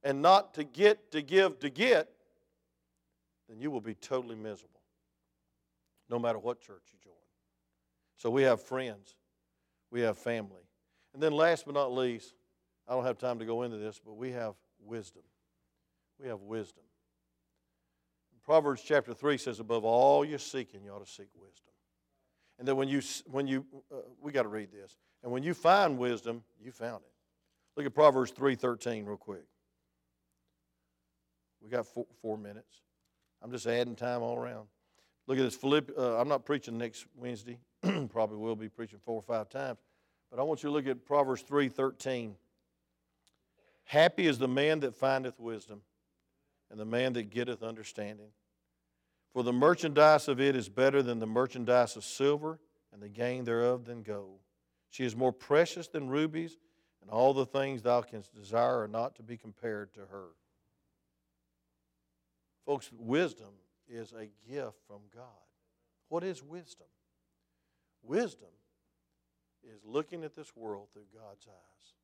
and 0.02 0.22
not 0.22 0.54
to 0.54 0.64
get, 0.64 1.12
to 1.12 1.22
give, 1.22 1.58
to 1.60 1.70
get, 1.70 2.08
then 3.48 3.60
you 3.60 3.70
will 3.70 3.80
be 3.80 3.94
totally 3.94 4.36
miserable, 4.36 4.80
no 6.08 6.18
matter 6.18 6.38
what 6.38 6.60
church 6.60 6.82
you 6.92 6.98
join. 7.02 7.14
So 8.16 8.30
we 8.30 8.42
have 8.42 8.62
friends, 8.62 9.16
we 9.90 10.00
have 10.02 10.16
family. 10.16 10.62
And 11.12 11.22
then 11.22 11.32
last 11.32 11.66
but 11.66 11.74
not 11.74 11.92
least, 11.92 12.34
I 12.88 12.94
don't 12.94 13.04
have 13.04 13.18
time 13.18 13.38
to 13.40 13.44
go 13.44 13.62
into 13.62 13.76
this, 13.76 14.00
but 14.04 14.14
we 14.16 14.30
have 14.32 14.54
wisdom. 14.84 15.22
We 16.18 16.28
have 16.28 16.40
wisdom. 16.40 16.84
Proverbs 18.44 18.82
chapter 18.84 19.14
3 19.14 19.38
says, 19.38 19.60
above 19.60 19.84
all 19.84 20.24
you're 20.24 20.38
seeking, 20.38 20.82
you 20.82 20.90
ought 20.90 21.06
to 21.06 21.12
seek 21.12 21.28
wisdom. 21.34 21.72
And 22.58 22.66
then 22.66 22.76
when 22.76 22.88
you, 22.88 23.00
when 23.26 23.46
you 23.46 23.64
uh, 23.92 23.98
we 24.20 24.32
got 24.32 24.42
to 24.42 24.48
read 24.48 24.72
this. 24.72 24.96
And 25.22 25.30
when 25.30 25.42
you 25.42 25.54
find 25.54 25.98
wisdom, 25.98 26.42
you 26.60 26.72
found 26.72 27.02
it. 27.04 27.09
Look 27.80 27.86
at 27.86 27.94
Proverbs 27.94 28.30
3.13 28.32 29.06
real 29.06 29.16
quick. 29.16 29.46
We 31.62 31.70
got 31.70 31.86
four, 31.86 32.04
four 32.20 32.36
minutes. 32.36 32.82
I'm 33.40 33.50
just 33.50 33.66
adding 33.66 33.96
time 33.96 34.20
all 34.20 34.36
around. 34.36 34.66
Look 35.26 35.38
at 35.38 35.44
this. 35.44 35.54
Philipp, 35.54 35.90
uh, 35.96 36.20
I'm 36.20 36.28
not 36.28 36.44
preaching 36.44 36.76
next 36.76 37.06
Wednesday. 37.16 37.56
Probably 38.10 38.36
will 38.36 38.54
be 38.54 38.68
preaching 38.68 38.98
four 39.02 39.14
or 39.14 39.22
five 39.22 39.48
times. 39.48 39.78
But 40.30 40.40
I 40.40 40.42
want 40.42 40.62
you 40.62 40.68
to 40.68 40.74
look 40.74 40.86
at 40.86 41.06
Proverbs 41.06 41.42
3:13. 41.42 42.34
Happy 43.84 44.26
is 44.26 44.36
the 44.36 44.46
man 44.46 44.80
that 44.80 44.94
findeth 44.94 45.40
wisdom, 45.40 45.80
and 46.70 46.78
the 46.78 46.84
man 46.84 47.14
that 47.14 47.30
getteth 47.30 47.62
understanding. 47.62 48.28
For 49.32 49.42
the 49.42 49.54
merchandise 49.54 50.28
of 50.28 50.38
it 50.38 50.54
is 50.54 50.68
better 50.68 51.02
than 51.02 51.18
the 51.18 51.26
merchandise 51.26 51.96
of 51.96 52.04
silver, 52.04 52.58
and 52.92 53.00
the 53.00 53.08
gain 53.08 53.44
thereof 53.44 53.86
than 53.86 54.02
gold. 54.02 54.40
She 54.90 55.06
is 55.06 55.16
more 55.16 55.32
precious 55.32 55.88
than 55.88 56.10
rubies, 56.10 56.58
and 57.02 57.10
all 57.10 57.32
the 57.32 57.46
things 57.46 57.82
thou 57.82 58.02
canst 58.02 58.34
desire 58.34 58.82
are 58.82 58.88
not 58.88 59.14
to 59.16 59.22
be 59.22 59.36
compared 59.36 59.92
to 59.94 60.00
her. 60.00 60.28
Folks, 62.66 62.90
wisdom 62.98 63.50
is 63.88 64.12
a 64.12 64.28
gift 64.48 64.76
from 64.86 65.00
God. 65.14 65.24
What 66.08 66.24
is 66.24 66.42
wisdom? 66.42 66.86
Wisdom 68.02 68.48
is 69.62 69.80
looking 69.84 70.24
at 70.24 70.34
this 70.34 70.54
world 70.56 70.88
through 70.92 71.06
God's 71.12 71.46
eyes. 71.48 71.94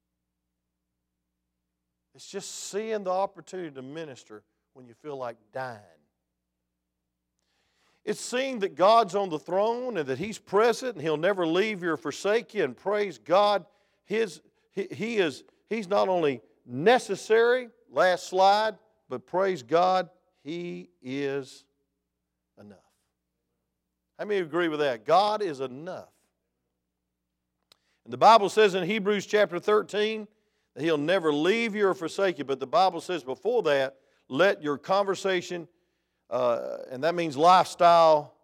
It's 2.14 2.26
just 2.26 2.70
seeing 2.70 3.04
the 3.04 3.10
opportunity 3.10 3.70
to 3.70 3.82
minister 3.82 4.42
when 4.72 4.86
you 4.86 4.94
feel 4.94 5.16
like 5.16 5.36
dying. 5.52 5.80
It's 8.04 8.20
seeing 8.20 8.60
that 8.60 8.76
God's 8.76 9.14
on 9.14 9.30
the 9.30 9.38
throne 9.38 9.96
and 9.96 10.08
that 10.08 10.18
He's 10.18 10.38
present 10.38 10.94
and 10.94 11.02
He'll 11.02 11.16
never 11.16 11.46
leave 11.46 11.82
you 11.82 11.90
or 11.90 11.96
forsake 11.96 12.54
you. 12.54 12.62
And 12.64 12.76
praise 12.76 13.18
God, 13.18 13.66
His, 14.04 14.40
he, 14.82 15.16
is, 15.16 15.44
He's 15.68 15.88
not 15.88 16.08
only 16.08 16.40
necessary, 16.64 17.68
last 17.90 18.28
slide, 18.28 18.76
but 19.08 19.26
praise 19.26 19.62
God, 19.62 20.08
He 20.44 20.90
is 21.02 21.64
enough. 22.60 22.78
How 24.18 24.24
many 24.24 24.40
agree 24.40 24.68
with 24.68 24.80
that? 24.80 25.04
God 25.04 25.42
is 25.42 25.60
enough. 25.60 26.08
And 28.04 28.12
the 28.12 28.18
Bible 28.18 28.48
says 28.48 28.74
in 28.74 28.84
Hebrews 28.84 29.26
chapter 29.26 29.58
13 29.58 30.28
that 30.74 30.82
He'll 30.82 30.98
never 30.98 31.32
leave 31.32 31.74
you 31.74 31.88
or 31.88 31.94
forsake 31.94 32.38
you. 32.38 32.44
But 32.44 32.60
the 32.60 32.66
Bible 32.66 33.00
says 33.00 33.24
before 33.24 33.62
that, 33.64 33.96
let 34.28 34.62
your 34.62 34.78
conversation 34.78 35.68
uh, 36.30 36.78
and 36.90 37.04
that 37.04 37.14
means 37.14 37.36
lifestyle, 37.36 38.34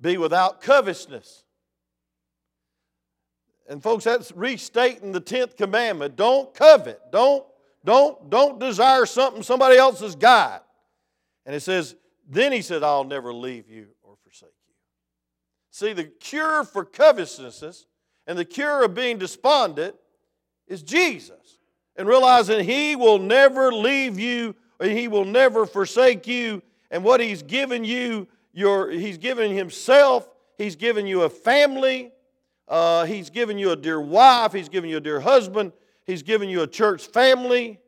be 0.00 0.16
without 0.16 0.60
covetousness. 0.60 1.41
And 3.72 3.82
folks, 3.82 4.04
that's 4.04 4.30
restating 4.32 5.12
the 5.12 5.20
10th 5.20 5.56
commandment. 5.56 6.14
Don't 6.14 6.52
covet. 6.52 7.00
Don't, 7.10 7.42
don't, 7.86 8.28
don't 8.28 8.60
desire 8.60 9.06
something 9.06 9.42
somebody 9.42 9.78
else 9.78 10.00
has 10.00 10.14
got. 10.14 10.66
And 11.46 11.56
it 11.56 11.60
says, 11.60 11.96
then 12.28 12.52
he 12.52 12.60
said, 12.60 12.82
I'll 12.82 13.02
never 13.02 13.32
leave 13.32 13.70
you 13.70 13.86
or 14.02 14.16
forsake 14.22 14.50
you. 14.68 14.74
See, 15.70 15.94
the 15.94 16.04
cure 16.04 16.64
for 16.64 16.84
covetousness 16.84 17.86
and 18.26 18.36
the 18.38 18.44
cure 18.44 18.84
of 18.84 18.94
being 18.94 19.16
despondent 19.16 19.94
is 20.68 20.82
Jesus. 20.82 21.58
And 21.96 22.06
realizing 22.06 22.66
he 22.66 22.94
will 22.94 23.18
never 23.18 23.72
leave 23.72 24.18
you 24.18 24.54
and 24.80 24.92
he 24.92 25.08
will 25.08 25.24
never 25.24 25.64
forsake 25.64 26.26
you. 26.26 26.62
And 26.90 27.02
what 27.04 27.20
he's 27.20 27.42
given 27.42 27.84
you, 27.84 28.28
your, 28.52 28.90
he's 28.90 29.16
given 29.16 29.50
himself, 29.50 30.28
he's 30.58 30.76
given 30.76 31.06
you 31.06 31.22
a 31.22 31.30
family, 31.30 32.12
uh, 32.72 33.04
he's 33.04 33.30
given 33.30 33.58
you 33.58 33.70
a 33.70 33.76
dear 33.76 34.00
wife, 34.00 34.52
he's 34.52 34.68
given 34.68 34.90
you 34.90 34.96
a 34.96 35.00
dear 35.00 35.20
husband, 35.20 35.72
he's 36.04 36.22
given 36.22 36.48
you 36.48 36.62
a 36.62 36.66
church 36.66 37.06
family, 37.06 37.78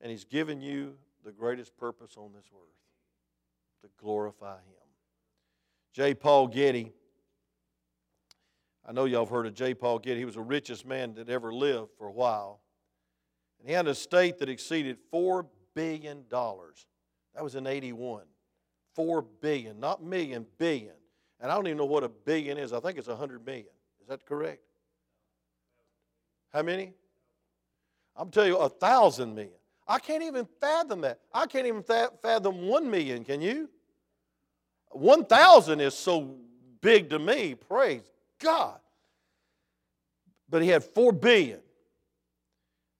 and 0.00 0.10
he's 0.10 0.24
given 0.24 0.60
you 0.60 0.94
the 1.24 1.32
greatest 1.32 1.76
purpose 1.76 2.16
on 2.16 2.32
this 2.32 2.44
earth 2.54 3.82
to 3.82 3.88
glorify 4.00 4.54
him. 4.54 4.88
J. 5.92 6.14
Paul 6.14 6.46
Getty 6.46 6.92
I 8.86 8.92
know 8.92 9.04
y'all 9.04 9.24
have 9.24 9.30
heard 9.30 9.46
of 9.46 9.54
J. 9.54 9.74
Paul 9.74 10.00
Getty. 10.00 10.18
He 10.18 10.24
was 10.24 10.34
the 10.34 10.40
richest 10.40 10.84
man 10.84 11.14
that 11.14 11.28
ever 11.28 11.52
lived 11.52 11.90
for 11.96 12.08
a 12.08 12.12
while. 12.12 12.60
And 13.60 13.68
he 13.68 13.74
had 13.74 13.86
an 13.86 13.92
estate 13.92 14.38
that 14.38 14.48
exceeded 14.48 14.98
$4 15.12 15.46
billion. 15.74 16.24
That 16.28 17.42
was 17.42 17.54
in 17.54 17.66
81. 17.66 18.24
4 18.94 19.22
billion, 19.22 19.78
not 19.80 20.02
million, 20.02 20.46
billion. 20.58 20.94
And 21.42 21.50
I 21.50 21.56
don't 21.56 21.66
even 21.66 21.76
know 21.76 21.84
what 21.84 22.04
a 22.04 22.08
billion 22.08 22.56
is. 22.56 22.72
I 22.72 22.78
think 22.78 22.96
it's 22.96 23.08
100 23.08 23.44
million. 23.44 23.66
Is 24.00 24.06
that 24.06 24.24
correct? 24.24 24.62
How 26.52 26.62
many? 26.62 26.92
I'm 28.16 28.30
telling 28.30 28.50
you, 28.50 28.58
a 28.58 28.68
thousand 28.68 29.34
million. 29.34 29.56
I 29.88 29.98
can't 29.98 30.22
even 30.22 30.46
fathom 30.60 31.00
that. 31.00 31.18
I 31.34 31.46
can't 31.46 31.66
even 31.66 31.82
fathom 31.82 32.68
one 32.68 32.88
million, 32.88 33.24
can 33.24 33.40
you? 33.40 33.68
1,000 34.90 35.80
is 35.80 35.94
so 35.94 36.36
big 36.80 37.10
to 37.10 37.18
me. 37.18 37.56
Praise 37.56 38.08
God. 38.38 38.78
But 40.48 40.62
he 40.62 40.68
had 40.68 40.84
four 40.84 41.12
billion. 41.12 41.60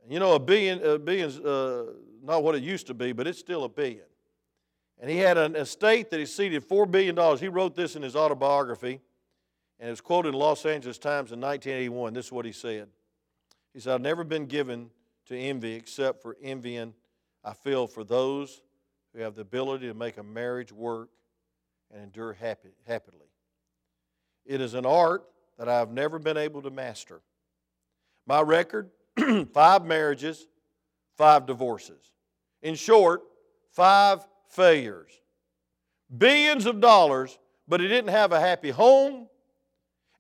You 0.09 0.19
know, 0.19 0.35
a 0.35 0.41
billion, 0.41 0.85
a 0.85 0.99
billion's 0.99 1.39
uh, 1.39 1.93
not 2.25 2.43
what 2.43 2.57
it 2.57 2.63
used 2.63 2.89
to 2.89 2.95
be, 2.95 3.13
but 3.13 3.29
it's 3.29 3.39
still 3.39 3.63
a 3.65 3.69
billion. 3.69 4.07
And 5.03 5.11
he 5.11 5.17
had 5.17 5.37
an 5.37 5.57
estate 5.57 6.11
that 6.11 6.21
exceeded 6.21 6.67
$4 6.67 6.89
billion. 6.89 7.37
He 7.37 7.49
wrote 7.49 7.75
this 7.75 7.97
in 7.97 8.03
his 8.03 8.15
autobiography, 8.15 9.01
and 9.81 9.89
it 9.89 9.91
was 9.91 10.01
quoted 10.01 10.29
in 10.29 10.33
the 10.35 10.39
Los 10.39 10.65
Angeles 10.65 10.97
Times 10.97 11.33
in 11.33 11.41
1981. 11.41 12.15
This 12.15 12.27
is 12.27 12.33
what 12.33 12.45
he 12.45 12.53
said. 12.53 12.87
He 13.75 13.81
said, 13.81 13.95
I've 13.95 14.01
never 14.01 14.23
been 14.23 14.47
given 14.47 14.91
to 15.27 15.37
envy 15.37 15.73
except 15.73 16.23
for 16.23 16.37
envying 16.41 16.95
I 17.45 17.53
feel 17.53 17.89
for 17.89 18.05
those 18.05 18.63
who 19.13 19.23
have 19.23 19.35
the 19.35 19.43
ability 19.43 19.89
to 19.89 19.95
make 19.95 20.19
a 20.19 20.23
marriage 20.23 20.71
work 20.71 21.09
and 21.93 22.05
endure 22.05 22.35
happy, 22.35 22.71
happily. 22.87 23.27
It 24.47 24.61
is 24.61 24.75
an 24.75 24.87
art 24.87 25.25
that 25.59 25.69
I 25.69 25.81
have 25.81 25.91
never 25.91 26.21
been 26.21 26.37
able 26.37 26.63
to 26.63 26.71
master. 26.71 27.23
My 28.25 28.41
record 28.41 28.91
five 29.53 29.85
marriages, 29.85 30.47
five 31.17 31.45
divorces. 31.45 32.13
In 32.63 32.77
short, 32.77 33.23
five 33.73 34.25
failures. 34.53 35.11
Billions 36.17 36.67
of 36.67 36.81
dollars, 36.81 37.39
but 37.67 37.81
he 37.81 37.89
didn't 37.89 38.11
have 38.11 38.33
a 38.33 38.41
happy 38.41 38.71
home, 38.71 39.29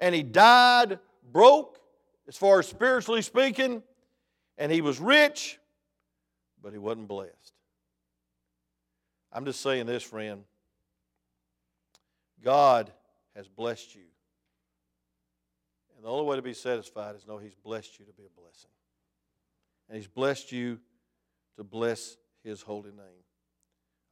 and 0.01 0.15
he 0.15 0.23
died 0.23 0.99
broke, 1.33 1.79
as 2.27 2.37
far 2.37 2.59
as 2.59 2.67
spiritually 2.67 3.23
speaking, 3.23 3.83
and 4.59 4.73
he 4.73 4.81
was 4.81 5.01
rich, 5.01 5.59
but 6.63 6.73
he 6.73 6.79
wasn't 6.79 7.09
blessed. 7.09 7.53
I'm 9.33 9.45
just 9.45 9.61
saying 9.61 9.87
this, 9.87 10.03
friend. 10.03 10.45
God 12.43 12.93
has 13.35 13.49
blessed 13.49 13.95
you 13.95 14.03
and 16.03 16.09
the 16.09 16.13
only 16.13 16.25
way 16.25 16.35
to 16.35 16.43
be 16.43 16.53
satisfied 16.53 17.15
is 17.15 17.29
know 17.29 17.39
He's 17.39 17.55
blessed 17.55 18.01
you 18.01 18.05
to 18.07 18.13
be 18.13 18.25
a 18.25 18.41
blessing. 18.41 18.71
And 19.89 19.97
He's 19.97 20.09
blessed 20.09 20.51
you 20.51 20.81
to 21.57 21.63
bless 21.63 22.17
His 22.43 22.61
holy 22.61 22.91
name. 22.91 23.22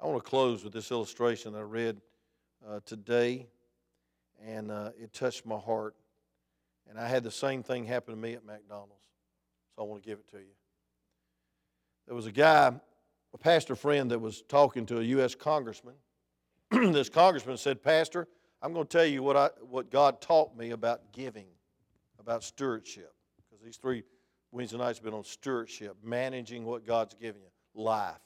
I 0.02 0.06
want 0.06 0.24
to 0.24 0.28
close 0.28 0.64
with 0.64 0.72
this 0.72 0.90
illustration 0.90 1.52
that 1.52 1.58
I 1.58 1.62
read 1.62 2.00
uh, 2.66 2.80
today, 2.86 3.48
and 4.42 4.70
uh, 4.70 4.92
it 4.98 5.12
touched 5.12 5.44
my 5.44 5.58
heart. 5.58 5.94
And 6.88 6.98
I 6.98 7.06
had 7.06 7.22
the 7.22 7.30
same 7.30 7.62
thing 7.62 7.84
happen 7.84 8.14
to 8.14 8.20
me 8.20 8.32
at 8.32 8.44
McDonald's, 8.44 9.04
so 9.76 9.82
I 9.82 9.84
want 9.84 10.02
to 10.02 10.08
give 10.08 10.18
it 10.18 10.28
to 10.30 10.38
you. 10.38 10.54
There 12.06 12.16
was 12.16 12.26
a 12.26 12.32
guy, 12.32 12.72
a 13.34 13.38
pastor 13.38 13.76
friend, 13.76 14.10
that 14.10 14.18
was 14.18 14.42
talking 14.48 14.86
to 14.86 15.00
a 15.00 15.02
U.S. 15.02 15.34
congressman. 15.34 15.96
this 16.70 17.10
congressman 17.10 17.58
said, 17.58 17.82
Pastor, 17.82 18.26
I'm 18.62 18.72
going 18.72 18.86
to 18.86 18.98
tell 18.98 19.06
you 19.06 19.22
what, 19.22 19.36
I, 19.36 19.50
what 19.68 19.90
God 19.90 20.22
taught 20.22 20.56
me 20.56 20.70
about 20.70 21.12
giving 21.12 21.46
about 22.18 22.42
stewardship 22.42 23.12
because 23.36 23.62
these 23.62 23.76
three 23.76 24.02
Wednesday 24.50 24.78
nights 24.78 24.98
have 24.98 25.04
been 25.04 25.14
on 25.14 25.24
stewardship, 25.24 25.96
managing 26.02 26.64
what 26.64 26.86
God's 26.86 27.14
given 27.14 27.42
you, 27.42 27.82
life. 27.82 28.16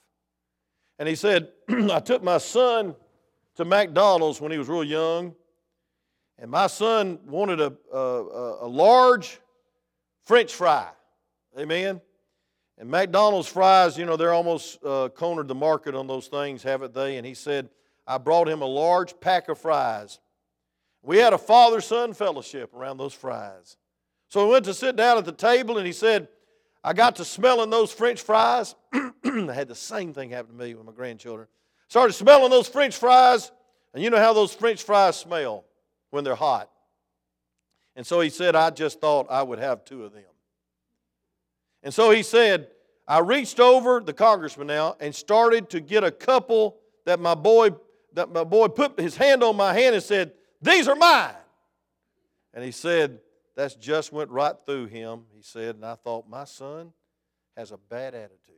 And 0.99 1.09
he 1.09 1.14
said, 1.14 1.49
I 1.68 2.01
took 2.01 2.22
my 2.22 2.38
son 2.38 2.95
to 3.57 3.64
McDonald's 3.64 4.40
when 4.40 4.53
he 4.53 4.59
was 4.59 4.68
real 4.68 4.84
young, 4.84 5.34
and 6.38 6.51
my 6.51 6.66
son 6.66 7.18
wanted 7.26 7.61
a, 7.61 7.72
a, 7.92 8.59
a 8.62 8.68
large 8.68 9.40
French 10.24 10.55
fry. 10.55 10.88
Amen. 11.59 12.01
And 12.76 12.90
McDonald's 12.90 13.47
fries, 13.47 13.97
you 13.97 14.05
know, 14.05 14.16
they're 14.16 14.32
almost 14.32 14.84
uh, 14.84 15.09
cornered 15.11 15.47
the 15.47 15.55
market 15.55 15.95
on 15.95 16.09
those 16.09 16.26
things, 16.26 16.62
haven't 16.62 16.92
they? 16.92 17.16
And 17.16 17.26
he 17.26 17.34
said, 17.34 17.68
I 18.07 18.18
brought 18.18 18.49
him 18.49 18.62
a 18.62 18.66
large 18.66 19.18
pack 19.20 19.49
of 19.49 19.59
fries. 19.59 20.18
We 21.03 21.18
had 21.18 21.32
a 21.32 21.38
father 21.38 21.80
son 21.80 22.14
fellowship 22.14 22.74
around 22.74 22.97
those 22.97 23.14
fries. 23.14 23.76
So 24.28 24.47
we 24.47 24.53
went 24.53 24.64
to 24.64 24.74
sit 24.74 24.97
down 24.97 25.18
at 25.18 25.24
the 25.24 25.32
table, 25.32 25.78
and 25.78 25.86
he 25.86 25.92
said, 25.92 26.28
I 26.82 26.92
got 26.92 27.16
to 27.16 27.24
smelling 27.24 27.70
those 27.70 27.92
French 27.92 28.20
fries. 28.20 28.74
I 29.51 29.53
had 29.53 29.68
the 29.68 29.75
same 29.75 30.12
thing 30.12 30.31
happen 30.31 30.57
to 30.57 30.64
me 30.64 30.75
with 30.75 30.87
my 30.87 30.93
grandchildren. 30.93 31.49
Started 31.89 32.12
smelling 32.12 32.51
those 32.51 32.68
French 32.68 32.97
fries, 32.97 33.51
and 33.93 34.03
you 34.03 34.11
know 34.11 34.18
how 34.18 34.33
those 34.33 34.55
French 34.55 34.83
fries 34.83 35.16
smell 35.16 35.64
when 36.11 36.25
they're 36.25 36.35
hot. 36.35 36.70
And 37.97 38.07
so 38.07 38.20
he 38.20 38.31
said, 38.31 38.57
I 38.57 38.70
just 38.70 39.01
thought 39.01 39.27
I 39.31 39.43
would 39.43 39.59
have 39.59 39.85
two 39.85 40.05
of 40.05 40.12
them. 40.12 40.22
And 41.83 41.93
so 41.93 42.11
he 42.11 42.22
said, 42.22 42.68
I 43.07 43.18
reached 43.20 43.61
over 43.61 44.01
the 44.01 44.14
congressman 44.14 44.66
now 44.66 44.97
and 44.99 45.14
started 45.14 45.70
to 45.70 45.81
get 45.81 46.03
a 46.03 46.11
couple 46.11 46.77
that 47.05 47.20
my 47.20 47.35
boy 47.35 47.70
that 48.14 48.33
my 48.33 48.45
boy 48.45 48.68
put 48.68 48.99
his 48.99 49.16
hand 49.16 49.43
on 49.43 49.57
my 49.57 49.75
hand 49.75 49.95
and 49.95 50.03
said, 50.03 50.33
These 50.62 50.89
are 50.89 50.95
mine. 50.95 51.35
And 52.55 52.64
he 52.64 52.70
said, 52.70 53.18
that's 53.57 53.75
just 53.75 54.12
went 54.12 54.31
right 54.31 54.55
through 54.66 54.87
him, 54.87 55.25
he 55.35 55.43
said, 55.43 55.77
and 55.77 55.85
I 55.85 55.95
thought, 55.95 56.29
my 56.29 56.45
son 56.45 56.93
has 57.57 57.70
a 57.70 57.77
bad 57.77 58.14
attitude. 58.14 58.55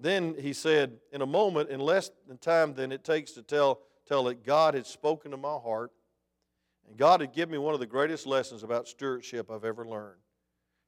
Then 0.00 0.34
he 0.38 0.54
said, 0.54 0.96
in 1.12 1.20
a 1.20 1.26
moment, 1.26 1.68
in 1.68 1.78
less 1.78 2.10
than 2.26 2.38
time 2.38 2.72
than 2.72 2.90
it 2.90 3.04
takes 3.04 3.32
to 3.32 3.42
tell, 3.42 3.80
tell 4.08 4.28
it, 4.28 4.44
God 4.44 4.72
had 4.72 4.86
spoken 4.86 5.30
to 5.30 5.36
my 5.36 5.56
heart, 5.58 5.92
and 6.88 6.96
God 6.96 7.20
had 7.20 7.34
given 7.34 7.52
me 7.52 7.58
one 7.58 7.74
of 7.74 7.80
the 7.80 7.86
greatest 7.86 8.26
lessons 8.26 8.62
about 8.62 8.88
stewardship 8.88 9.50
I've 9.50 9.64
ever 9.64 9.86
learned. 9.86 10.18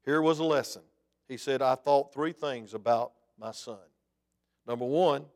Here 0.04 0.22
was 0.22 0.38
a 0.38 0.44
lesson. 0.44 0.82
He 1.28 1.36
said, 1.36 1.60
I 1.60 1.74
thought 1.74 2.12
three 2.12 2.32
things 2.32 2.72
about 2.72 3.12
my 3.38 3.52
son. 3.52 3.78
Number 4.66 4.86
one, 4.86 5.26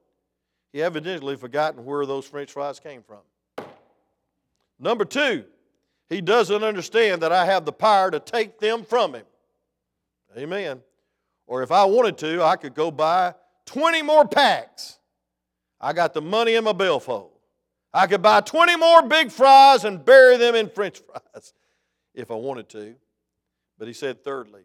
he 0.72 0.82
evidently 0.82 1.36
forgotten 1.36 1.84
where 1.84 2.06
those 2.06 2.26
french 2.26 2.52
fries 2.52 2.80
came 2.80 3.02
from. 3.02 3.66
Number 4.78 5.04
two, 5.04 5.44
he 6.08 6.20
doesn't 6.20 6.64
understand 6.64 7.22
that 7.22 7.32
I 7.32 7.44
have 7.44 7.64
the 7.66 7.72
power 7.72 8.10
to 8.10 8.20
take 8.20 8.58
them 8.58 8.84
from 8.84 9.14
him. 9.14 9.26
Amen. 10.36 10.80
Or 11.46 11.62
if 11.62 11.70
I 11.70 11.84
wanted 11.84 12.18
to, 12.18 12.42
I 12.42 12.56
could 12.56 12.74
go 12.74 12.90
buy 12.90 13.34
20 13.66 14.02
more 14.02 14.26
packs. 14.26 14.98
I 15.80 15.92
got 15.92 16.14
the 16.14 16.22
money 16.22 16.54
in 16.54 16.64
my 16.64 16.72
billfold. 16.72 17.32
I 17.92 18.06
could 18.06 18.22
buy 18.22 18.40
20 18.40 18.76
more 18.76 19.02
big 19.02 19.30
fries 19.30 19.84
and 19.84 20.04
bury 20.04 20.36
them 20.36 20.54
in 20.54 20.68
french 20.68 21.00
fries 21.00 21.52
if 22.14 22.30
I 22.30 22.34
wanted 22.34 22.68
to. 22.70 22.94
But 23.78 23.88
he 23.88 23.94
said, 23.94 24.24
thirdly, 24.24 24.64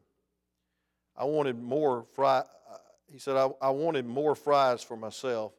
I 1.15 1.25
wanted 1.25 1.61
more 1.61 2.05
fry. 2.13 2.43
He 3.11 3.19
said, 3.19 3.35
I, 3.35 3.49
I 3.61 3.69
wanted 3.69 4.05
more 4.05 4.35
fries 4.35 4.83
for 4.83 4.95
myself. 4.95 5.53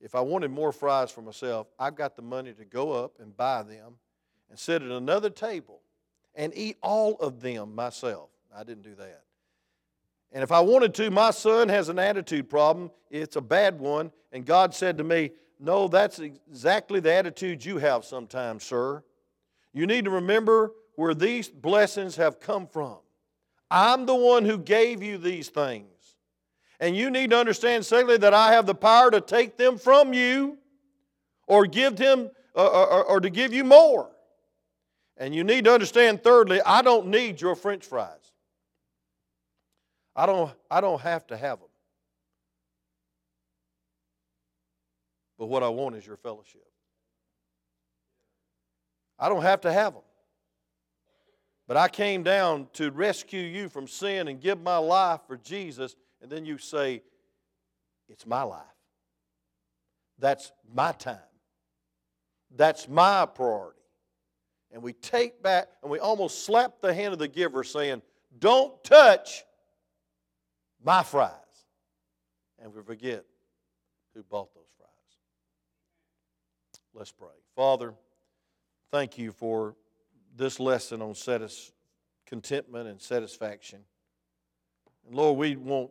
If 0.00 0.14
I 0.14 0.20
wanted 0.20 0.50
more 0.50 0.72
fries 0.72 1.10
for 1.10 1.22
myself, 1.22 1.68
I've 1.78 1.94
got 1.94 2.16
the 2.16 2.22
money 2.22 2.52
to 2.52 2.64
go 2.64 2.92
up 2.92 3.14
and 3.20 3.36
buy 3.36 3.62
them 3.62 3.94
and 4.50 4.58
sit 4.58 4.82
at 4.82 4.90
another 4.90 5.30
table 5.30 5.80
and 6.34 6.52
eat 6.54 6.76
all 6.82 7.14
of 7.16 7.40
them 7.40 7.74
myself. 7.74 8.30
I 8.54 8.64
didn't 8.64 8.82
do 8.82 8.94
that. 8.96 9.22
And 10.34 10.42
if 10.42 10.50
I 10.50 10.60
wanted 10.60 10.92
to, 10.94 11.10
my 11.12 11.30
son 11.30 11.68
has 11.68 11.88
an 11.88 12.00
attitude 12.00 12.50
problem. 12.50 12.90
It's 13.08 13.36
a 13.36 13.40
bad 13.40 13.78
one. 13.78 14.10
And 14.32 14.44
God 14.44 14.74
said 14.74 14.98
to 14.98 15.04
me, 15.04 15.30
No, 15.60 15.86
that's 15.86 16.18
exactly 16.18 16.98
the 16.98 17.14
attitude 17.14 17.64
you 17.64 17.78
have 17.78 18.04
sometimes, 18.04 18.64
sir. 18.64 19.04
You 19.72 19.86
need 19.86 20.04
to 20.06 20.10
remember 20.10 20.72
where 20.96 21.14
these 21.14 21.48
blessings 21.48 22.16
have 22.16 22.40
come 22.40 22.66
from. 22.66 22.98
I'm 23.70 24.06
the 24.06 24.14
one 24.14 24.44
who 24.44 24.58
gave 24.58 25.02
you 25.02 25.18
these 25.18 25.48
things. 25.48 25.86
And 26.80 26.96
you 26.96 27.10
need 27.10 27.30
to 27.30 27.38
understand, 27.38 27.86
secondly, 27.86 28.18
that 28.18 28.34
I 28.34 28.52
have 28.52 28.66
the 28.66 28.74
power 28.74 29.12
to 29.12 29.20
take 29.20 29.56
them 29.56 29.78
from 29.78 30.12
you 30.12 30.58
or 31.46 31.66
give 31.66 31.94
them 31.94 32.30
uh, 32.56 32.66
or, 32.66 32.86
or, 32.86 33.04
or 33.04 33.20
to 33.20 33.30
give 33.30 33.52
you 33.52 33.62
more. 33.62 34.10
And 35.16 35.32
you 35.32 35.44
need 35.44 35.64
to 35.66 35.72
understand, 35.72 36.24
thirdly, 36.24 36.60
I 36.66 36.82
don't 36.82 37.06
need 37.06 37.40
your 37.40 37.54
french 37.54 37.84
fries. 37.84 38.23
I 40.16 40.26
don't, 40.26 40.50
I 40.70 40.80
don't 40.80 41.00
have 41.00 41.26
to 41.28 41.36
have 41.36 41.58
them. 41.58 41.68
But 45.38 45.46
what 45.46 45.62
I 45.62 45.68
want 45.68 45.96
is 45.96 46.06
your 46.06 46.16
fellowship. 46.16 46.62
I 49.18 49.28
don't 49.28 49.42
have 49.42 49.62
to 49.62 49.72
have 49.72 49.94
them. 49.94 50.02
But 51.66 51.76
I 51.76 51.88
came 51.88 52.22
down 52.22 52.68
to 52.74 52.90
rescue 52.90 53.40
you 53.40 53.68
from 53.68 53.88
sin 53.88 54.28
and 54.28 54.40
give 54.40 54.60
my 54.60 54.76
life 54.76 55.20
for 55.26 55.36
Jesus, 55.36 55.96
and 56.20 56.30
then 56.30 56.44
you 56.44 56.58
say, 56.58 57.02
It's 58.08 58.26
my 58.26 58.42
life. 58.42 58.62
That's 60.18 60.52
my 60.72 60.92
time. 60.92 61.18
That's 62.54 62.88
my 62.88 63.26
priority. 63.26 63.80
And 64.70 64.82
we 64.82 64.92
take 64.92 65.42
back 65.42 65.68
and 65.82 65.90
we 65.90 65.98
almost 65.98 66.44
slap 66.44 66.80
the 66.80 66.92
hand 66.92 67.12
of 67.12 67.18
the 67.18 67.28
giver 67.28 67.64
saying, 67.64 68.02
Don't 68.38 68.82
touch 68.84 69.44
my 70.84 71.02
fries. 71.02 71.32
And 72.62 72.72
we 72.72 72.82
forget 72.82 73.24
who 74.14 74.22
bought 74.22 74.54
those 74.54 74.70
fries. 74.78 74.88
Let's 76.94 77.10
pray. 77.10 77.28
Father, 77.56 77.94
thank 78.92 79.18
you 79.18 79.32
for 79.32 79.74
this 80.36 80.60
lesson 80.60 81.02
on 81.02 81.14
satis- 81.14 81.72
contentment 82.26 82.88
and 82.88 83.00
satisfaction. 83.00 83.80
And 85.06 85.14
Lord, 85.14 85.38
we 85.38 85.56
want 85.56 85.90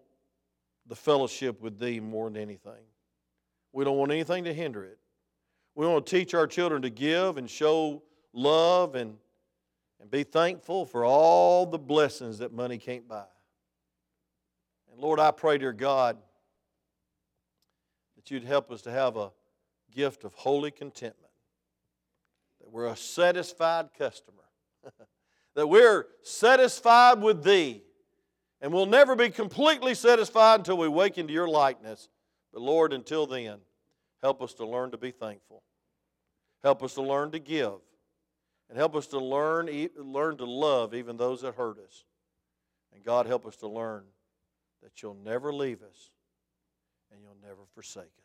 the 0.87 0.95
fellowship 0.95 1.61
with 1.61 1.79
Thee 1.79 1.99
more 1.99 2.29
than 2.29 2.41
anything. 2.41 2.83
We 3.71 3.83
don't 3.83 3.97
want 3.97 4.11
anything 4.11 4.43
to 4.45 4.53
hinder 4.53 4.83
it. 4.83 4.99
We 5.75 5.87
want 5.87 6.05
to 6.05 6.17
teach 6.17 6.33
our 6.33 6.47
children 6.47 6.81
to 6.83 6.89
give 6.89 7.37
and 7.37 7.49
show 7.49 8.03
love 8.31 8.95
and, 8.95 9.17
and 9.99 10.11
be 10.11 10.23
thankful 10.23 10.85
for 10.85 11.03
all 11.03 11.65
the 11.65 11.79
blessings 11.79 12.37
that 12.39 12.53
money 12.53 12.77
can't 12.77 13.07
buy. 13.07 13.25
And 14.93 15.01
Lord, 15.01 15.19
I 15.19 15.31
pray, 15.31 15.57
dear 15.57 15.73
God, 15.73 16.17
that 18.15 18.29
you'd 18.29 18.43
help 18.43 18.71
us 18.71 18.83
to 18.83 18.91
have 18.91 19.17
a 19.17 19.31
gift 19.91 20.23
of 20.23 20.35
holy 20.35 20.69
contentment 20.69 21.31
that 22.61 22.71
we're 22.71 22.85
a 22.85 22.95
satisfied 22.95 23.89
customer, 23.97 24.43
that 25.55 25.67
we're 25.67 26.05
satisfied 26.21 27.21
with 27.23 27.43
Thee, 27.43 27.81
and 28.61 28.71
we'll 28.71 28.85
never 28.85 29.15
be 29.15 29.29
completely 29.31 29.95
satisfied 29.95 30.59
until 30.59 30.77
we 30.77 30.87
wake 30.87 31.17
into 31.17 31.33
Your 31.33 31.49
likeness. 31.49 32.07
But 32.53 32.61
Lord, 32.61 32.93
until 32.93 33.25
then, 33.25 33.57
help 34.21 34.43
us 34.43 34.53
to 34.53 34.65
learn 34.65 34.91
to 34.91 34.97
be 34.97 35.09
thankful. 35.09 35.63
Help 36.61 36.83
us 36.83 36.93
to 36.93 37.01
learn 37.01 37.31
to 37.31 37.39
give. 37.39 37.79
And 38.69 38.77
help 38.77 38.95
us 38.95 39.07
to 39.07 39.19
learn, 39.19 39.89
learn 39.97 40.37
to 40.37 40.45
love 40.45 40.93
even 40.93 41.17
those 41.17 41.41
that 41.41 41.55
hurt 41.55 41.79
us. 41.79 42.05
And 42.93 43.03
God, 43.03 43.25
help 43.25 43.47
us 43.47 43.55
to 43.57 43.67
learn 43.67 44.03
that 44.83 45.01
you'll 45.01 45.17
never 45.23 45.53
leave 45.53 45.81
us 45.81 46.11
and 47.11 47.21
you'll 47.21 47.37
never 47.41 47.61
forsake 47.73 48.03
us. 48.03 48.22